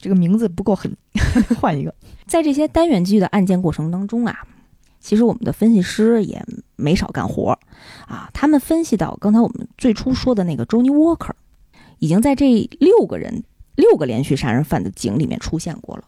[0.00, 0.96] 这个名字不够狠，
[1.60, 1.94] 换一个。
[2.26, 4.46] 在这些单元剧的案件过程当中啊，
[5.04, 6.42] 其实我们的分析师也
[6.76, 7.58] 没少干活
[8.08, 8.30] 啊。
[8.32, 11.32] 他们分析到，刚才我们最初说的那个 Johnny Walker，
[11.98, 13.44] 已经在这六个人、
[13.76, 16.04] 六个连续杀人犯的井里面出现过了，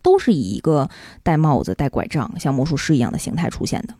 [0.00, 0.88] 都是以一个
[1.22, 3.94] 戴帽子、戴拐杖，像魔术师一样的形态出现的。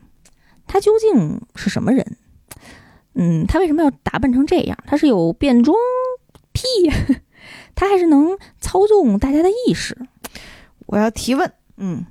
[0.66, 2.16] 他究竟是什么人？
[3.12, 4.78] 嗯，他为什么要打扮成这样？
[4.86, 5.76] 他是有变装
[6.52, 6.62] 癖，
[7.76, 9.98] 他还是能操纵大家的意识？
[10.86, 12.06] 我要提问，嗯。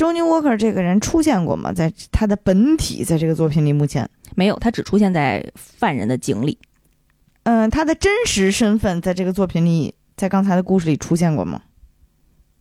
[0.00, 1.74] Johnny Walker 这个人出现过吗？
[1.74, 6.58] 在他的本体在这个作品里，目前，没有，他只出现在犯人的井里。
[7.42, 11.60] 嗯、他的真实身份在这个作品里，在刚才的故事里出现过吗？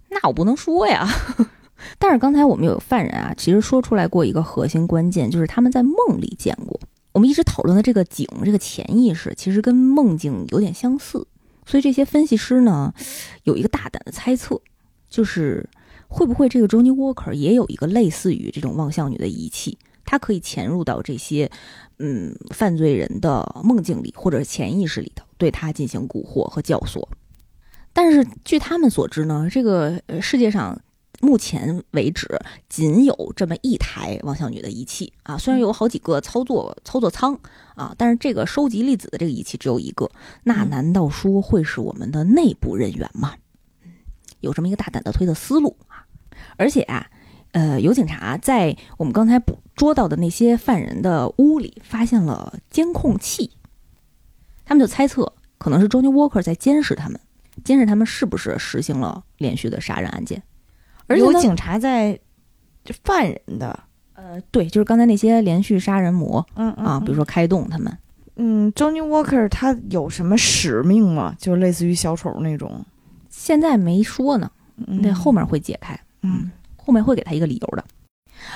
[0.10, 1.08] 那我不能说呀。
[1.98, 6.78] 但是刚才我们有犯人啊，其实说出来过一个核心关键，就是他们在梦里见过。
[7.14, 11.26] 我们一直讨论的这个井，这个潜意识，其实跟梦境有点相似。
[11.66, 12.94] 所以这些分析师呢，
[13.44, 14.60] 有一个大胆的猜测，
[15.10, 15.70] 就是
[16.10, 21.50] 会不会这个 Johnny Walker 也有一个类似于这种望向女的仪器，它可以潜入到这些
[22.00, 27.08] 嗯犯罪人的梦境里或者潜意识里头，对他进行蛊惑和教唆。
[27.94, 30.82] 但是据他们所知呢，这个呃世界上
[31.22, 32.28] 目前为止
[32.70, 37.40] 仅有这么一台望向女的仪器啊，虽然有好几个操作操作舱
[37.76, 40.10] 啊，但是这个收集粒子的这个仪器只有一个，
[40.44, 43.34] 那嗯难道说会是我们的内部人员吗？
[43.84, 43.92] 嗯
[44.40, 45.89] 有这么一个大胆的推测思路啊，
[46.60, 47.08] 而且啊。
[47.52, 53.50] 呃，有警察在我们刚才捕捉到的那些犯人的屋里发现了监控器，
[54.64, 57.20] 他们就猜测可能是 Johnny Walker 在监视他们，
[57.64, 60.44] 监视他们是不是实行了连续的杀人案件。
[61.08, 62.20] 而且，有警察在
[63.04, 63.80] 犯人的，
[64.14, 67.98] 呃，对，就是刚才那些连续杀人魔嗯啊，比如说开动他们，
[68.36, 71.36] 嗯，Johnny Walker 他有什么使命吗？
[71.40, 72.86] 就类似于小丑那种，
[73.28, 74.52] 现在没说呢，
[74.86, 76.06] 嗯那后面会解开，嗯
[76.78, 77.84] 后面会给他一个理由的。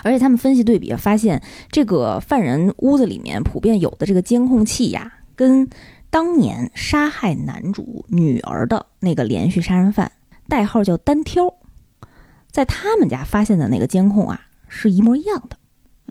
[0.01, 5.69] 而且他们分析对比发现，这个犯人屋子里面普遍有的这个监控器呀，跟
[6.09, 10.11] 当年杀害男主女儿的那个连续杀人犯，
[10.47, 11.53] 代号叫单挑，
[12.49, 14.39] 在他们家发现的那个监控啊
[14.69, 15.57] 是一模一样的。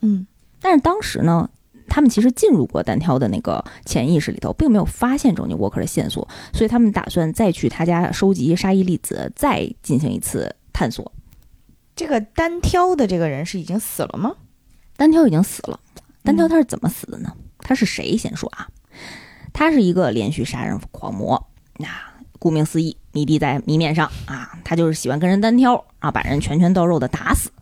[0.02, 0.26] 嗯
[0.60, 1.48] 但是当时呢，
[1.88, 11.10] 他们其实进入过单挑的那个潜意识里头，并没有发现 Johnny Walker 的线索，所以他们打算再去他家收集沙溢粒子，再进行一次探索。
[12.02, 14.34] 这个单挑的这个人是已经死了吗？
[14.96, 15.78] 单挑已经死了，
[16.24, 17.32] 单挑他是怎么死的呢？
[17.58, 18.16] 他是谁？
[18.16, 18.66] 先说啊，
[19.52, 21.48] 他是一个连续杀人狂魔。
[21.76, 21.86] 那、
[22.40, 27.52] 顾名思义，迷弟在谜面上啊，他就是喜欢跟人单挑啊，把人拳拳到肉的打死。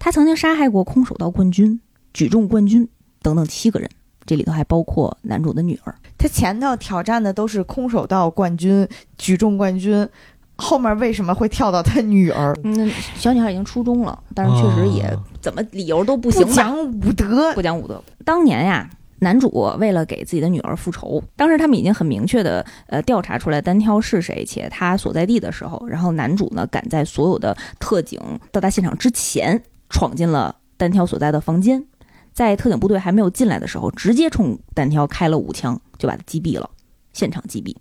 [0.00, 1.80] 他曾经杀害过空手道冠军、
[2.12, 2.88] 举重冠军
[3.22, 3.88] 等等七个人，
[4.26, 5.94] 这里头还包括男主的女儿。
[6.18, 10.08] 他前头挑战的都是空手道冠军、举重冠军，
[10.56, 12.56] 后面为什么会跳到他女儿？
[12.64, 16.48] 嗯，小女孩已经初中了，但是确实也哦怎么理由都不行吧。
[16.48, 18.02] 不讲武德，不讲武德。
[18.24, 18.88] 当年呀，
[19.18, 31.84] 男主为了给自己的女儿复仇，当时他们已经很明确的呃调查出来单挑是谁，且他所在地的时候，然后男主呢赶在所有的特警到达现场之前，闯进了单挑所在的房间，
[32.32, 36.68] 在特警部队还没有进来的时候，直接冲单挑开了五枪，就把他击毙了，
[37.12, 37.74] 现场击毙。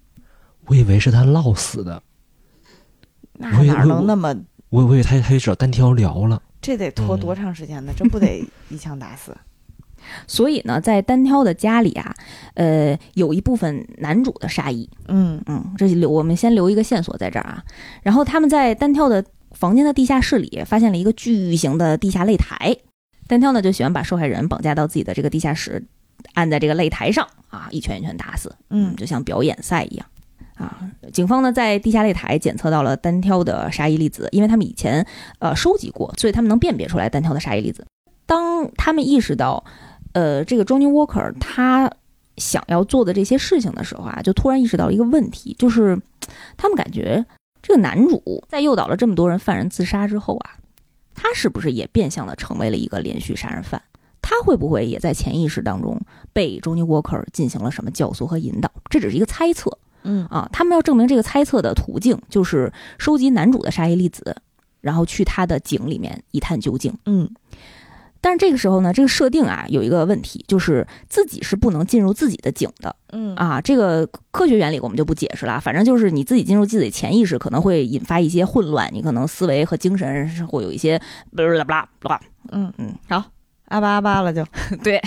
[0.67, 2.01] 我以为是他落死的，
[3.37, 4.35] 那哪能那么？
[4.69, 6.41] 我我以为他他去找单挑聊了。
[6.61, 7.93] 这得拖多长时间呢？
[7.95, 9.35] 这不得 一枪打死？
[10.27, 12.13] 所以呢，在单挑的家里啊，
[12.53, 17.63] 呃，有一部分男主的杀意，嗯嗯，这留我们先留一个线索在这儿啊。
[18.03, 22.75] 然后他们在单挑的房间的地下室里发现了一个巨型的地下擂台。
[23.27, 25.83] 单挑呢就喜欢把受害人绑架到自己的这个地下室，
[26.33, 30.05] 按在这个擂台上啊，一拳一拳打死，嗯就像表演赛一样。
[30.55, 35.05] 啊，警方呢在地下擂台检测到了单挑的沙溢粒子，因为他们以前
[35.39, 37.85] 呃收集过，所以他们能辨别出来单挑的沙溢粒子。
[38.25, 39.63] 当他们意识到，
[40.13, 41.91] 呃，这个 Johnny Walker 他
[42.37, 46.01] 想要做的这些事情的时候啊，就突然意识到一个问题，就是
[46.57, 47.25] 他们感觉
[47.61, 50.51] 这个男主在诱导了这么多人犯人自杀之后啊，
[51.13, 53.81] 他是不是也变相的成为了一个连续杀人犯？
[54.21, 56.01] 他会不会也在潜意识当中
[56.33, 58.71] 被 Johnny Walker 进行了什么教唆和引导？
[58.89, 60.47] 这只是一个猜测嗯啊。
[60.53, 64.35] 他们要证明这个猜测的途径，就是收集男主的沙溢粒子，
[64.79, 66.97] 然后去他的井里面一探究竟。
[67.05, 67.29] 嗯
[68.21, 73.61] 但是这个时候呢，这个设定啊有一个问题，就是自己是不能进入自己的井的嗯啊。
[73.61, 80.99] 这个科学原理我们就不解释了，反正就是你自己进入自己的潜意识，可能会引发一些混乱，你可能思维和精神是会有一些
[81.35, 82.21] 巴拉巴拉。
[82.49, 83.23] 嗯嗯，好，
[83.65, 84.43] 阿巴阿巴了就
[84.83, 84.99] 对。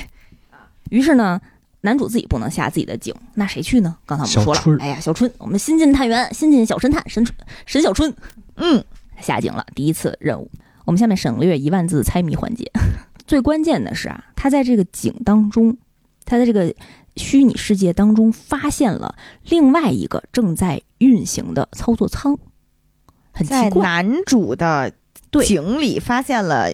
[0.91, 1.41] 于是呢，
[1.83, 3.97] 男主自己不能下自己的井，那谁去呢？
[4.05, 7.25] 刚才我们说了，哎呀，小春，我们新晋探员，新晋小神探沈
[7.67, 8.13] 沈小春
[8.57, 8.85] 嗯，
[9.21, 10.51] 下井了，第一次任务。
[10.85, 12.71] 我们下面省略一万字猜谜环节。
[13.27, 15.77] 最关键的是啊，他在这个井当中，
[16.25, 16.75] 他在这个
[17.17, 19.15] 虚拟世界当中发现了
[19.45, 22.39] 另外一个正在运行的操作舱，
[23.33, 23.83] 很奇在怪。
[23.83, 24.93] 男主的
[25.31, 26.73] 对井里发现了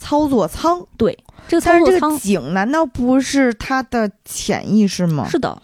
[0.00, 5.28] 操作舱，对，这个操但是这个作舱井难道不是他的潜意识吗？
[5.28, 5.60] 是的，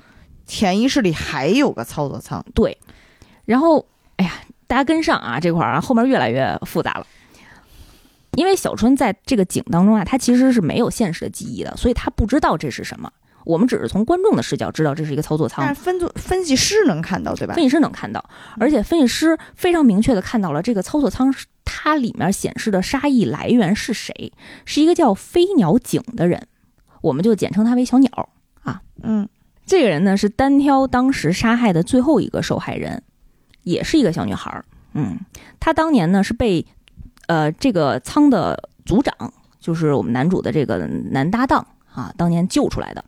[0.46, 2.44] 潜意识里还有个操作舱。
[2.54, 2.76] 对。
[3.46, 3.84] 然后，
[4.16, 4.32] 哎呀，
[4.66, 7.06] 大家跟上啊，这块儿啊，后面越来越复杂了。
[8.32, 13.10] 因为小春在这个井当中啊，他其实是没有现实的记忆的，所以他不知道这是什么。
[13.44, 17.62] 我们只是从观众的视角知道这是一个操作舱但是，分作分析师能看到，对吧分？
[17.62, 18.22] 析师能看到，
[18.58, 24.32] 而且分析师非常明确的看到了这个操作舱是它里面显示的杀意来源是谁，
[24.64, 26.46] 是一个叫飞鸟井的人，
[27.02, 28.30] 我们就简称他为小鸟
[28.62, 28.80] 啊。
[29.02, 29.28] 嗯，
[29.66, 33.02] 这个人呢是单挑当时杀害的最后一个受害人，
[33.64, 34.64] 也是一个小女孩儿。
[34.94, 35.18] 嗯，
[35.60, 36.64] 她当年呢是被
[37.26, 40.78] 呃这个仓的组长，就是我们男主的这个
[41.10, 43.04] 男搭档啊，当年救出来的。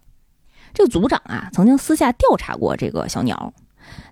[0.74, 3.52] 这个组长啊，曾经私下调查过这个小鸟，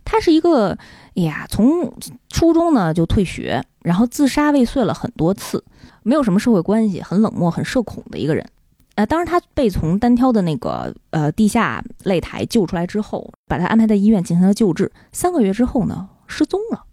[0.04, 0.76] 他是一个，
[1.14, 1.92] 哎呀，从
[2.28, 5.64] 初中呢就退学，然后自杀未遂了很多次，
[6.02, 8.46] 没有什么社会关系，很冷漠、很社恐的一个人。
[8.94, 14.90] 呃，当时他被从单挑的那个呃地下擂台救出来之后，把他安排在医院进行了救治。
[15.12, 16.84] 三个月之后呢，失踪了。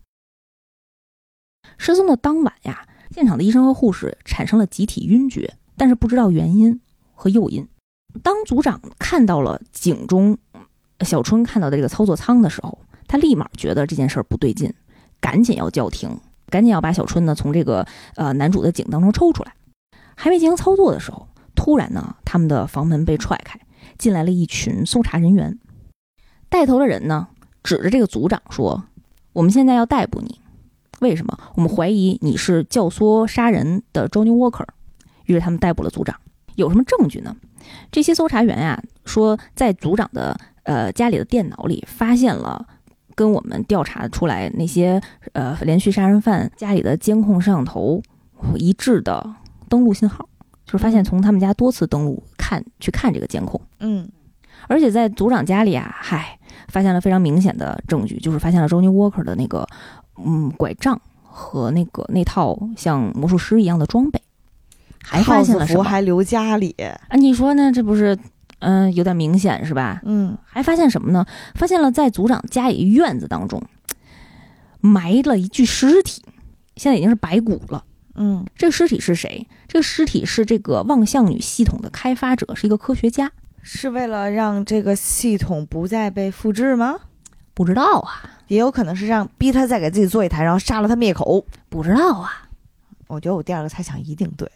[1.77, 6.81] 失踪的当晚呀，现场的医生和护士产生了集体晕厥，但是不知道原因
[7.13, 7.67] 和诱因。
[8.21, 10.38] 当组长看到了井中
[11.04, 12.78] 小春看到的这个操作舱的时候，
[13.08, 14.74] 他立马觉得这件事儿不对劲，
[15.20, 17.86] 赶紧要叫停，赶紧要把小春呢从这个
[18.16, 19.54] 呃男主的井当中抽出来。
[20.16, 23.60] 还没进行操作的时候，突然呢，他们的房门被踹开，
[23.97, 25.60] 进来了一群搜查人员。
[26.49, 27.28] 带头的人呢，
[27.64, 28.84] 指着这个组长说
[29.34, 30.39] ：“我们现在要逮捕你，
[30.99, 31.38] 为什么？
[31.56, 34.68] 我们怀疑你是教唆杀人的 Johnny Walker。”
[35.26, 36.16] 于是他们逮捕了组长。
[36.56, 37.36] 有什么证据呢？
[37.91, 42.66] 这些搜查员呀、说，在组长的呃家里的电脑里发现了
[43.16, 45.01] 跟我们调查出来那些
[45.34, 48.01] 呃连续杀人犯家里的监控摄像头
[48.55, 49.36] 一致的
[49.70, 50.28] 登录信号，
[50.66, 54.09] 就是发现从他们家多次登录看去看这个监控，嗯，
[54.68, 56.38] 而且在组长家里啊，嗨，
[56.68, 59.68] 发现了非常明显的证据，就是发现了 Johnny Walker 的那个
[60.24, 64.22] 嗯拐杖和那个那套像魔术师一样的装备，
[65.01, 65.84] 还发现了什么？
[65.84, 66.76] 服还留家里。
[67.09, 67.72] 啊，你说呢？
[67.72, 68.18] 这不是
[68.64, 70.01] 嗯、有点明显是吧？
[70.05, 71.26] 嗯，还发现什么呢？
[71.55, 73.61] 发现了在组长家里院子当中
[74.80, 76.24] 埋了一具尸体，
[76.78, 77.84] 现在已经是白骨了。
[78.16, 79.47] 嗯，这个尸体是谁？
[79.68, 83.32] 这个尸体是这个望向女系统的开发者，是一个科学家。
[83.61, 86.95] 是为了让这个系统不再被复制吗？
[87.53, 91.45] 不知道啊，也有可能是让逼他再给自己做一台，然后杀了他灭口。
[91.70, 92.47] 不知道啊。
[93.07, 94.49] 我觉得我第二个猜想一定对。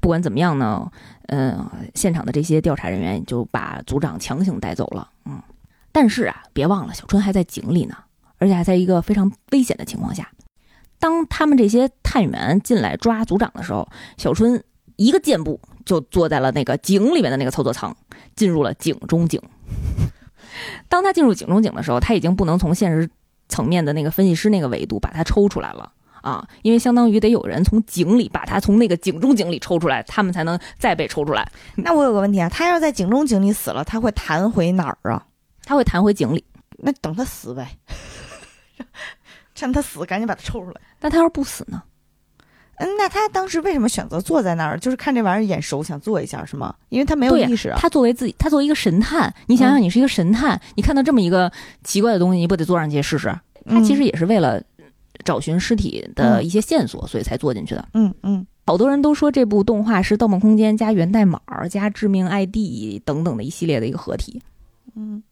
[0.00, 0.90] 不管怎么样呢，
[1.28, 5.10] 嗯、现场的这些调查人员就把组长强行带走了。
[5.24, 5.42] 嗯，
[5.92, 7.96] 但是啊，别忘了小春还在井里呢，
[8.38, 10.30] 而且还在一个非常危险的情况下。
[10.98, 14.62] 当他们这些探员进来抓组长的时候，小春
[14.96, 17.96] 一个箭步就坐在了那个井里面的那个操作舱，
[18.34, 19.40] 进入了井中井。
[20.88, 23.08] 当他进入井中井的时候，他已经不能从现实
[23.48, 25.92] 层面的那个分析师那个维度把他抽出来了。
[26.22, 31.50] 啊，因为相当于得有人从井里把他从那个井中井里抽出来，他们才能再被抽出来。
[31.76, 35.24] 那我有个问题啊，他要在井中井里死了，他会弹回哪儿啊？
[35.64, 36.44] 他会弹回井里，
[36.78, 37.68] 那等他死呗，
[39.54, 40.80] 趁他死赶紧把他抽出来。
[41.00, 41.82] 那他要是不死呢？
[42.80, 44.78] 嗯，那他当时为什么选择坐在那儿？
[44.78, 46.72] 就是看这玩意儿眼熟，想坐一下是吗？
[46.90, 47.78] 因为他没有意识啊。
[47.80, 51.50] 他作为自己，他作为一个神探，你想想，你是一个神探，你看到这么一个
[51.82, 53.34] 奇怪的东西，你不得坐上去试试？
[53.66, 54.62] 他其实也是为了
[55.24, 57.88] 找寻尸体的一些线索，所以才做进去的。
[57.94, 61.40] 嗯嗯好多人都说这部动画是《盗梦空间》加源代码
[61.70, 62.56] 加致命 ID
[63.04, 64.42] 等等的一系列的一个合体。
[64.94, 65.22] 嗯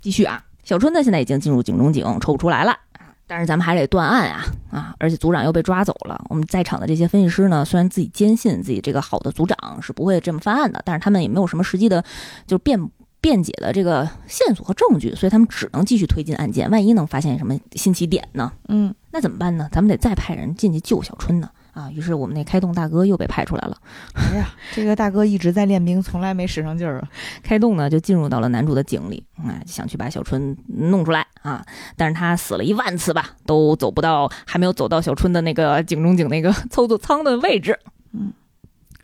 [0.00, 2.76] 继续啊，小春呢现在已经进入井中井，抽不出来了。
[3.24, 4.94] 但是咱们还得断案啊啊！
[4.98, 6.22] 而且组长又被抓走了。
[6.28, 12.04] 我们在场的这些分析师呢，虽然自己坚信自己这个好的组长是不会这么翻案的，但是他们也没有什么实际的，
[12.46, 12.90] 就是辩
[13.22, 16.68] 辩解的这个线索和证据，所以他们只能继续推进案件。
[16.70, 18.52] 万一能发现什么新起点呢？
[18.68, 19.68] 嗯，那怎么办呢？
[19.70, 21.48] 咱们得再派人进去救小春呢。
[21.72, 23.76] 啊，于是我们那开动大哥又被派出来了。
[24.14, 27.08] 哎呀，这个大哥一直在练兵，从来没使上劲儿啊。
[27.42, 31.64] 开动呢就进入到了男主的井里，啊、想去把小春弄出来啊，
[31.96, 37.78] 但是他死了一万次吧，都走不到，还没有走到小春的那个井中井那个 操作舱的位置。
[38.12, 38.32] 嗯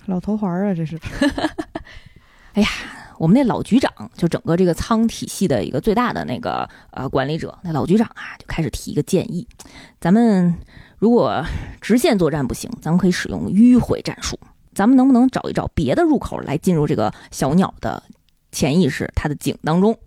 [0.05, 0.99] 老头环啊，这是。
[3.19, 9.47] 我们那老局长，就整个这个仓体系的一个最大的那个呃管理者，那老局长啊，就开始提一个建议：
[10.01, 10.55] 咱们
[10.99, 11.45] 如果
[11.81, 14.39] 直线作战不行，咱们可以使用迂回战术。
[14.75, 18.01] 咱们能不能找一找别的入口来进入这个小鸟的
[18.53, 19.99] 潜意识、它的井当中？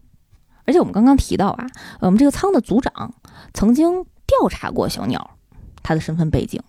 [0.63, 1.67] 而且我们刚刚提到啊，
[1.99, 3.13] 我们这个仓的组长
[3.53, 5.31] 曾经调查过小鸟
[5.83, 6.61] 他的身份背景，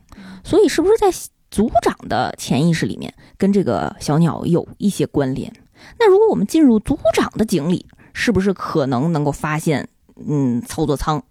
[0.42, 1.12] 所以是不是在
[1.50, 5.52] 组长的潜意识里面跟这个小鸟有一些关联？
[5.98, 9.88] 那如果我们进入组长的井里，是不是可能能够发现，
[10.26, 11.22] 嗯，操作舱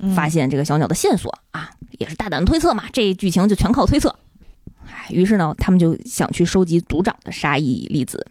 [0.00, 1.70] 嗯发现这个小鸟的线索啊？
[1.98, 4.14] 也是大胆推测嘛，这剧情就全靠推测。
[4.86, 8.26] 哎，于是呢，他们就想去收集组长的沙溢粒子。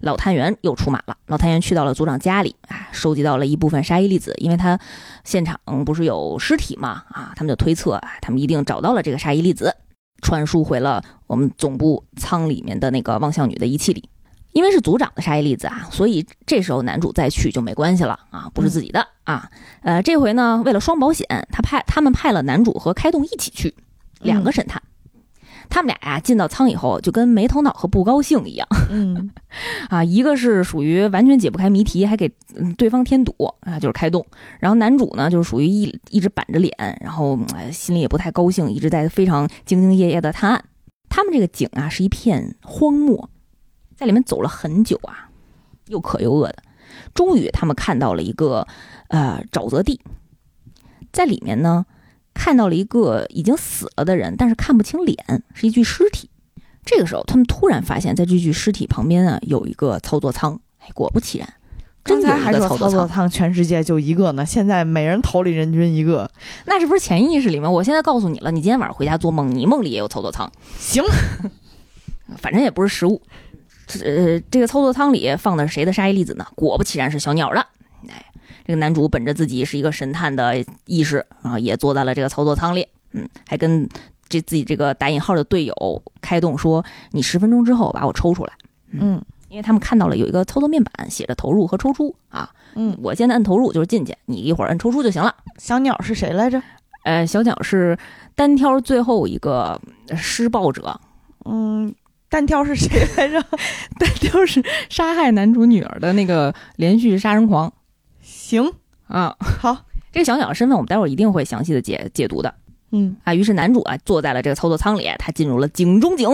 [0.00, 4.78] 老探员又出马了，老探员去到了组长家里，啊，收集到了一部分沙溢粒子，因为他
[5.24, 9.74] 现场不是有尸体嘛，啊，他们就推测，啊，他们一定找到了这个沙溢粒子，
[10.20, 14.08] 传输回了我们总部舱里面的那个望向女的仪器里。
[14.54, 19.50] 因为是组长的沙溢粒子啊，所以这时候男主再去就没关系了啊，不是自己的啊。
[19.82, 23.74] 呃，这回呢，为了双保险，他派他们派了男主和开动一起去，
[24.20, 24.80] 两个神探。
[25.70, 29.30] 他们俩呀、进到舱以后，就跟没头脑和不高兴一样嗯
[29.88, 30.04] 啊。
[30.04, 34.24] 一个是属于完全解不开谜题，还给嗯对方添堵啊，就是开动。
[34.60, 40.62] 然后男主呢，就是属于一一直板着脸，然后哎心里也不太高兴，一直在非常兢兢业业的探案。
[41.08, 43.30] 他们这个井啊，是一片荒漠，
[43.96, 45.28] 在里面走了很久啊，
[45.88, 46.56] 又渴又饿的。
[47.12, 48.66] 终于，他们看到了一个
[49.08, 50.00] 呃沼泽地，
[51.12, 51.86] 在里面呢，
[52.32, 55.16] 看到了一个已经死了的人，但是看不清脸，
[55.54, 56.30] 是一具尸体。
[56.84, 60.60] 这个时候，他们突然发现，在这具尸体旁边啊，有一个操作舱。
[60.78, 61.48] 哎，果不其然，
[62.04, 63.28] 真刚才还说操作舱。
[63.28, 66.30] 全世界就一个呢，现在每人头里人均一个。
[66.66, 67.72] 那这不是潜意识里面？
[67.72, 70.52] 我现在告诉你了，你今天晚上回家做梦，你梦里也有操作舱。
[70.78, 71.02] 行，
[72.36, 73.22] 反正也不是食物。
[74.02, 76.46] 呃，这个操作舱里放的是谁的沙溢粒子呢？
[76.54, 77.60] 果不其然是小鸟的。
[78.08, 78.24] 哎，
[78.64, 82.86] 这个男主本着自己是一个神探的意识啊，也坐在了这个操作舱里。
[83.12, 83.88] 嗯，还跟
[84.28, 88.52] 这自己这个打引号的队友开动说：“你十分钟之后把我抽出来。
[88.90, 95.32] 嗯”因为他们看到了有一个操作面板写着投入和抽出啊，嗯，我现在摁投入就是进去，你一会儿摁抽出就行了。
[95.58, 96.60] 小鸟是谁来着？
[97.04, 97.96] 呃，小鸟是
[98.34, 99.80] 单挑最后一个
[100.16, 101.00] 施暴者，
[101.44, 101.94] 嗯，
[102.34, 103.40] 单挑是谁来着？
[103.96, 107.72] 单挑是杀害男主女儿的那个连续杀人狂
[108.20, 108.72] 行，
[109.06, 109.36] 啊。
[109.38, 112.52] 好，这个小鸟的身份，我们待会儿一定会详细的解解读的
[112.90, 113.32] 嗯啊。
[113.32, 116.28] 于是男主啊坐在了这个操作舱里，他进入了井中井。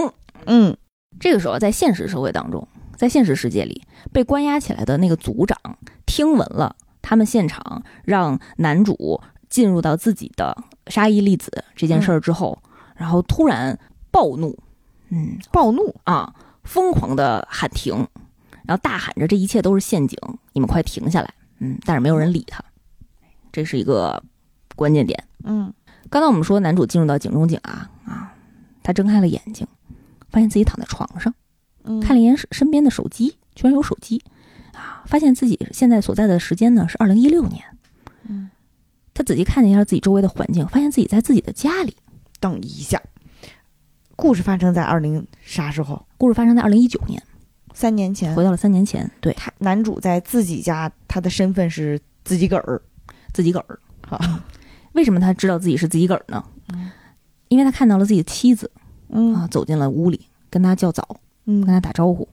[0.47, 0.75] 嗯
[1.19, 2.67] 这个时候，在现实社会当中，
[2.97, 5.59] 在现实世界里，被关押起来的那个组长
[6.07, 9.21] 听闻了他们现场让男主
[9.51, 10.57] 进入到自己的
[10.87, 12.59] 沙溢粒子这件事儿之后，
[12.97, 13.79] 然后突然
[14.11, 14.59] 暴怒，
[15.11, 16.35] 嗯暴怒，啊，
[16.65, 17.95] 疯狂的喊停，
[18.65, 20.19] 然后大喊着这一切都是陷阱，
[20.53, 21.35] 你们快停下来！
[21.59, 22.65] 嗯，但是没有人理他，
[23.53, 24.23] 这是一个
[24.75, 25.23] 关键点。
[25.45, 25.73] 嗯
[26.09, 28.35] 刚才我们说男主进入到井中井啊啊，
[28.83, 29.67] 他睁开了眼睛，
[30.31, 31.33] 发现自己躺在床上，
[31.85, 34.21] 嗯，看了一眼身边的手机，居然有手机
[34.73, 37.63] 啊，发现自己现在所在的时间呢是二零一六年。
[38.25, 38.51] 嗯，
[39.15, 41.97] 他仔细看了一下自己周围的环境，发现自己在自己的家里。
[42.41, 43.01] 等一下，
[44.21, 46.07] 故事发生在二零啥时候？
[46.19, 47.23] 故事发生在二零一九年，
[47.73, 48.45] 三年前回。
[48.45, 52.81] 到了三年前，对他男主在自己家，他的身份是自己个儿。
[53.33, 53.79] 自己个儿。
[54.07, 54.21] 好，
[54.93, 56.45] 为什么他知道自己是自己个儿呢？
[56.73, 56.91] 嗯
[57.49, 58.71] 因为他看到了自己的妻子
[59.09, 61.05] 嗯啊走进了屋里，跟他叫早，
[61.47, 62.29] 嗯跟嗯，他打招呼，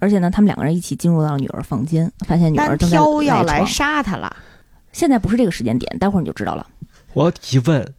[0.00, 4.36] 而且呢，他们两个人一起进入到了女儿房间，发现女儿单正在挑要来杀他了。
[4.90, 6.66] 现在不是这个时间点，待会儿你就知道了。
[7.14, 7.94] 我要提问，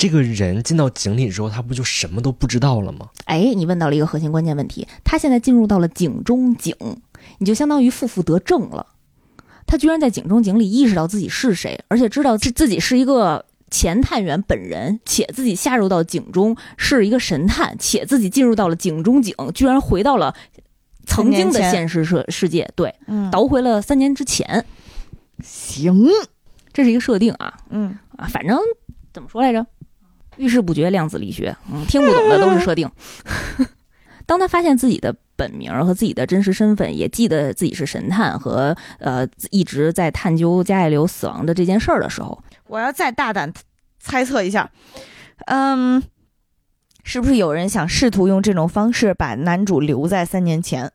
[0.00, 3.10] 这个人进到井里之后，他不就什么都不知道了吗？
[3.26, 6.74] 哎，你问到了一个核心关键问题，他现在进入到了井中井，
[7.36, 8.86] 你就相当于负负得正了。
[9.66, 20.34] 他居然在井中井里意识到自己是谁，而且知道自自己是一个前探员本人，且自己下入到井中是一个神探，且自己进入到了井中井，居然回到了
[21.04, 24.64] 曾经的现实世世界，对，嗯，倒回了三年之前，
[25.44, 26.08] 行。
[26.72, 28.58] 这是一个设定啊嗯啊，反正
[29.12, 29.66] 怎么说来着？
[30.40, 32.90] 遇事不决，量子力学，嗯，听不懂的都是设定。
[34.26, 43.52] 当他发现自己的本名和自己的真实身份，也记得自己是神探和呃一直在探究加爱流死亡的这件事儿的时候，我要再大胆
[43.98, 44.70] 猜测一下，
[45.46, 46.02] 嗯，
[47.02, 50.92] 是不是有人想试图用这种方式把男主留在三年前？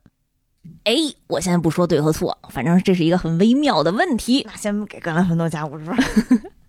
[0.85, 0.95] 哎，
[1.27, 4.47] 我现在不说对和错，反正这是一个很微妙的问题。
[4.49, 5.95] 那先给格兰芬多加五十分。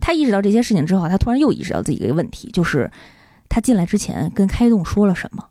[0.00, 2.90] 他意识到这些事情之后，他突然又意识到自己一个问题，就是
[3.48, 5.44] 他进来之前跟开动说了什么。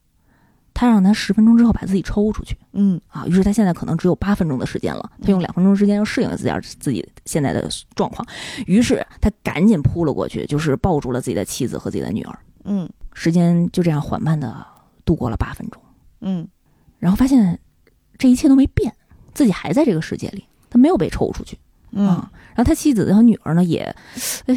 [0.78, 3.26] 他让他十分钟之后把自己抽出去嗯啊。
[3.26, 8.28] 于是他现在可能只有八分钟的时间了，他用两分钟时间要适应自己自己现在的状况。
[8.68, 12.40] 于是他赶紧扑了过去，就是抱住了自己的妻子和自己的女儿。
[12.66, 14.68] 嗯时间就这样缓慢的
[15.06, 15.82] 度过了八分钟，
[16.20, 16.46] 嗯
[17.00, 17.58] 然后发现
[18.18, 18.94] 这一切都没变，
[19.34, 21.58] 自己还在这个世界里，他没有被抽出去。
[21.92, 23.96] 嗯啊，然后他妻子和女儿呢也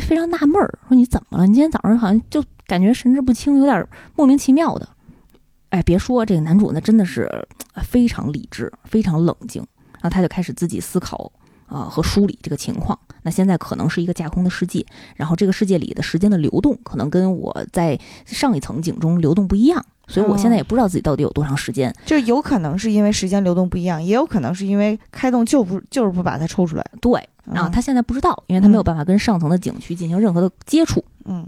[0.01, 1.47] 非常纳闷儿，说你怎么了？
[1.47, 4.89] 你今天早上好像就感觉神志不清，有点莫名其妙的。
[5.71, 7.29] 哎，别说这个男主呢，真的是
[7.83, 9.63] 非常理智，非常冷静。
[9.95, 11.31] 然后他就开始自己思考
[11.67, 12.99] 啊、和梳理这个情况。
[13.23, 21.95] 那现在可能是一个架空的世界，然后这个世界里的时间的流动可能跟我在上一层景中流动不一样，所以我现在也不知道自己到底有多长时间。
[22.05, 26.85] 就有可能是因为时间流动不一样，也有可能是因为开动就不就是不把它抽出来。
[27.01, 27.13] 对，
[27.45, 31.05] 然后嗯他现在不知道，因为他没有办法跟上层的景区进行任何的接触。
[31.27, 31.47] 嗯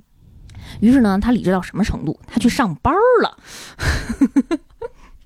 [0.81, 2.17] 于是呢，他理智到什么程度？
[2.27, 3.37] 他去上班了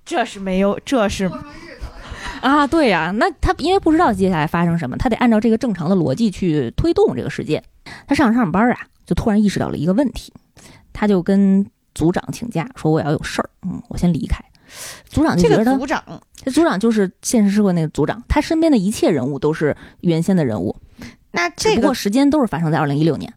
[0.07, 1.31] 这是没有，这是
[2.41, 2.67] 啊！
[2.67, 7.63] 对呀、那他因为不知道接下来发生什么，他得按照这个正常的逻辑去推动这个事件。
[8.07, 10.33] 他上着上着班啊，就突然意识到了一个问题，
[10.93, 14.45] 他就跟组长请假，说我要有事儿，嗯，我先离开。
[15.09, 23.33] 组长就这个觉得他，组长，这组长就是现实社会那个组长，他身边的一切人物都是原先的人物，只不过那这个时间都是发生在二零一六年。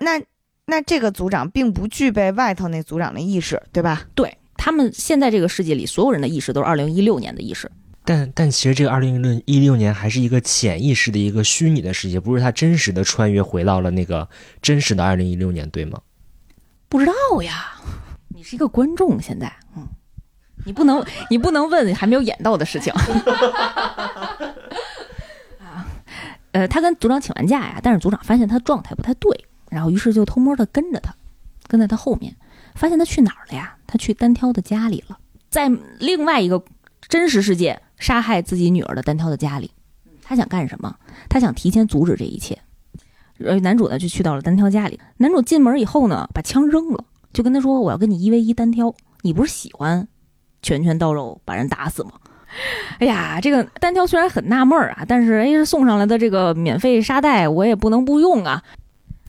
[0.00, 0.20] 那
[0.64, 4.04] 那这个组长并不具备外头那组长的意识，对吧？
[4.14, 7.70] 对他们现在这个世界里，所有人的意识都是二零一六年的意识。
[8.04, 14.28] 但但其实这个二零一六一六年还是一个潜意识的一个虚拟的世界，不是他真实的穿越回到了那个
[14.62, 16.00] 真实的二零一六年，对吗？
[16.96, 17.12] 不知道
[17.42, 17.74] 呀，
[18.28, 19.86] 你是一个观众，现在，嗯，
[20.64, 22.90] 你不能，你不能问还没有演到的事情。
[25.60, 25.84] 啊，
[26.52, 31.14] 呃，他跟组长请完假呀，但是组长发现他状态不太对，然后于是就偷摸的跟着他，
[31.66, 32.34] 跟在他后面，
[32.74, 33.76] 发现他去哪儿了呀？
[33.86, 35.18] 他去单挑的家里了，
[35.50, 36.64] 在另外一个
[37.08, 39.70] 真实世界杀害自己女儿的单挑的家里，
[40.22, 40.96] 他想干什么？
[41.28, 42.58] 他想提前阻止这一切。
[43.38, 44.98] 呃，男主呢就去到了单挑家里。
[45.18, 50.06] 男主进门以后呢，把枪扔了，就跟他说：“我要跟你一 v 一单挑，你不是喜欢
[50.62, 52.12] 拳拳到肉把人打死吗？”
[52.98, 58.62] 哎呀，这个单挑虽然很纳闷儿啊，但是哎，送上来的这个免费沙袋我也不能不用啊。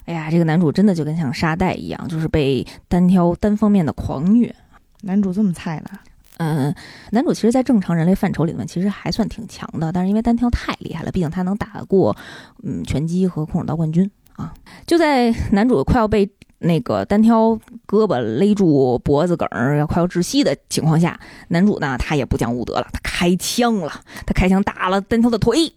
[0.06, 4.56] 哎呀，这个男主真的就跟像沙袋一样，就是被单挑单方面的狂虐。
[5.02, 6.00] 男主这么菜呢？
[6.38, 6.74] 嗯，
[7.12, 12.16] 男主其实，在正常人类范畴里面，其实还算挺强的，但是因为单挑太厉害了，毕竟他能打过
[12.64, 14.54] 嗯拳击和空手道冠军啊。
[14.86, 17.52] 就在 男主快要被那个单挑
[17.88, 21.20] 胳膊勒住脖子梗儿，要快要窒息的情况下，
[21.50, 23.92] 男主呢他也不讲武德了，他开枪了，
[24.26, 25.72] 他开枪打了单挑的腿。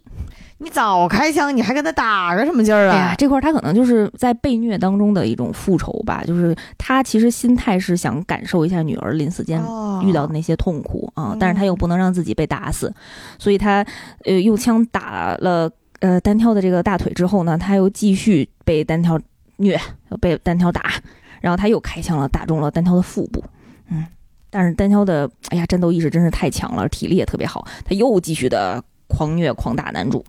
[0.63, 3.15] 你早开枪，你还跟他打个什么劲儿哎呀啊，？
[3.17, 12.93] 这块儿他可能就是在被虐当中的一种复仇吧，就是他其实心态是想感受一下女儿临死间哦遇到的那些痛苦啊嗯，但是他又不能让自己被打死，
[13.39, 13.83] 所以他
[14.23, 15.67] 呃用枪打了
[15.99, 19.19] 呃单挑的这个大腿之后呢，他又继续被单挑
[19.57, 19.81] 虐，
[20.21, 20.93] 被单挑打，
[21.41, 23.43] 然后他又开枪了，打中了单挑的腹部，
[23.89, 24.05] 嗯，
[24.51, 30.23] 但是单挑的哎呀战斗意识真是太强了，体力也特别好，他又继续的狂虐狂打男主。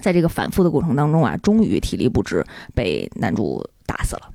[0.00, 2.44] 在这个反复的过程当中啊，终于体力不支，
[2.74, 4.30] 被男主打死了。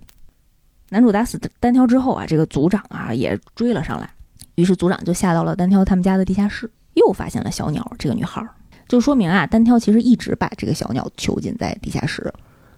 [0.90, 4.10] 男主打死单挑之后啊，这个组长啊也追了上来，
[4.56, 8.50] 于是组长就下到了单挑他们家的地下室，又发现了小鸟这个女孩儿，
[8.88, 12.32] 就说明啊，单挑其实一直把这个小鸟囚禁在地下室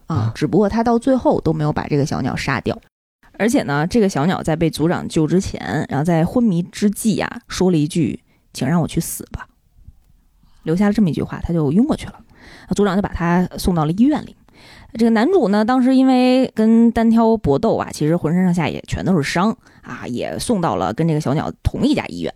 [0.07, 2.79] 啊啊，只不过他到最后都没有把这个小鸟杀掉。
[3.37, 9.49] 而且呢，这个小鸟在被组长救之前，然后在昏迷之际啊，说了一句：“请让我去死吧。”
[10.63, 12.21] 留下了这么一句话，他就晕过去了。
[12.75, 14.35] 组长就把他送到了医院里。
[14.93, 22.33] 这个男主呢，当时因为跟单挑搏斗啊，其实浑身上下也全都是伤啊，也送到了跟这个小鸟同一家医院。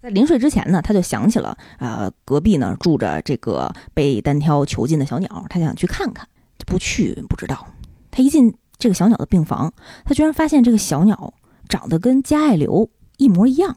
[0.00, 6.28] 在临睡之前呢，他就想起了，呃，隔壁呢住着这个被单挑囚禁的小鸟，他想去看看，
[6.64, 7.66] 不去不知道。
[8.12, 9.72] 他一进这个小鸟的病房，
[10.04, 11.34] 他居然发现这个小鸟
[11.68, 13.76] 长得跟加爱流一模一样。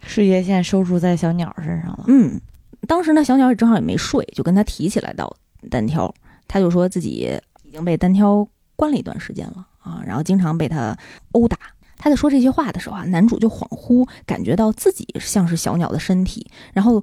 [0.00, 2.04] 事业线收束在小鸟身上了。
[2.06, 2.40] 嗯，
[2.86, 5.34] 当时呢，小鸟也正好也没睡，就跟他提起来到
[5.70, 6.12] 单挑，
[6.46, 7.30] 他就说自己
[7.62, 8.46] 已经被单挑
[8.76, 10.96] 关了一段时间了啊，然后经常被他
[11.32, 11.58] 殴打。
[11.96, 17.02] 他在说这些话的时候啊，男主就恍惚感觉到自己像是小鸟的身体，然后，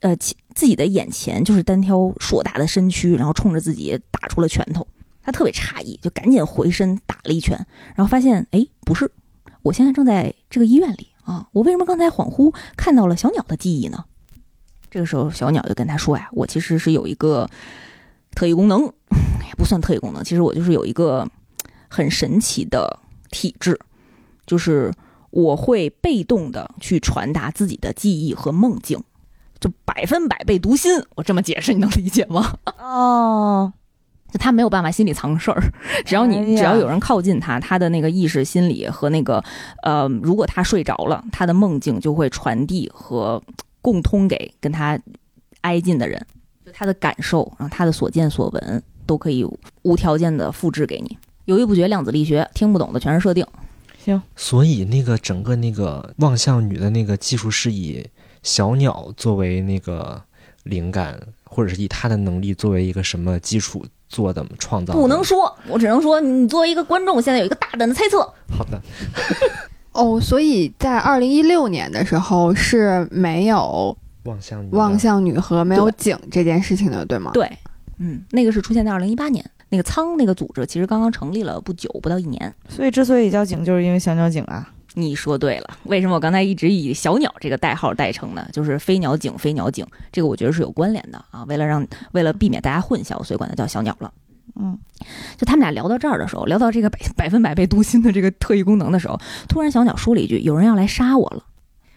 [0.00, 4.84] 呃，自己的眼前就是单挑硕大的身躯，然后冲着自己打出了拳头。
[5.22, 7.54] 他特别诧异，就赶紧回身打了一拳，
[7.94, 9.08] 然后发现，哎，不是，
[9.62, 14.06] 我现在正在这个医院里啊，我为什么刚才恍惚看到了小鸟的记忆呢？
[14.90, 17.48] 这个时候，小鸟就跟他说呀：“我其实是有一个
[18.34, 21.26] 特异功能，也不算特异功能，其实我就是有一个
[21.88, 22.98] 很神奇的
[23.30, 23.78] 体质，
[24.46, 24.92] 就是
[25.30, 29.00] 我会被动的去传达自己的记忆和梦境，
[29.60, 31.00] 就百分百被读心。
[31.14, 32.58] 我这么解释，你能理解吗？
[32.78, 33.72] 哦，
[34.32, 35.62] 就他没有办法心里藏事儿，
[36.04, 39.42] 只要哎你呀只要有人靠近他，他的那个意识、心理和那个
[39.84, 43.40] 呃，如果他睡着了，他的梦境就会传递和
[43.82, 44.98] 共通给跟他
[45.62, 46.24] 挨近的人，
[46.64, 49.46] 就他的感受，然后他的所见所闻都可以
[49.82, 51.18] 无条件的复制给你。
[51.46, 53.44] 犹豫不决，量子力学，听不懂的全是设定。
[54.04, 58.06] 行所以那个整个那个望向女的那个技术是以
[58.42, 60.22] 小鸟作为那个
[60.62, 65.00] 灵感，或者是以她的能力作为一个什么基础做的创造的？
[65.00, 68.20] 不能说，我只能说，你作为一个观众，现在有一个大胆的猜测。
[68.48, 68.80] 好的，
[69.92, 77.30] 哦，所以在二零一六年的时候是没有望向女望向女和没有井这件事情的，对吗？
[77.32, 77.50] 对，
[77.98, 82.54] 嗯，那个是出现在二零一八年，那个仓那个组织其实刚刚成立了不久，不到一年。
[82.68, 84.68] 所以之所以叫井，就是因为小鸟井啊。
[84.94, 88.44] 你说对了，为什么我刚才一直以小鸟这个代号代称呢？
[88.52, 91.44] 就是飞鸟井，飞鸟井，这个我觉得是有关联的啊。
[91.44, 94.12] 为了让为了避免大家混淆，所以管它叫小鸟了。
[94.56, 94.78] 嗯，
[95.36, 99.18] 就他们俩聊到这儿的时候，聊到这个百百分百被读心的这个特异功能的时候，
[99.48, 101.44] 突然小鸟说了一句：“有人要来杀我了。”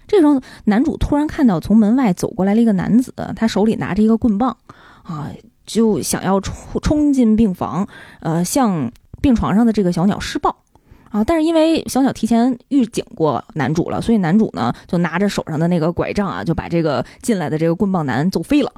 [0.07, 4.57] 这时候，男主突然看到从门外走过来了一个男子，他手里拿着一个棍棒，
[5.03, 5.29] 啊，
[5.65, 7.87] 就想要冲冲进病房，
[8.19, 10.55] 呃，向病床上的这个小鸟施暴。
[11.09, 11.23] 啊！
[11.23, 18.73] 但是因为小鸟提前预警过男主了，所以男主呢就拿着手上的那个拐杖啊，就把这个进来的这个棍棒男揍飞了。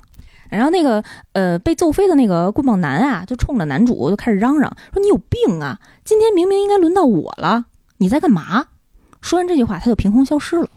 [0.56, 1.04] 然后那个
[1.34, 5.80] 呃被揍飞的那个棍棒男啊，就冲着男主就开始嚷嚷说：“你有病啊！
[6.04, 7.66] 今天明明应该轮到我了，
[7.98, 8.68] 你在干嘛？”
[9.22, 10.68] 说完这句话，他就凭空消失了，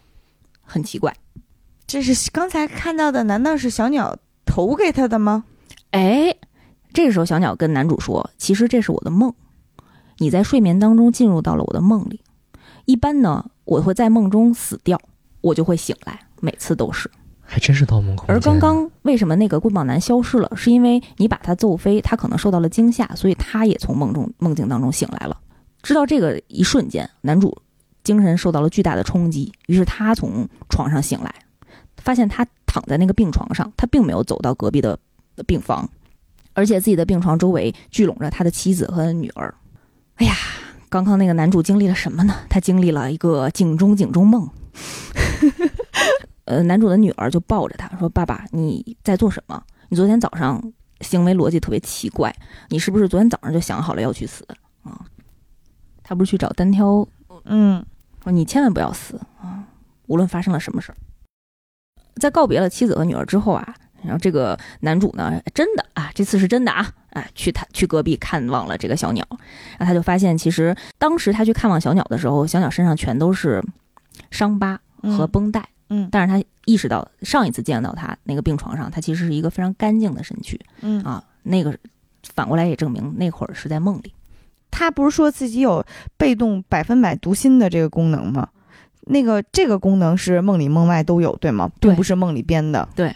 [0.63, 1.15] 很奇怪。
[1.87, 5.45] 这是刚才看到的，难道是小鸟投给他的吗？
[5.91, 6.35] 哎，
[6.93, 9.33] 这个时候小鸟跟男主说：“其实这是我的梦，
[10.19, 12.21] 你在睡眠当中进入到了我的梦里。
[12.85, 15.01] 一般呢，我会在梦中死掉，
[15.41, 17.11] 我就会醒来，每次都是。
[17.51, 18.37] 还真是盗梦空间。
[18.37, 25.35] 而刚刚为什么那个棍棒男消失了，是因为你把他揍飞，他可能受到了惊吓，所以他也从梦中梦境当中醒来了。
[25.83, 27.57] 知道这个一瞬间，男主
[28.05, 31.35] 精神受到了巨大的冲击，于是他从床上醒来，
[31.97, 34.99] 发现他躺在那个病床上，他并没有走到隔壁的
[35.47, 35.89] 病房，
[36.53, 39.55] 而且自己的病床周围聚拢着他的妻子和女儿。
[40.17, 40.35] 哎呀，
[40.91, 42.35] 刚刚那个男主经历了什么呢？
[42.51, 44.47] 他经历了一个警钟警钟梦。
[46.49, 49.63] 呃，男主的女儿就抱着他说：“爸爸，你在做什么？
[49.91, 50.73] 你昨天早上
[51.03, 52.35] 行为逻辑特别奇怪，
[52.71, 54.47] 你是不是昨天早上就想好了要去死
[54.83, 55.05] 啊？”
[56.03, 57.07] 他不是去找单挑，
[57.45, 57.85] 嗯，
[58.23, 59.63] 说你千万不要死啊！
[60.07, 60.97] 无论发生了什么事儿，
[62.17, 69.23] 在告别了妻子和女儿之后啊，然后这个男主呢，真的啊，这次是真的啊，哎，去他去隔壁看望了这个小鸟，
[69.79, 73.63] 然后他就发现，其实当时他去看望小鸟的时候，小鸟身上全都是
[74.31, 75.61] 伤疤和绷带。
[75.61, 75.78] 嗯
[76.11, 81.25] 但是他意识到上一次见到他那个病床上，他其实是一个非常干净的身躯嗯啊。
[81.43, 81.77] 那个
[82.35, 84.13] 反过来也证明那会儿是在梦里。
[84.71, 85.85] 他不是说自己有
[86.17, 88.49] 被动百分百读心的这个功能吗？
[89.07, 91.71] 那个这个功能是梦里梦外都有，对吗？
[91.81, 92.87] 对并不是梦里编的。
[92.95, 93.11] 对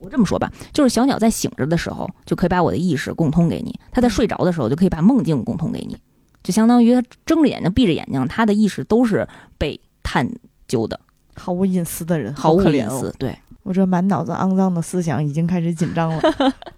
[0.00, 5.96] 我这么说吧，就是小鸟在醒着的时候，就可以把我的意识共通给你；它在睡着的时候，就可以把梦境共通给你。
[6.42, 9.26] 就相当于它睁着眼睛、闭着眼睛，它的意识都是
[9.56, 10.28] 被探
[10.66, 11.00] 究的，
[11.34, 13.14] 毫无隐私的人，毫无可怜哦隐私。
[13.18, 13.36] 对。
[13.62, 16.20] 我这满脑子肮脏的思想已经开始紧张了。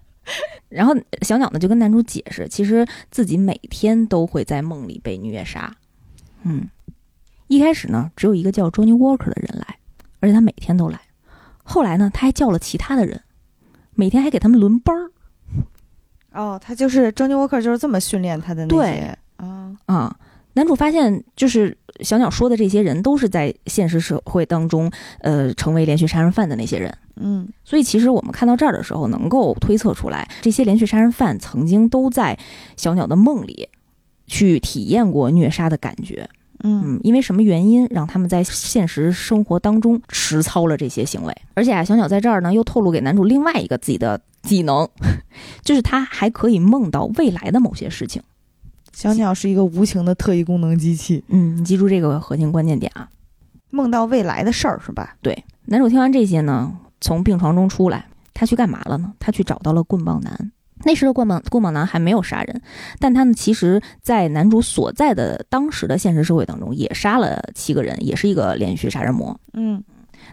[0.69, 5.75] 然后小鸟呢就跟男主解释，其实自己每天都会在梦里被虐杀。
[6.43, 6.69] 嗯，
[7.47, 9.79] 一开始呢只有一个叫 Johnny Walker 的人来，
[10.21, 10.97] 而且他每天都来。
[11.63, 13.21] 后来呢他还叫了其他的人，
[13.93, 15.11] 每天还给他们轮班儿
[16.31, 19.77] 哦，他就是 Johnny Walker，就是这么训练他的那对些啊。
[19.87, 20.19] 啊。
[20.57, 26.91] 男主发现，就是小鸟说的这些人都是在现实社会当中，呃，成为连续杀人犯的那些人。
[27.19, 32.37] 嗯所以，其实我们看到这儿的时候，能够推测出来，这些连续杀人犯曾经都在
[32.75, 33.69] 小鸟的梦里
[34.25, 36.27] 去体验过虐杀的感觉。
[36.63, 41.31] 嗯嗯，因为什么原因让他们在现实生活当中实操了这些行为？
[41.53, 44.89] 而且啊，小鸟在这儿呢又透露给男主另外一个自己的技能，
[45.61, 48.23] 就是他还可以梦到未来的某些事情。
[48.97, 53.07] 小鸟是一个无情的特异功能机器，嗯，你记住这个核心关键点啊。
[53.69, 55.15] 梦到未来的事儿是吧？
[55.21, 59.13] 对，男主听完这些呢，从病床中出来，他去干嘛了呢？
[59.19, 60.51] 他去找到了棍棒男。
[60.83, 62.59] 那时的棍棒棍棒男还没有杀人，
[62.97, 69.39] 但他呢，其实，在男主所在的当时的现实社会当中，也杀了七个人，也是一个连续杀人魔。
[69.53, 69.83] 嗯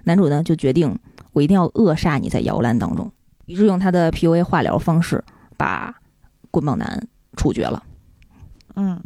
[0.05, 0.99] 男主呢就决定，
[1.35, 3.13] 我一定要扼杀你在摇篮当中，
[3.45, 5.23] 于是用他的 PUA 化疗方式
[5.59, 5.95] 把
[6.51, 7.83] 棍棒男处决了，
[8.77, 9.03] 嗯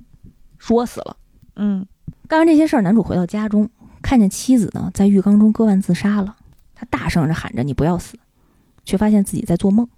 [0.58, 1.16] 说死了。
[1.56, 1.86] 嗯
[2.26, 3.68] 干完这些事儿，男主回到家中，
[4.02, 6.36] 看见妻子呢在浴缸中割腕自杀了，
[6.74, 8.18] 他大声着喊着“你不要死”，
[8.84, 9.88] 却发现自己在做梦。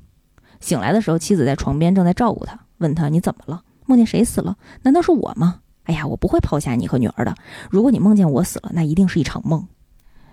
[0.60, 3.62] 醒来的时候，妻子在床边正在照顾他，问他：“你怎么了？
[3.86, 4.56] 梦见谁死了？
[4.82, 7.34] 难道是我吗？”哎呀，我不会抛下你和女儿的。
[7.70, 9.66] 如果你梦见我死了，那一定是一场梦。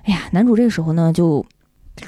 [0.03, 1.43] 哎呀，男主这个时候呢，就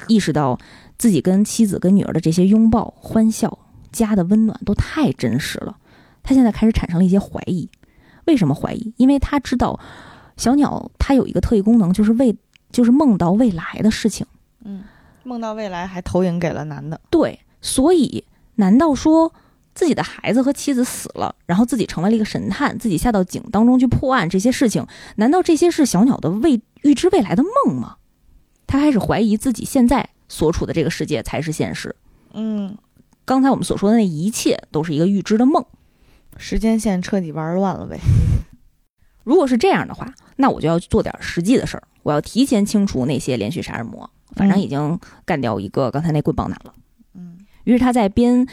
[0.06, 0.58] 意识到
[0.98, 3.58] 自己跟妻子、跟女儿的这些拥抱、欢笑、
[3.90, 5.76] 家的温暖都太真实了。
[6.22, 7.68] 他现在开始产生了一些怀疑。
[8.26, 8.92] 为什么怀疑？
[8.96, 9.78] 因为他知道
[10.36, 12.36] 小鸟它有一个特异功能，就是未
[12.70, 14.26] 就是梦到未来的事情。
[14.64, 14.84] 嗯，
[15.24, 17.00] 梦到未来还投影给了男的。
[17.10, 18.24] 对，所以
[18.56, 19.32] 难道说？
[19.72, 24.84] 自己的孩子和妻子死了，然后自己成为了一个神探，自己下到井当中去破案，这些事情，
[25.14, 27.96] 难道这些是小鸟的未预知未来的梦吗？
[28.66, 31.94] 他开始怀疑自己现在所处的这个世界才是现实。
[32.34, 32.76] 嗯，
[33.24, 35.64] 刚才我们所说的那一切都是一个预知的梦，
[36.40, 37.98] 时间线彻底玩乱了呗。
[39.22, 46.74] 如果是这样的话，那我就要做点实际的事儿，我要提前清除那些连续杀人魔，反正已经干掉一个刚才那棍棒男了。
[47.14, 48.46] 嗯，于是他在边。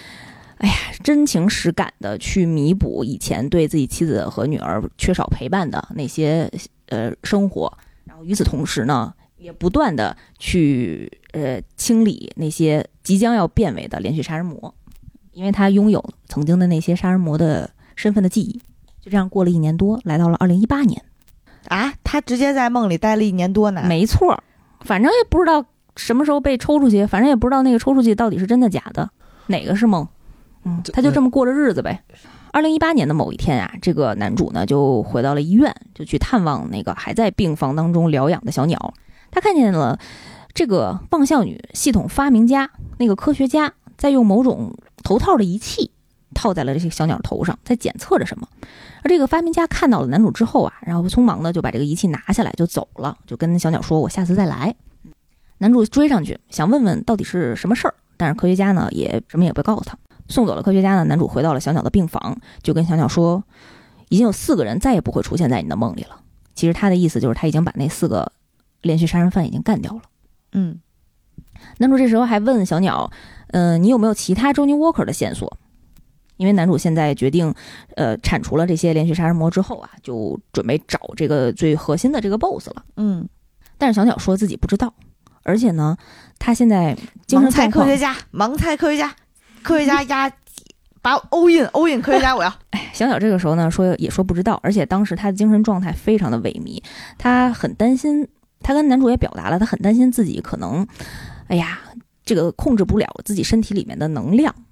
[0.60, 6.52] 哎呀，真情实感的去弥补以前对自己妻子和女儿缺少陪伴的那些
[6.88, 7.72] 呃生活，
[8.06, 14.74] 然后与此同时呢，也不断的去呃清理那些即将要变为的连续杀人魔，
[15.32, 18.62] 因为他拥有曾经的那些杀人魔的身份的记忆。
[19.02, 21.04] 就这样过了一年多，来到了二零一八年，
[21.68, 23.84] 啊，他直接在梦里待了一年多呢。
[23.86, 24.42] 没错，
[24.82, 25.66] 反正也不知道
[25.96, 29.10] 什么时候被抽出去，反正也不知道那个抽出去到底是真的假的，
[29.48, 30.08] 哪个是梦。
[30.64, 32.04] 嗯他就这么过着日子呗。
[32.52, 38.94] 二零一八年的某一天啊，这个男主呢就回到了医院，就去探望那个还在病房当中疗养的小鸟。
[39.32, 39.98] 他看见了
[40.54, 45.92] 这个望孝女系统发明家那个科学家在用某种头套的仪器
[46.38, 48.48] 套在了这些小鸟头上，在检测着什么。
[49.04, 54.76] 而这个发明家看到了男主之后啊，然后匆忙的就把这个仪器拿下来就走了，就跟小鸟说：“我下次再来。”
[55.58, 59.98] 男主追上去想问问到底是什么事儿，但是科学家呢也什么也不告诉他。
[60.30, 63.44] 送走了科学家呢，男主回到了小鸟的病房，就跟小鸟说
[64.10, 66.20] ：“已经有四个人再也不会出现在你的梦里了。”
[66.54, 68.32] 其实他的意思就是他已经把那四个
[68.82, 70.02] 连续杀人犯已经干掉了。
[70.52, 70.80] 嗯，
[71.78, 73.10] 男主这时候还问小鸟
[73.54, 75.58] ：“嗯，你有没有其他 Johnny Walker 的线索？”
[76.38, 77.54] 因为男主现在决定，
[77.96, 82.86] 呃，铲除了这些连续杀人魔之后啊，就准备找这个最核心的这个 BOSS 了。
[82.96, 83.28] 嗯，
[83.78, 84.94] 但是小鸟说自己不知道，
[85.44, 85.98] 而且呢，
[86.40, 89.14] 他现在精神猜科学家，盲猜科学家。
[89.64, 90.32] 科学家压
[91.02, 96.82] 把欧印欧印科学家，我要哎，小小这个时候呢说也说不知道，而且当时他的精神状态非常的萎靡，
[97.18, 98.28] 他很担心，
[98.62, 100.88] 他跟男主也表达了，他很担心自己可能，
[101.48, 101.80] 哎呀，
[102.24, 104.67] 这个控制不了自己身体里面的能量啊，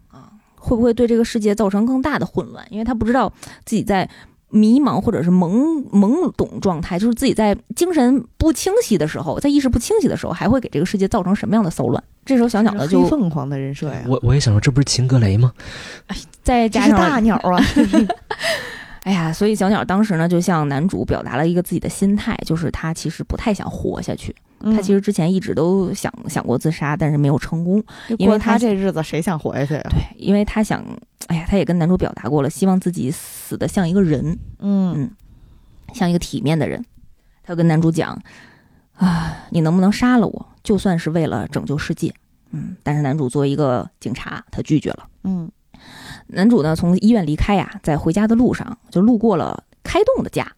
[0.66, 2.66] 会不会对这个世界造成更大的混乱？
[2.70, 3.32] 因为他不知道
[3.64, 4.10] 自己在。
[4.50, 12.02] 迷茫或者是懵懵懂状态，就是自己在精神不清晰的时候，在意识不清晰的时候，还会给这个世界造成什么样的骚乱？
[12.24, 14.04] 这时候小鸟呢就凤凰的人设呀。
[14.08, 15.52] 我我也想说，这不是秦格雷吗？
[16.08, 17.60] 哎，再加上大鸟啊。
[19.04, 24.34] 哎呀，所以小鸟当时呢就向男主表达了一个自己的心态，就是他其实不太想活下去。
[24.74, 27.84] 他其实之前一直都想想过自杀，但是没有成功，
[28.18, 29.90] 因为他这日子谁想活下去啊？
[29.92, 30.84] 对，因为他想，
[31.28, 35.10] 哎呀，他也跟男主表达过了，希望自己死的像一个人，嗯，
[35.94, 36.84] 像一个体面的人。
[37.44, 38.20] 他跟男主讲，
[38.96, 40.48] 啊，你能不能杀了我？
[40.64, 42.12] 就算是为了拯救世界，
[42.52, 42.76] 嗯。
[42.82, 45.52] 但是男主作为一个警察，他拒绝了，嗯。
[46.28, 50.52] 男主呢从医院离开呀，在回家的路上就路过了开动的家。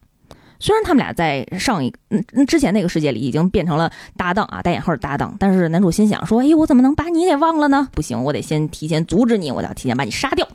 [0.60, 7.88] 虽然他们俩在上一嗯之前那个世界里已经变成了搭档啊，带引号的搭档，但是男主心想说：“哎，我怎么能把你给忘了呢？
[7.92, 10.46] 不行，我得先提前阻止你，我要提前把你杀掉。”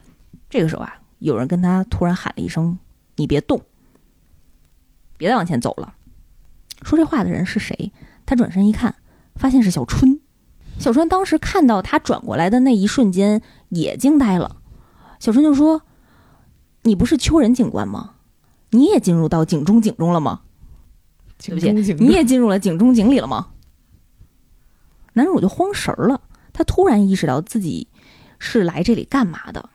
[0.49, 2.77] 这个时候啊，有人跟他突然喊了一声
[3.15, 3.61] ：“你别动，
[5.17, 5.93] 别再往前走了。”
[6.83, 7.91] 说这话的人是谁？
[8.25, 8.93] 他转身一看，
[9.35, 10.19] 发现是小春。
[10.79, 14.57] 小春当时看到他转过来的那一瞬间也惊呆了。
[15.19, 15.83] 小春就说
[16.83, 18.12] ：“你不是秋人警官吗？”
[18.73, 20.41] 你也进入到警中警中了吗？
[21.39, 23.47] 对不起，你也进入了警中警里了吗？
[25.13, 26.21] 男主就慌神儿了，
[26.53, 27.87] 他突然意识到自己
[28.39, 29.69] 是来这里干嘛的，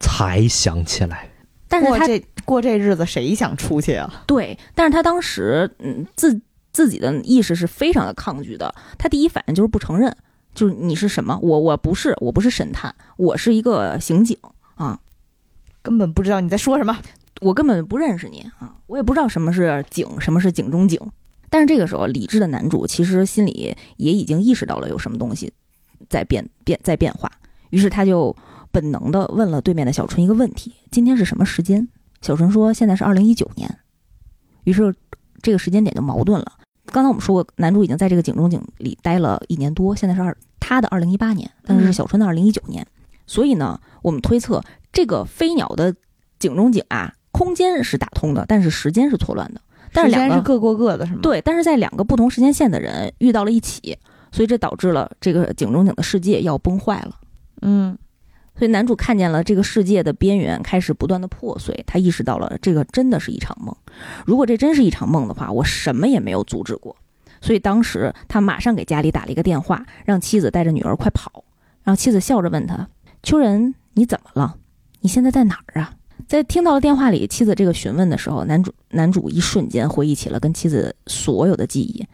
[0.00, 1.30] 才想起来。
[1.68, 4.24] 但是他这过这日子谁想出去啊？
[4.26, 6.40] 对，但是他当时嗯自
[6.72, 10.16] 自己的意识是非常的抗拒的，他第一反应就是不承认，
[10.54, 11.38] 就是你是什么？
[11.42, 14.38] 我我不是，我不是神探，我是一个刑警
[14.76, 15.00] 啊，
[15.82, 16.96] 根本不知道你在说什么。
[17.40, 18.74] 我根本不认识你啊！
[18.86, 21.00] 我也不知道什么是警，什么是警中警。
[21.50, 25.52] 但是这个时候，理智的男主其实心里也已经意识到了有什么东西
[26.08, 27.30] 在变变在变化，
[27.70, 28.34] 于是他就
[28.70, 31.88] 本能的问了对面的小春一个问题：今天是什么时间？
[32.20, 33.78] 小春说现在是二零一九年。
[34.64, 34.94] 于是
[35.40, 36.52] 这个时间点就矛盾了。
[36.86, 42.86] 刚才我们说过，男主已经在这个井中井里待了一年多，现在是二他的二零一八年，但是是小春的二零一九年，
[43.26, 44.62] 所以呢，我们推测
[44.92, 45.94] 这个飞鸟的
[46.38, 49.60] 井中井啊，空间是打通的，但是时间是错乱的。
[49.92, 53.96] 但是两个时间是各过各的，是吗？，对，但是在两个不同时间线的人遇到了一起，
[54.32, 57.14] 所以这导致了这个井中井的世界要崩坏了。
[57.62, 57.96] 嗯
[58.54, 63.72] 所以男主看见了这个世界的边缘开始不断的破碎，他意识到了这个真的是一场梦。
[64.26, 66.96] 如果这真是一场梦的话，我什么也没有阻止过。
[67.40, 71.44] 所以当时他马上给家里打了一个电话，让妻子带着女儿快跑。
[71.84, 72.88] 然后妻子笑着问他
[73.22, 74.56] ：“秋人，你怎么了？
[75.02, 75.94] 你现在在哪儿啊？”
[76.28, 82.06] 在听到了电话里妻子这个询问的时候，男主男主一瞬间回忆起了跟妻子所有的记忆，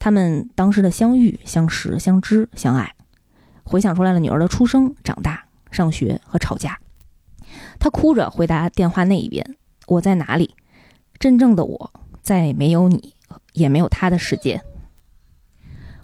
[0.00, 2.94] 他们当时的相遇、相识、相知、相爱，
[3.62, 5.44] 回想出来了女儿的出生、长大。
[5.70, 6.80] 上学和吵架，
[7.78, 9.54] 他哭着回答电话那一边
[9.86, 10.54] ：“我在哪里？
[11.18, 11.92] 真正的我
[12.22, 13.14] 在没有你，
[13.52, 14.62] 也没有他的世界。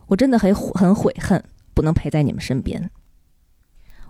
[0.08, 1.42] 我真的很很悔恨，
[1.72, 2.90] 不能陪在你们身边。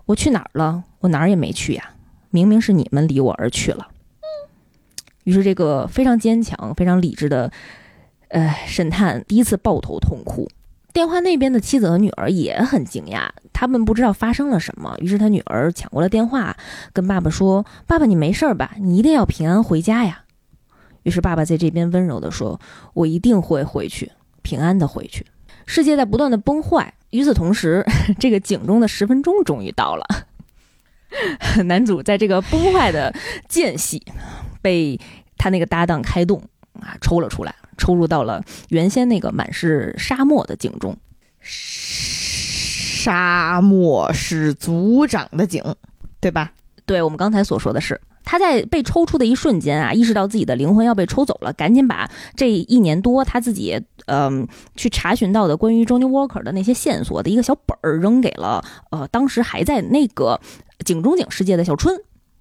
[0.07, 0.83] 我去哪儿了？
[0.99, 1.94] 我哪儿也没去呀！
[2.35, 3.87] 明明是你们离我而去了。”
[5.23, 7.49] 于是，这个非常坚强、非常理智的
[8.27, 10.47] 呃神探第一次抱头痛哭。
[10.93, 14.95] 电话那边的妻子和女儿也很惊讶，他们不知道发生了什么。
[14.99, 16.55] 于是他女儿抢过了电话，
[16.93, 18.75] 跟爸爸说：“爸爸，你没事吧？
[18.77, 20.23] 你一定要平安回家呀。”
[21.03, 22.59] 于是爸爸在这边温柔地说
[22.93, 25.25] ：“我一定会回去，平安的回去。”
[25.65, 27.83] 世界在不断的崩坏，与此同时，
[28.19, 30.05] 这个井中的十分钟终于到了。
[31.65, 33.13] 男主在这个崩坏的
[33.47, 34.03] 间隙，
[34.61, 34.99] 被
[35.37, 36.41] 他那个搭档开动
[36.79, 37.53] 啊抽了出来。
[37.77, 40.95] 抽入到了原先那个满是沙漠的井中，
[41.43, 45.61] 沙漠是族长的井，
[46.21, 46.53] 对吧？
[46.85, 54.47] 对我们刚才所说的是，他在被抽出的一瞬间啊，意识到自己的灵魂要被抽走了，赶紧把这一年多他自己嗯、呃、
[54.77, 60.39] 去查询到的关于 Johnny Walker 的那些线索的一个小本儿扔给了呃当时还在那个
[60.83, 61.95] 井中井世界的小春。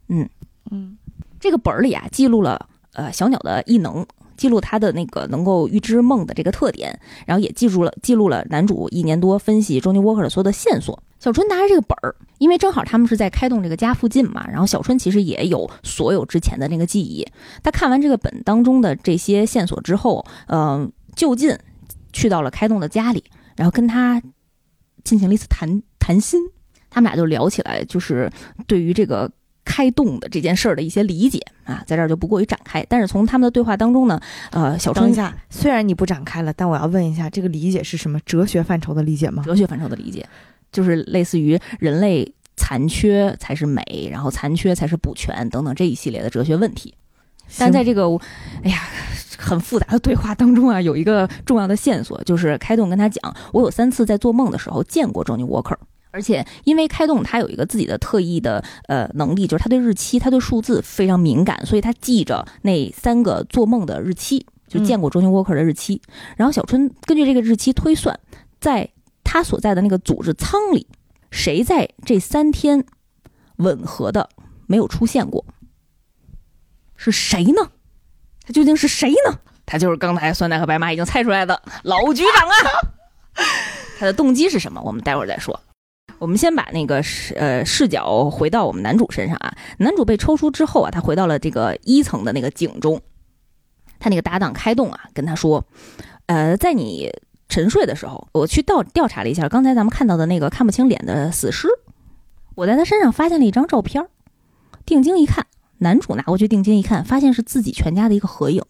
[0.08, 0.28] 嗯
[0.70, 0.96] 嗯，
[1.38, 4.06] 这个本儿里啊记录了呃小鸟的异能。
[4.36, 11.00] 记录他的那个能够预知梦的这个特点，然后也记住了记录了男主一年多分析 Johnny Walker 的所有的线索。
[11.20, 17.24] 小春拿着这个本儿，因为正好他们是在开动这个家附近嘛，然后小春其实也有所有之前的那个记忆。
[17.62, 21.56] 他看完这个本当中的这些线索之后，嗯、呃，就近
[22.12, 23.22] 去到了开动的家里，
[23.54, 24.20] 然后跟他
[25.04, 26.40] 进行了一次谈谈心。
[26.94, 28.30] 他们俩就聊起来，就是
[28.66, 29.28] 对于这个。
[29.66, 32.84] 开洞的这件事儿的一些理解啊，在这儿就不过于展开。
[32.86, 38.20] 但是从他们的对话当中呢，呃，小春一下，虽然你不展开了，但我要问一下，这个理解是什么？
[38.26, 39.42] 哲学范畴的理解吗？
[39.42, 40.28] 哲学范畴的理解，
[40.70, 46.92] 就是类似于人类残缺才是美，然后残缺才是补全等等这一系列的哲学问题。
[47.56, 48.06] 但在这个，
[48.62, 48.82] 哎呀，
[49.38, 55.78] 很复杂的对话当中啊，有一个重要的线索，就是开动跟他讲，我有三次在做梦的时候见过 Johnny Walker。
[56.14, 66.00] 而且，因为开动他有一个自己的特异的呃能力，就是他对日期、他对数字非常敏感，所以他记着那三个做梦的日期，就见过 Johnny Walker 的日期。
[66.06, 68.16] 嗯、然后小春根据这个日期推算，
[68.60, 68.88] 在
[69.24, 70.86] 他所在的那个组织舱里，
[71.32, 72.84] 谁在这三天
[73.56, 74.28] 吻合的
[74.68, 75.44] 没有出现过？
[76.94, 77.72] 是谁呢？
[78.46, 79.40] 他究竟是谁呢？
[79.66, 82.54] 他就是刚才酸奶和白马已经猜出来的老局长啊！
[83.98, 84.80] 他的动机是什么？
[84.80, 85.58] 我们待会儿再说。
[86.18, 89.54] 我们先把那个视呃视角回到我们男主身上啊。
[89.78, 93.00] 男主被抽出之后啊，他回到了这个一层的那个井中。
[94.00, 95.64] 他那个搭档开动啊，跟他说
[96.26, 97.10] ：“呃，在你
[97.48, 101.68] 沉睡的时候，我去调调查了一下刚才咱们看到的那个看不清脸的死尸，
[102.54, 104.06] 我在他身上发现了一张照片。
[104.84, 105.46] 定睛一看，
[105.78, 108.62] 男主拿过去定睛一看，发现是自己全家的一个合影。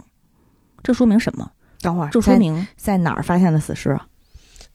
[0.85, 1.51] 这说明什么？
[1.81, 4.07] 等会儿，这说明在，在哪儿发现的死尸啊？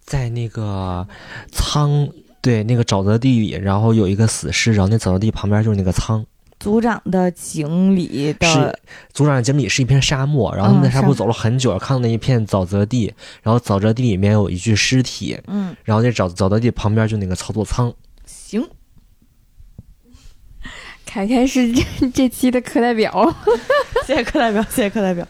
[0.01, 1.07] 在那个
[1.51, 2.09] 仓。”
[2.41, 6.25] 对，那个沼泽地里，然后有一个死尸，然后那沼泽地旁边就是那个仓。
[6.59, 8.79] 组长的井里的是
[9.13, 17.93] 组长的井里是一片沙漠，然后他们在沙漠走了很久，看到那一片沼泽地，然后沼泽地里面有一具尸体，嗯，然后那沼沼泽地旁边就那个操作舱。
[18.25, 18.61] 行，
[21.05, 23.33] 凯凯是这这期的课代表，
[24.05, 25.25] 谢谢课代表，谢谢课代表。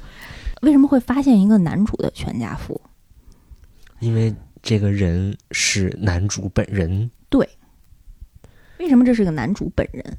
[0.61, 2.81] 为什么会发现一个男主的全家福？
[3.99, 4.34] 因为。
[4.61, 7.48] 这个人是男主本人，对。
[8.77, 10.18] 为什么这是个男主本人？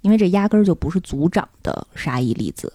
[0.00, 2.72] 因为这压根儿就不是组长的杀意粒子，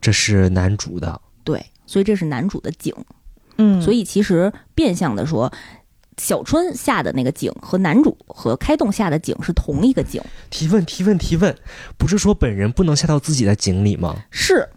[0.00, 2.94] 这是男主的，对，所以这是男主的井，
[3.58, 5.52] 嗯，所以其实变相的说，
[6.16, 10.22] 小春下的那个井和男主和开动下的井是同一个井。
[10.48, 11.54] 提问提问提问，
[11.98, 14.16] 不是说本人不能下到自己的井里吗？
[14.30, 14.68] 是。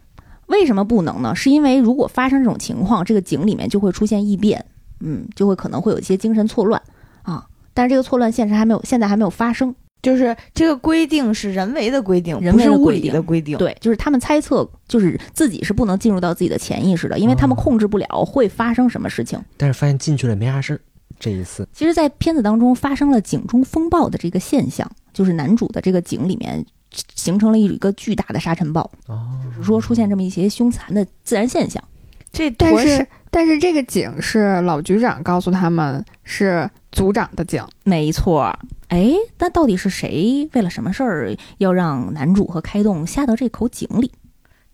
[0.48, 1.34] 为什么不能呢？
[1.34, 4.66] 是因为如果发生这种情况，这个井里面就会出现异变，
[5.02, 6.80] 嗯，就会可能会有一些精神错乱
[7.22, 7.46] 啊。
[7.74, 9.74] 但是这个错乱现实还没有，现在还没有发生。
[10.02, 19.40] 就是这个规定是人为的规定，人为的不是物理规定的规定。，对，就是他们猜测，就是自己是不能进入到自己的潜意识的，因为他们哦控制不了会发生什么事情。
[19.56, 20.80] 但是发现进去了没啥事儿，
[21.20, 26.66] 这一次其实，在片子当中发生了井中风暴的这个现象，就是男主的这个井里面
[27.14, 31.80] 形成了一个巨大的沙尘暴，哦，就是说出现这么一些凶残的自然现象。
[32.32, 44.12] 这但是但是这个井是老局长告诉他们是组长的井，没错儿，哎，那到底是谁为了什么事儿要让男主和开动下到这口井里？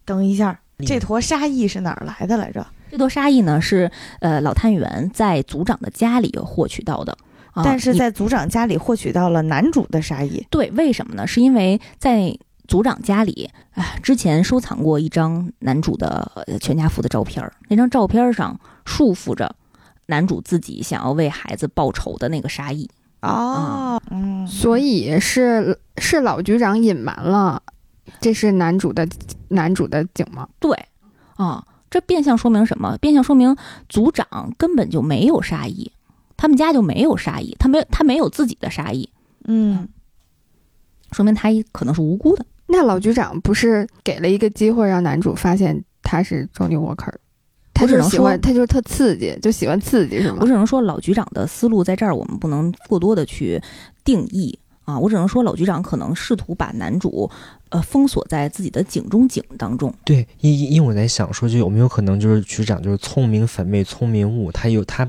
[0.05, 2.67] 等一下，嗯这坨沙溢是哪儿来的来着？
[2.91, 7.17] 这坨沙溢呢是呃老探员在组长的家里获取到的，
[7.53, 10.45] 啊、但是在组长家里获取到了男主的沙溢。
[10.51, 11.27] 对，为什么呢？
[11.27, 12.37] 是因为在
[12.69, 19.57] 组长家里啊，之前收藏过一张男主的呃全家福的照片儿，那张照片上束缚着
[20.07, 22.89] 男主自己想要为孩子报仇的那个杀意。
[23.23, 27.61] 哦，嗯，所以是是老局长隐瞒了，
[28.21, 29.09] 这是男主的
[29.49, 30.47] 男主的景吗？
[30.61, 30.87] 对，
[31.37, 32.97] 啊，这变相说明什么？
[32.99, 33.57] 变相说明
[33.89, 35.91] 组长根本就没有杀意，
[36.37, 39.11] 他们家就没有杀意，他没有他没有自己的杀意，
[39.47, 39.89] 嗯，
[41.11, 42.45] 说明他可能是无辜的。
[42.69, 47.13] 那老局长不是给了一个机会让男主发现他是 Johnny Walker，
[47.73, 50.47] 他只能喜欢，说他就是特刺激，就喜欢刺激是吗我？
[50.47, 53.61] 只能说老局长的思路在这儿，我们不能过多的去
[54.05, 54.59] 定义
[54.89, 54.99] 啊。
[54.99, 57.31] 我只能说老局长可能试图把男主
[57.69, 59.93] 呃封锁在自己的井中井当中。
[60.05, 65.07] 对，因因因为我在想说，就有没有可能就是局长就是聪明反被聪明误，他有他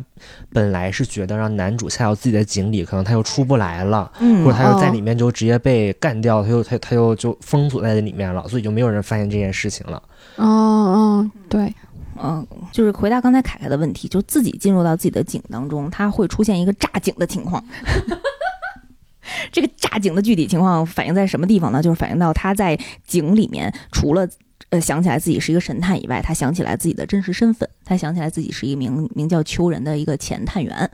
[0.51, 10.01] 本来是觉得让男主下到自己的井里，可能他又出不来了，嗯或者他又在哦里面就直接被干掉，他又他他又就封锁在这里面了，所以就没有人发现这件事情了。
[10.35, 11.73] 哦哦，对，
[12.21, 17.63] 嗯，就是回答刚才凯凯的问题，就自己进入到自己的井当中，他会出现一个炸井的情况。
[19.51, 21.81] 这个炸井的具体情况反映在什么地方呢？
[21.81, 24.27] 就是反映到他在井里面，除了
[24.69, 30.89] 呃想起来自己是一个神探以外，他想起来自己的真实身份，他想起来自己是一名名叫秋人的一个前探员。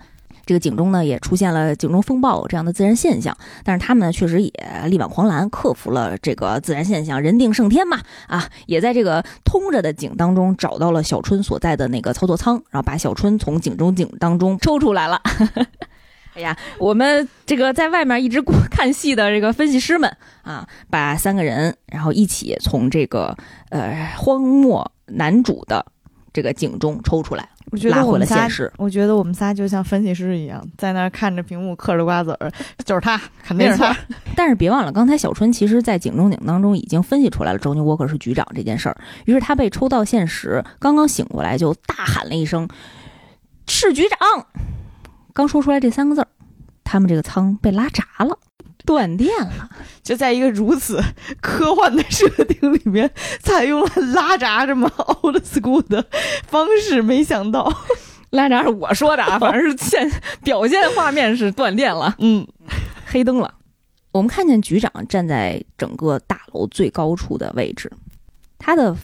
[0.45, 4.51] 这个井中呢也出现了井中风暴这样的自然现象，但是他们呢确实也
[4.85, 15.19] 力挽狂澜，克服了这个自然现象，人定胜天嘛啊，也在这个通着的井当中找到了小春所在的那个操作舱，然后把小春从井中井当中抽出来了。
[16.35, 23.35] 哎呀，我们这个在外面一直看戏的这个分析师们啊，把三个人然后一起从这个
[23.69, 25.85] 呃荒漠男主的
[26.33, 28.69] 这个井中抽出来，我觉拉回得我们仨了现实。
[28.77, 32.51] 我觉得我们仨就像分析师一样，在那儿看着屏幕嗑着瓜子儿，
[32.83, 33.95] 就是他， 肯定是他。
[34.35, 42.67] 但是别忘了，刚才小春其实在井中井当中已经分析出来了周尼沃克是局长这件事儿，于是他被抽到现实，刚刚醒过来就大喊了一声
[43.69, 44.45] ：“是局长！”
[45.35, 46.27] 刚说出来这三个字儿，
[46.85, 48.39] 他们这个舱被拉闸了，
[48.85, 49.69] 断电了。
[50.01, 51.03] 就在一个如此
[51.41, 54.89] 科幻的设定里面，采用了拉闸这么
[55.21, 56.07] old school 的
[56.47, 57.69] 方式，没想到，
[58.29, 60.09] 拉闸是我说的啊， 反正是现
[60.41, 62.47] 表现画面是断电了，嗯，
[63.05, 63.55] 黑灯了。
[64.13, 67.91] 我们看见局长站在整个大楼最高处的位置，
[68.57, 68.95] 他的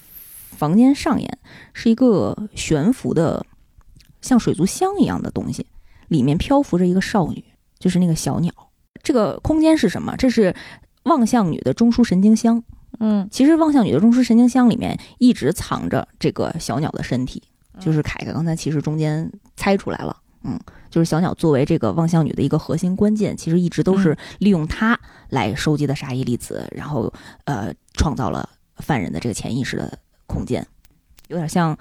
[0.57, 1.37] 房间上沿
[1.73, 3.45] 是一个悬浮的
[4.21, 5.65] 像水族箱一样的东西，
[6.11, 7.41] 里面漂浮着一个少女，
[7.79, 8.53] 就是那个小鸟。
[9.01, 10.13] 这个空间是什么？
[10.17, 10.53] 这是
[11.03, 12.61] 望向女的中枢神经箱。
[12.99, 17.41] 嗯，其实望向女的中枢神经箱里面一直藏着这个小鸟的身体，
[17.79, 20.59] 就是凯凯刚才其实中间猜出来了，嗯，
[20.89, 27.11] 就是小鸟作为这个望向女的一个核心关键，其实一直都是利用它来收集的沙溢粒子，然后
[27.45, 29.97] 呃创造了犯人的这个潜意识的
[30.27, 30.67] 空间，
[31.29, 31.75] 有点像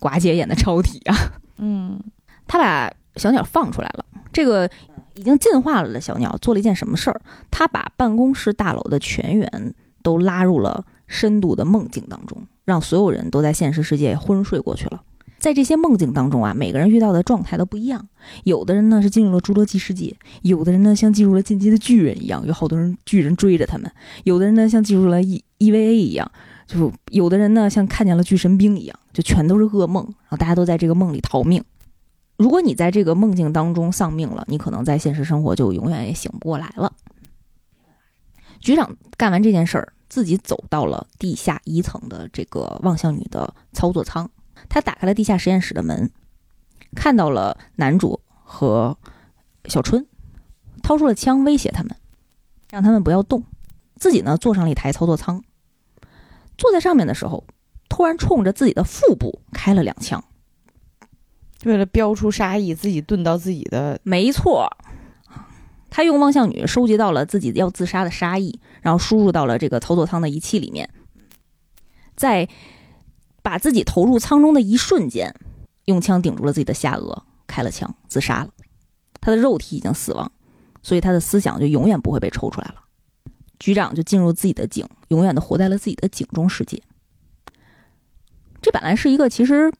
[0.00, 1.14] 寡姐演的超体啊。
[1.58, 2.02] 嗯，
[2.48, 4.04] 他把小鸟放出来了。
[4.32, 4.70] 这个
[5.14, 7.20] 已经进化了的小鸟做了一件什么事儿？
[7.50, 15.02] 他把办公室大楼的全员都拉入了深度的梦境当中，让所有人都在现实世界昏睡过去了。
[15.38, 18.08] 在这些梦境当中啊，每个人遇到的状态都不一样。
[18.44, 23.88] 有的人呢是进入了侏罗纪世界，有的人呢像进入了进击的巨人一样，有好多人巨人追着他们；
[24.24, 26.30] 有的人呢像进入了 E EVA 一样，
[26.66, 31.62] 就有的人呢像看见了巨神兵一样，就全都是噩梦，然后大家都在这个梦里逃命。
[32.36, 36.92] 如果你在这个梦境当中丧命了，你可能在现实生活就永远也醒不过来了。
[38.60, 44.30] 局长干完这件事儿，自己走到了地下一层的这个望向女的操作舱，
[44.68, 46.10] 他打开了地下实验室的门，
[46.94, 48.96] 看到了男主和
[49.66, 50.06] 小春，
[50.82, 51.96] 掏出了枪威胁他们，
[52.70, 53.44] 让他们不要动，
[53.96, 55.42] 自己呢坐上了一台操作舱，
[56.58, 57.44] 坐在上面的时候，
[57.88, 60.22] 突然冲着自己的腹部开了两枪。
[61.66, 64.70] 为了标出杀意，自己钝到自己的没错，
[65.90, 70.88] 他用望向女收集到了自己要自杀的杀意，然后输入到了这个操作舱的仪器里面，
[72.14, 72.48] 在
[73.42, 75.34] 把自己投入舱中的一瞬间，
[75.86, 78.50] 用枪顶住了自己的下颚，开了枪自杀了。
[79.20, 80.30] 他的肉体已经死亡，
[80.82, 82.84] 所以他的思想就永远不会被抽出来了。
[83.58, 86.80] 局长就进入自己的井，永远的活在了自己的井中世界。
[88.62, 89.72] 这本来是一个其实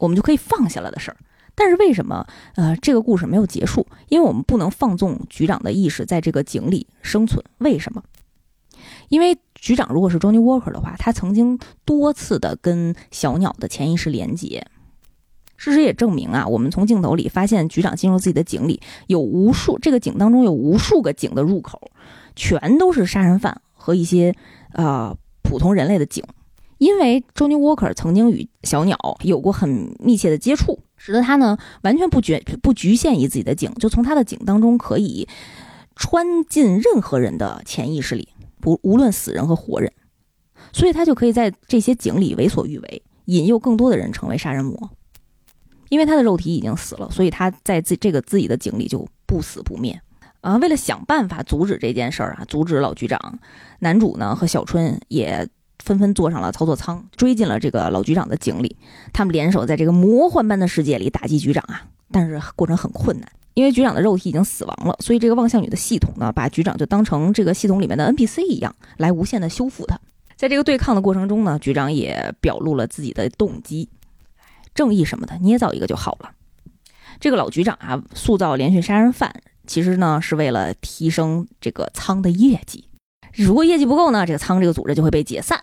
[0.00, 1.16] 我们就可以放下了的事儿，
[1.54, 3.86] 但是为什么呃这个故事没有结束？
[4.08, 7.44] 因为我们不能放纵局长的意识在这个井里生存。
[7.58, 8.02] 为什么？
[9.10, 14.66] 因为局长如果是 Johnny Walker 的话，他曾经多次的跟小鸟的潜意识连接。
[15.58, 21.90] 事实也证明啊，我们从镜头里发现，局长进入自己的井里有无数这个井当中有无数个井的入口，
[22.34, 24.34] 全都是杀人犯和一些
[24.72, 26.24] 呃普通人类的井。
[26.80, 35.28] 因为 Johnny Walker 曾经与小鸟有过很密切的接触，使得他呢完全不局不局限于自己的井，就从他的井当中可以
[35.94, 38.30] 穿进任何人的潜意识里，
[38.62, 39.92] 不无论死人和活人，
[40.72, 44.90] 所以他就可以在这些井里为所欲为，引诱更多的人成为杀人魔。
[45.90, 50.00] 因为他的肉体已经死了，所以他在自这个自己的井里就不死不灭。
[50.40, 53.38] 啊，为了想办法阻止这件事儿啊，阻止老局长，
[53.80, 55.46] 男主呢和小春也
[55.82, 58.76] 纷纷坐上了操作舱，追进了这个老局长的井里。
[59.12, 61.82] 他们联手在这个魔幻般的世界里打击局长啊，
[62.12, 69.98] 但是过程很困难，因为局长的肉体已经死亡了，所以这个望向女的系统呢，把局长就当成这个系统里面的 NPC 一样，来无限的修复他。
[70.36, 73.88] 在这个对抗的过程中呢，局长也表露了自己的动机。
[74.74, 76.30] 正义什么的，捏造一个就好了。
[77.18, 79.34] 这个老局长啊，塑造连续杀人犯，
[79.66, 82.86] 其实呢是为了提升这个仓的业绩。
[83.34, 85.62] 如果业绩不够呢，这个仓这个组织就会被解散，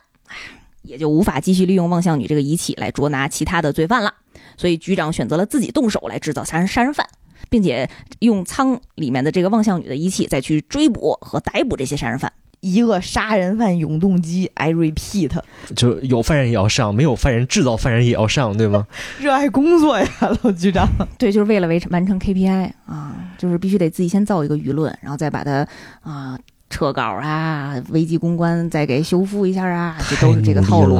[0.81, 4.13] 也就无法继续利用望向女这个仪器来捉拿其他的罪犯了。
[4.55, 7.07] 所以局长选择了自己动手来制造杀人杀人犯，
[7.49, 7.89] 并且
[8.19, 12.31] 用仓里面的这个望向女的仪器再去追捕和逮捕这些杀人犯。
[12.59, 15.29] 一个杀人犯永动机，I repeat，
[15.75, 18.87] 就有犯人也要上，没有犯人制造犯人也要上，对吗？
[19.21, 20.07] 热爱工作呀，
[20.41, 20.87] 老局长。
[21.19, 25.67] 对，就是为了完成完成 KPI 啊，就是必须得自己先造一个舆论，然后再把它
[26.01, 26.37] 啊
[26.69, 30.95] 撤稿啊、危机公关再给修复一下啊，这都是这个套路。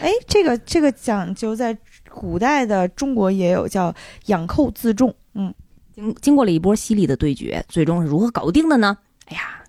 [0.00, 1.76] 哎，这个这个讲究在
[2.10, 3.94] 古代的中国也有叫
[4.26, 5.14] 养寇自重。
[5.34, 5.54] 嗯，
[5.94, 8.98] 经经过了一波犀利的对决，最终是如何搞定的呢？
[9.26, 9.62] 哎呀。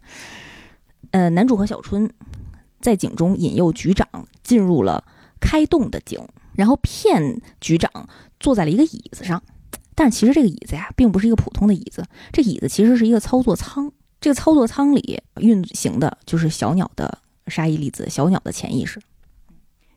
[1.11, 2.09] 呃，男主和小春
[2.81, 4.05] 在井中引诱局长
[4.43, 5.03] 进入了
[5.39, 6.19] 开洞的井，
[6.53, 7.89] 然后骗局长
[8.39, 9.41] 坐在了一个椅子上。
[9.95, 13.91] 但其实这个椅子呀，并不是一个普通的椅子，这椅子其实是一个操作舱。
[14.19, 18.99] 这个操作舱里运行的就是小鸟的沙伊粒子，小鸟的潜意识。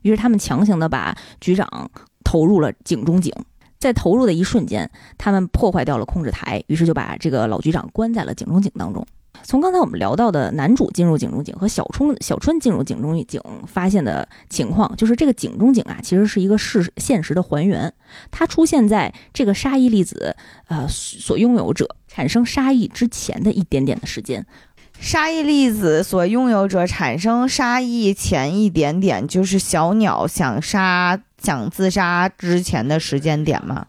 [0.02, 1.90] 于是他们强行的把局长
[2.24, 3.32] 投入了井中井，
[3.78, 9.06] 在投入的一瞬间，他们破坏掉了控制台，于是就把这个老局长关在了井中井当中。
[9.42, 17.90] 从刚才我们聊到的男主进入井中井和小春小春进入井中井发现的情况，就是这个井中井啊，其实是一个事现实的还原。
[18.30, 20.36] 它出现在这个沙溢粒子
[20.66, 24.44] 呃所拥有者产生杀意之前的一点点的时间。
[24.98, 33.86] 沙溢粒子所拥有者产生杀意前一点点，就是小鸟想杀想自杀之前的时间点吗？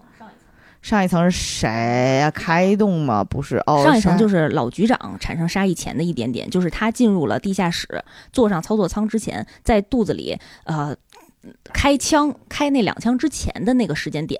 [0.81, 2.31] 上一层是谁呀？
[2.31, 3.23] 开动吗？
[3.23, 10.95] 不是哦，上一层就是老局长产生杀意前的一点点，就是他进入了地下室，坐上操作舱之前，在肚子里呃
[11.73, 14.39] 开枪开那两枪之前的那个时间点。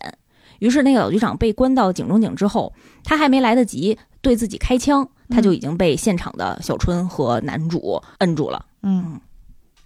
[0.62, 2.72] 于是那个老局长被关到井中井之后，
[3.04, 8.64] 他还没来得及对自己开枪，他就已经被现场的小春和男主摁住了。
[8.84, 9.20] 嗯，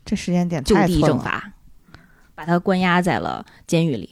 [0.03, 1.49] 这时间点就地正法，
[2.35, 4.09] 把他关押在了监狱里。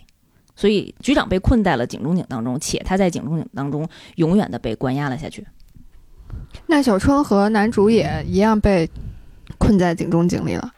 [0.56, 3.86] 所以局长被困在了井中井当中，且他在井中井当中
[4.16, 5.46] 永远的被关押了下去。
[6.66, 8.90] 那小春和男主也一样被
[9.58, 10.73] 困在井中井里了？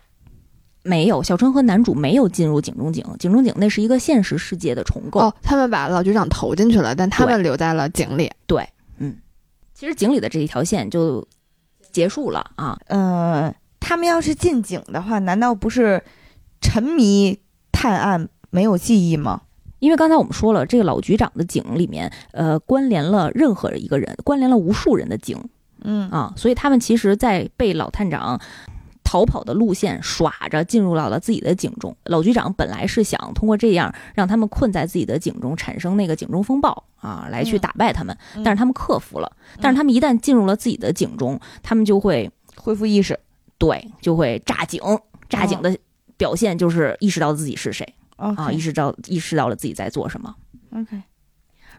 [0.88, 3.04] 没有，小春和男主没有进入井中井。
[3.18, 5.20] 井中井那是一个现实世界的重构。
[5.20, 8.32] 哦，他们把老局长投进去了，但他们留在了井里。
[8.46, 9.18] 对，嗯，
[9.74, 11.28] 其实井里的这一条线就
[11.92, 12.78] 结束了啊。
[12.86, 16.04] 呃，他们要是进井的话，难道不是
[16.62, 17.40] 沉迷
[17.72, 19.42] 探案没有记忆吗？
[19.80, 25.38] 因为刚才我们说了，这个老局长的井里面，呃，关联了任何一个人，关联了无数人的井，
[25.84, 28.40] 嗯啊，所以他们其实，在被老探长
[29.06, 31.96] 逃跑的路线耍着，进入到了自己的井中。
[32.04, 39.32] 老局长本来是想通过这样让他们困在自己的井中，产生那个井中风暴啊，来去打败他们，但是他们克服了。
[39.62, 43.18] 但是他们一旦进入了自己的井中，他们就会恢复意识，
[43.58, 44.82] 对，就会炸井，
[45.30, 45.78] 炸井的。
[46.18, 50.34] 表现就是意识到自己是谁啊，意识到意识到了自己在做什么。
[50.72, 51.02] OK，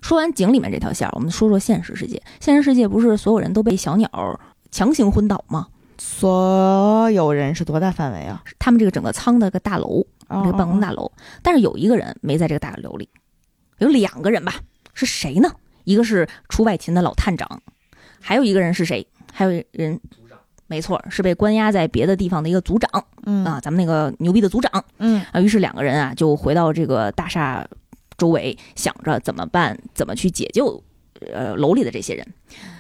[0.02, 2.22] 说完井里面这条线儿，我们说说现实世界。
[2.38, 4.38] 现实世界不是所有人都被小鸟
[4.70, 5.68] 强行昏倒吗？
[5.98, 8.42] 所有人是多大范围啊？
[8.58, 11.10] 他们这个整个仓的个大楼，哦这个办公大楼，
[11.42, 13.08] 但是有一个人没在这个大楼里，
[13.78, 14.54] 有两个人吧，
[14.94, 15.50] 是谁呢？
[15.84, 17.62] 一个是出外勤的老探长，
[18.20, 19.06] 还有一个人是谁？
[19.32, 20.00] 还有一人，
[20.66, 25.40] 没错，是被关押在别的地方的一个组长嗯啊，咱们那个牛逼的组长嗯啊。
[25.40, 27.66] 于是两个人啊就回到这个大厦
[28.18, 30.82] 周围，想着怎么办，怎么去解救
[31.32, 32.26] 呃楼里的这些人。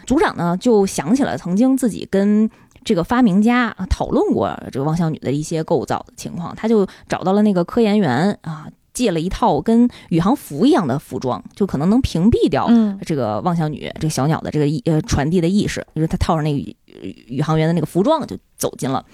[0.06, 2.48] 组长呢就想起了曾经自己跟
[2.86, 19.04] 这个发明家啊讨论过这个望乡女的一些构造的情况，他就找到了那个科研员啊，借了一套跟宇航服一样的服装，就可能能屏蔽掉嗯这个望乡女这个小鸟的这个意呃传递的意识，就是他套上那个宇宇宇航员的那个服装，就走进了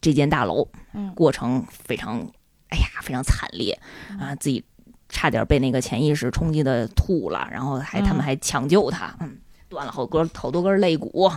[0.00, 0.66] 这间大楼。
[0.92, 2.18] 嗯过程非常，
[2.70, 3.78] 哎呀，非常惨烈
[4.18, 4.64] 啊，自己
[5.08, 9.38] 差点被那个潜意识冲击的吐了，然后还他们嗯还抢救他，嗯，
[9.68, 11.30] 断了好根好多根肋骨，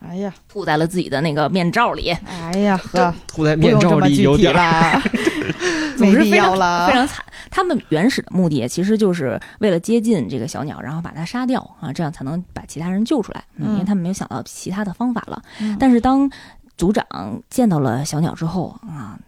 [0.00, 5.00] 哎呀吐在了自己的那个面罩里，哎呀呵，吐在面罩里有点儿，
[5.98, 7.24] 总没必之非常要了，非常惨。
[7.50, 13.42] 他们原始的目的其实就是为了接近这个小鸟，然后把它杀掉啊，这样才能把其他人救出来。
[13.56, 15.42] 嗯，嗯因为他们没有想到其他的方法了。
[15.60, 16.30] 嗯但是当
[16.76, 19.18] 组长见到了小鸟之后啊，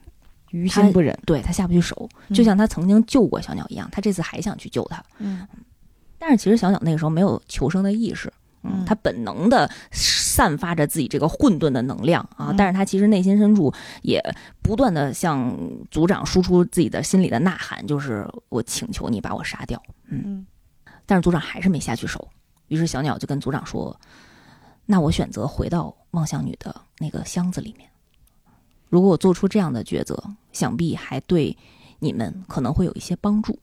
[0.51, 1.19] 于心不忍。
[1.27, 5.03] 对他下不去手，嗯就像他曾经救过小鸟一样，他这次还想去救它。
[5.19, 5.47] 嗯
[6.23, 8.31] 但是其实小鸟那个时候没有求生的意识，
[8.63, 13.73] 嗯他本能的散发着自己这个混沌的能量啊，嗯但是他其实内心深处
[14.03, 14.23] 也
[14.63, 15.57] 不断的向
[15.91, 19.81] 组长输出自己的心里的呐喊，就是我请求你把我杀掉。
[20.09, 20.47] 嗯
[21.07, 22.29] 但是组长还是没下去手，
[22.69, 23.99] 于是小鸟就跟组长说
[24.87, 27.89] ：“那我选择回到望向女的那个箱子里面。
[28.89, 30.23] 如果我做出这样的抉择，
[30.53, 31.57] 想必还对
[31.99, 33.59] 你们可能会有一些帮助。”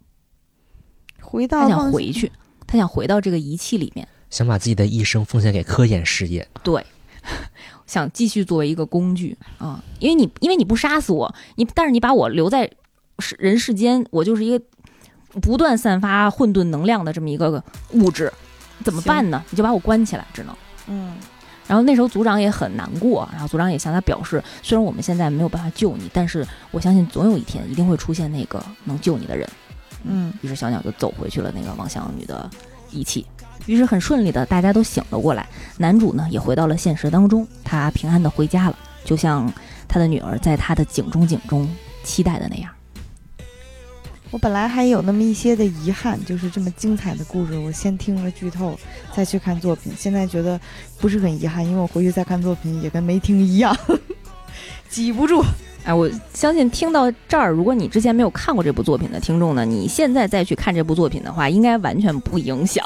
[1.22, 2.32] 回到他想回去，
[2.66, 6.48] 他想回到这个仪器里面，想把自己的一生奉献给科研事业。
[6.64, 6.86] 对，
[7.88, 12.70] 想继续作为一个工具啊，因为你因为你不杀死我，你但是你把我留在
[13.20, 14.64] 世人世间，我就是一个
[15.42, 18.32] 不断散发混沌能量的这么一个物质，
[18.84, 19.44] 怎么办呢？
[19.50, 20.56] 你就把我关起来，只能。
[20.88, 21.16] 嗯
[21.68, 29.46] 然后那时候组长也很难过，然后组长也向他表示，虽然我们现在没有办法救你，但是我相信总有一天一定会出现那个能救你的人。
[30.04, 32.50] 嗯于是小鸟就走回去了那个望乡女的
[32.90, 33.26] 仪器。
[33.68, 39.54] 于是很顺利的，大家都醒了过来，男主呢也回到了现实当中，他平安的回家了，就像
[39.88, 41.70] 他的女儿在他的井中井中
[42.04, 42.72] 期待的那样。
[44.30, 48.78] 我本来还有那么一些的遗憾，就是这么精彩的故事，我先听了剧透，
[49.16, 49.94] 再去看作品。
[49.98, 50.60] 现在觉得
[51.00, 53.74] 不是很遗憾，因为我回去再看作品也跟没听一样，
[54.90, 55.42] 挤不住。
[55.86, 62.84] 哎，我相信听到这儿，如果你之前没有看过这部作品的听众呢，你现在再去看这部作品的话，应该完全不影响。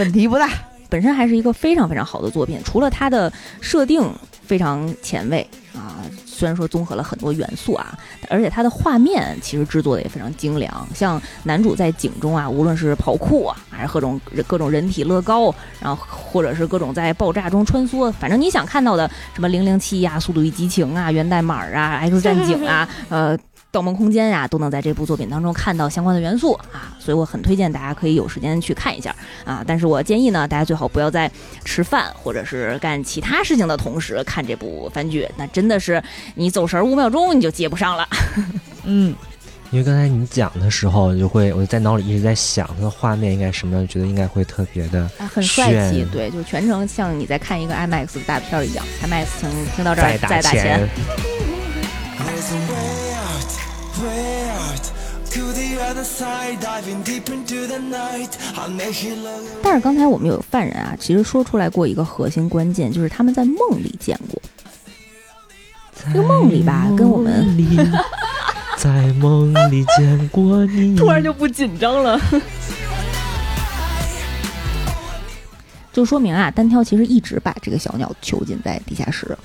[0.00, 0.48] 问题不大。
[0.88, 4.02] 本身还是一个非常非常好的作品，除了它的设定
[4.42, 7.96] 非常前卫啊，虽然说综合了很多元素啊，
[8.28, 10.88] 而且它的画面其实制作的也非常精良。
[10.92, 23.38] 像男主在井中啊，无论是跑酷啊，还是各种各种人体乐高，然后或者是各种在爆炸中穿梭，反正你想看到的什么零零七呀、速度与激情啊、源代码啊、X 战警啊， 呃。
[23.72, 29.14] 盗梦空间呀、都能在这部作品当中看到相关的元素啊，所以我很推荐大家可以有时间去看一下
[29.44, 29.62] 啊。
[29.66, 31.30] 但是我建议呢，大家最好不要在
[31.64, 36.02] 吃饭或者是干其他事情的同时看这部番剧，那真的是
[36.34, 38.08] 你走神儿五秒钟你就接不上了。
[38.82, 39.14] 嗯，
[39.70, 48.84] 因为刚才你讲的时候，就会我在脑里一直在想它的画面应该什么样，觉得应该会特别的啊，很帅气，对，就全程像你在看一个 IMAX 的大片一样。
[49.04, 50.80] IMAX，请听到这儿再再打钱。
[59.62, 64.40] 但是刚才我们有犯人啊，其实说出来过一个核心关键，就是他们在梦里见过。
[66.12, 67.46] 这个梦里吧跟我们
[68.78, 72.18] 在梦里见过你， 突然就不紧张了。
[75.92, 79.36] 就说明啊，单挑其实一直把这个小鸟囚禁在地下室，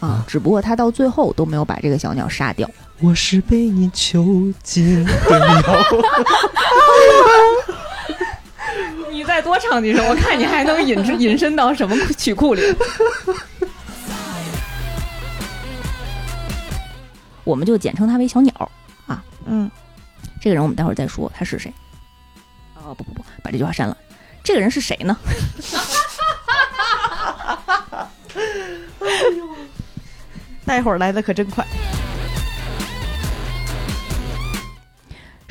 [0.00, 2.68] 啊啊，只不过他到最后都没有把这个小鸟杀掉。
[3.02, 5.62] 我是被你囚禁的鸟。
[9.10, 12.62] 你再多唱几首，我看你还能引申引申到什么曲库里。
[17.44, 18.70] 我们就简称他为小鸟
[19.06, 19.24] 啊。
[19.46, 19.70] 嗯，
[20.40, 21.72] 这个人我们待会儿再说他是谁。
[22.74, 23.96] 哦不不不，把这句话删了。
[24.44, 25.16] 这个人是谁呢？
[30.64, 31.66] 那会儿来的可真快。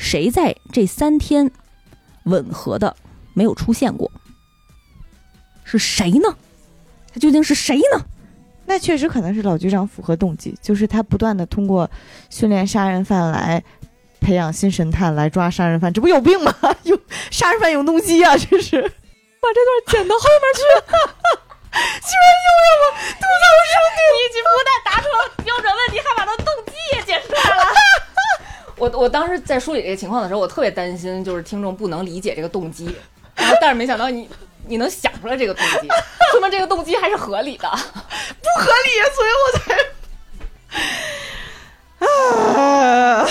[0.00, 1.50] 谁在这三天
[2.24, 2.96] 吻合的
[3.34, 4.10] 没有出现过？
[5.62, 6.34] 是谁呢？
[7.12, 8.02] 他究竟是谁呢？
[8.66, 11.88] 那确实可能是老局长符合动机，就是他不断的通过
[12.30, 13.62] 训练杀人犯来
[14.20, 16.54] 培养新神探来抓杀人犯，这不有病吗？
[16.84, 16.98] 有
[17.30, 18.36] 杀人犯有动机啊！
[18.36, 20.60] 这是把这段剪到后面去，
[21.76, 28.09] 居然又让我吐槽说你已经不但答出了标准问题，还把他动机也解释出来了。
[28.80, 32.96] 我我当时在梳理这个情况的时候，我特别担心就是听众不能理解这个动机，
[33.36, 34.26] 然后但是没想到你
[34.66, 35.88] 你能想出来这个动机，
[36.32, 39.76] 说明这个动机还是合理的，不合理，所以我才
[42.06, 43.28] 啊。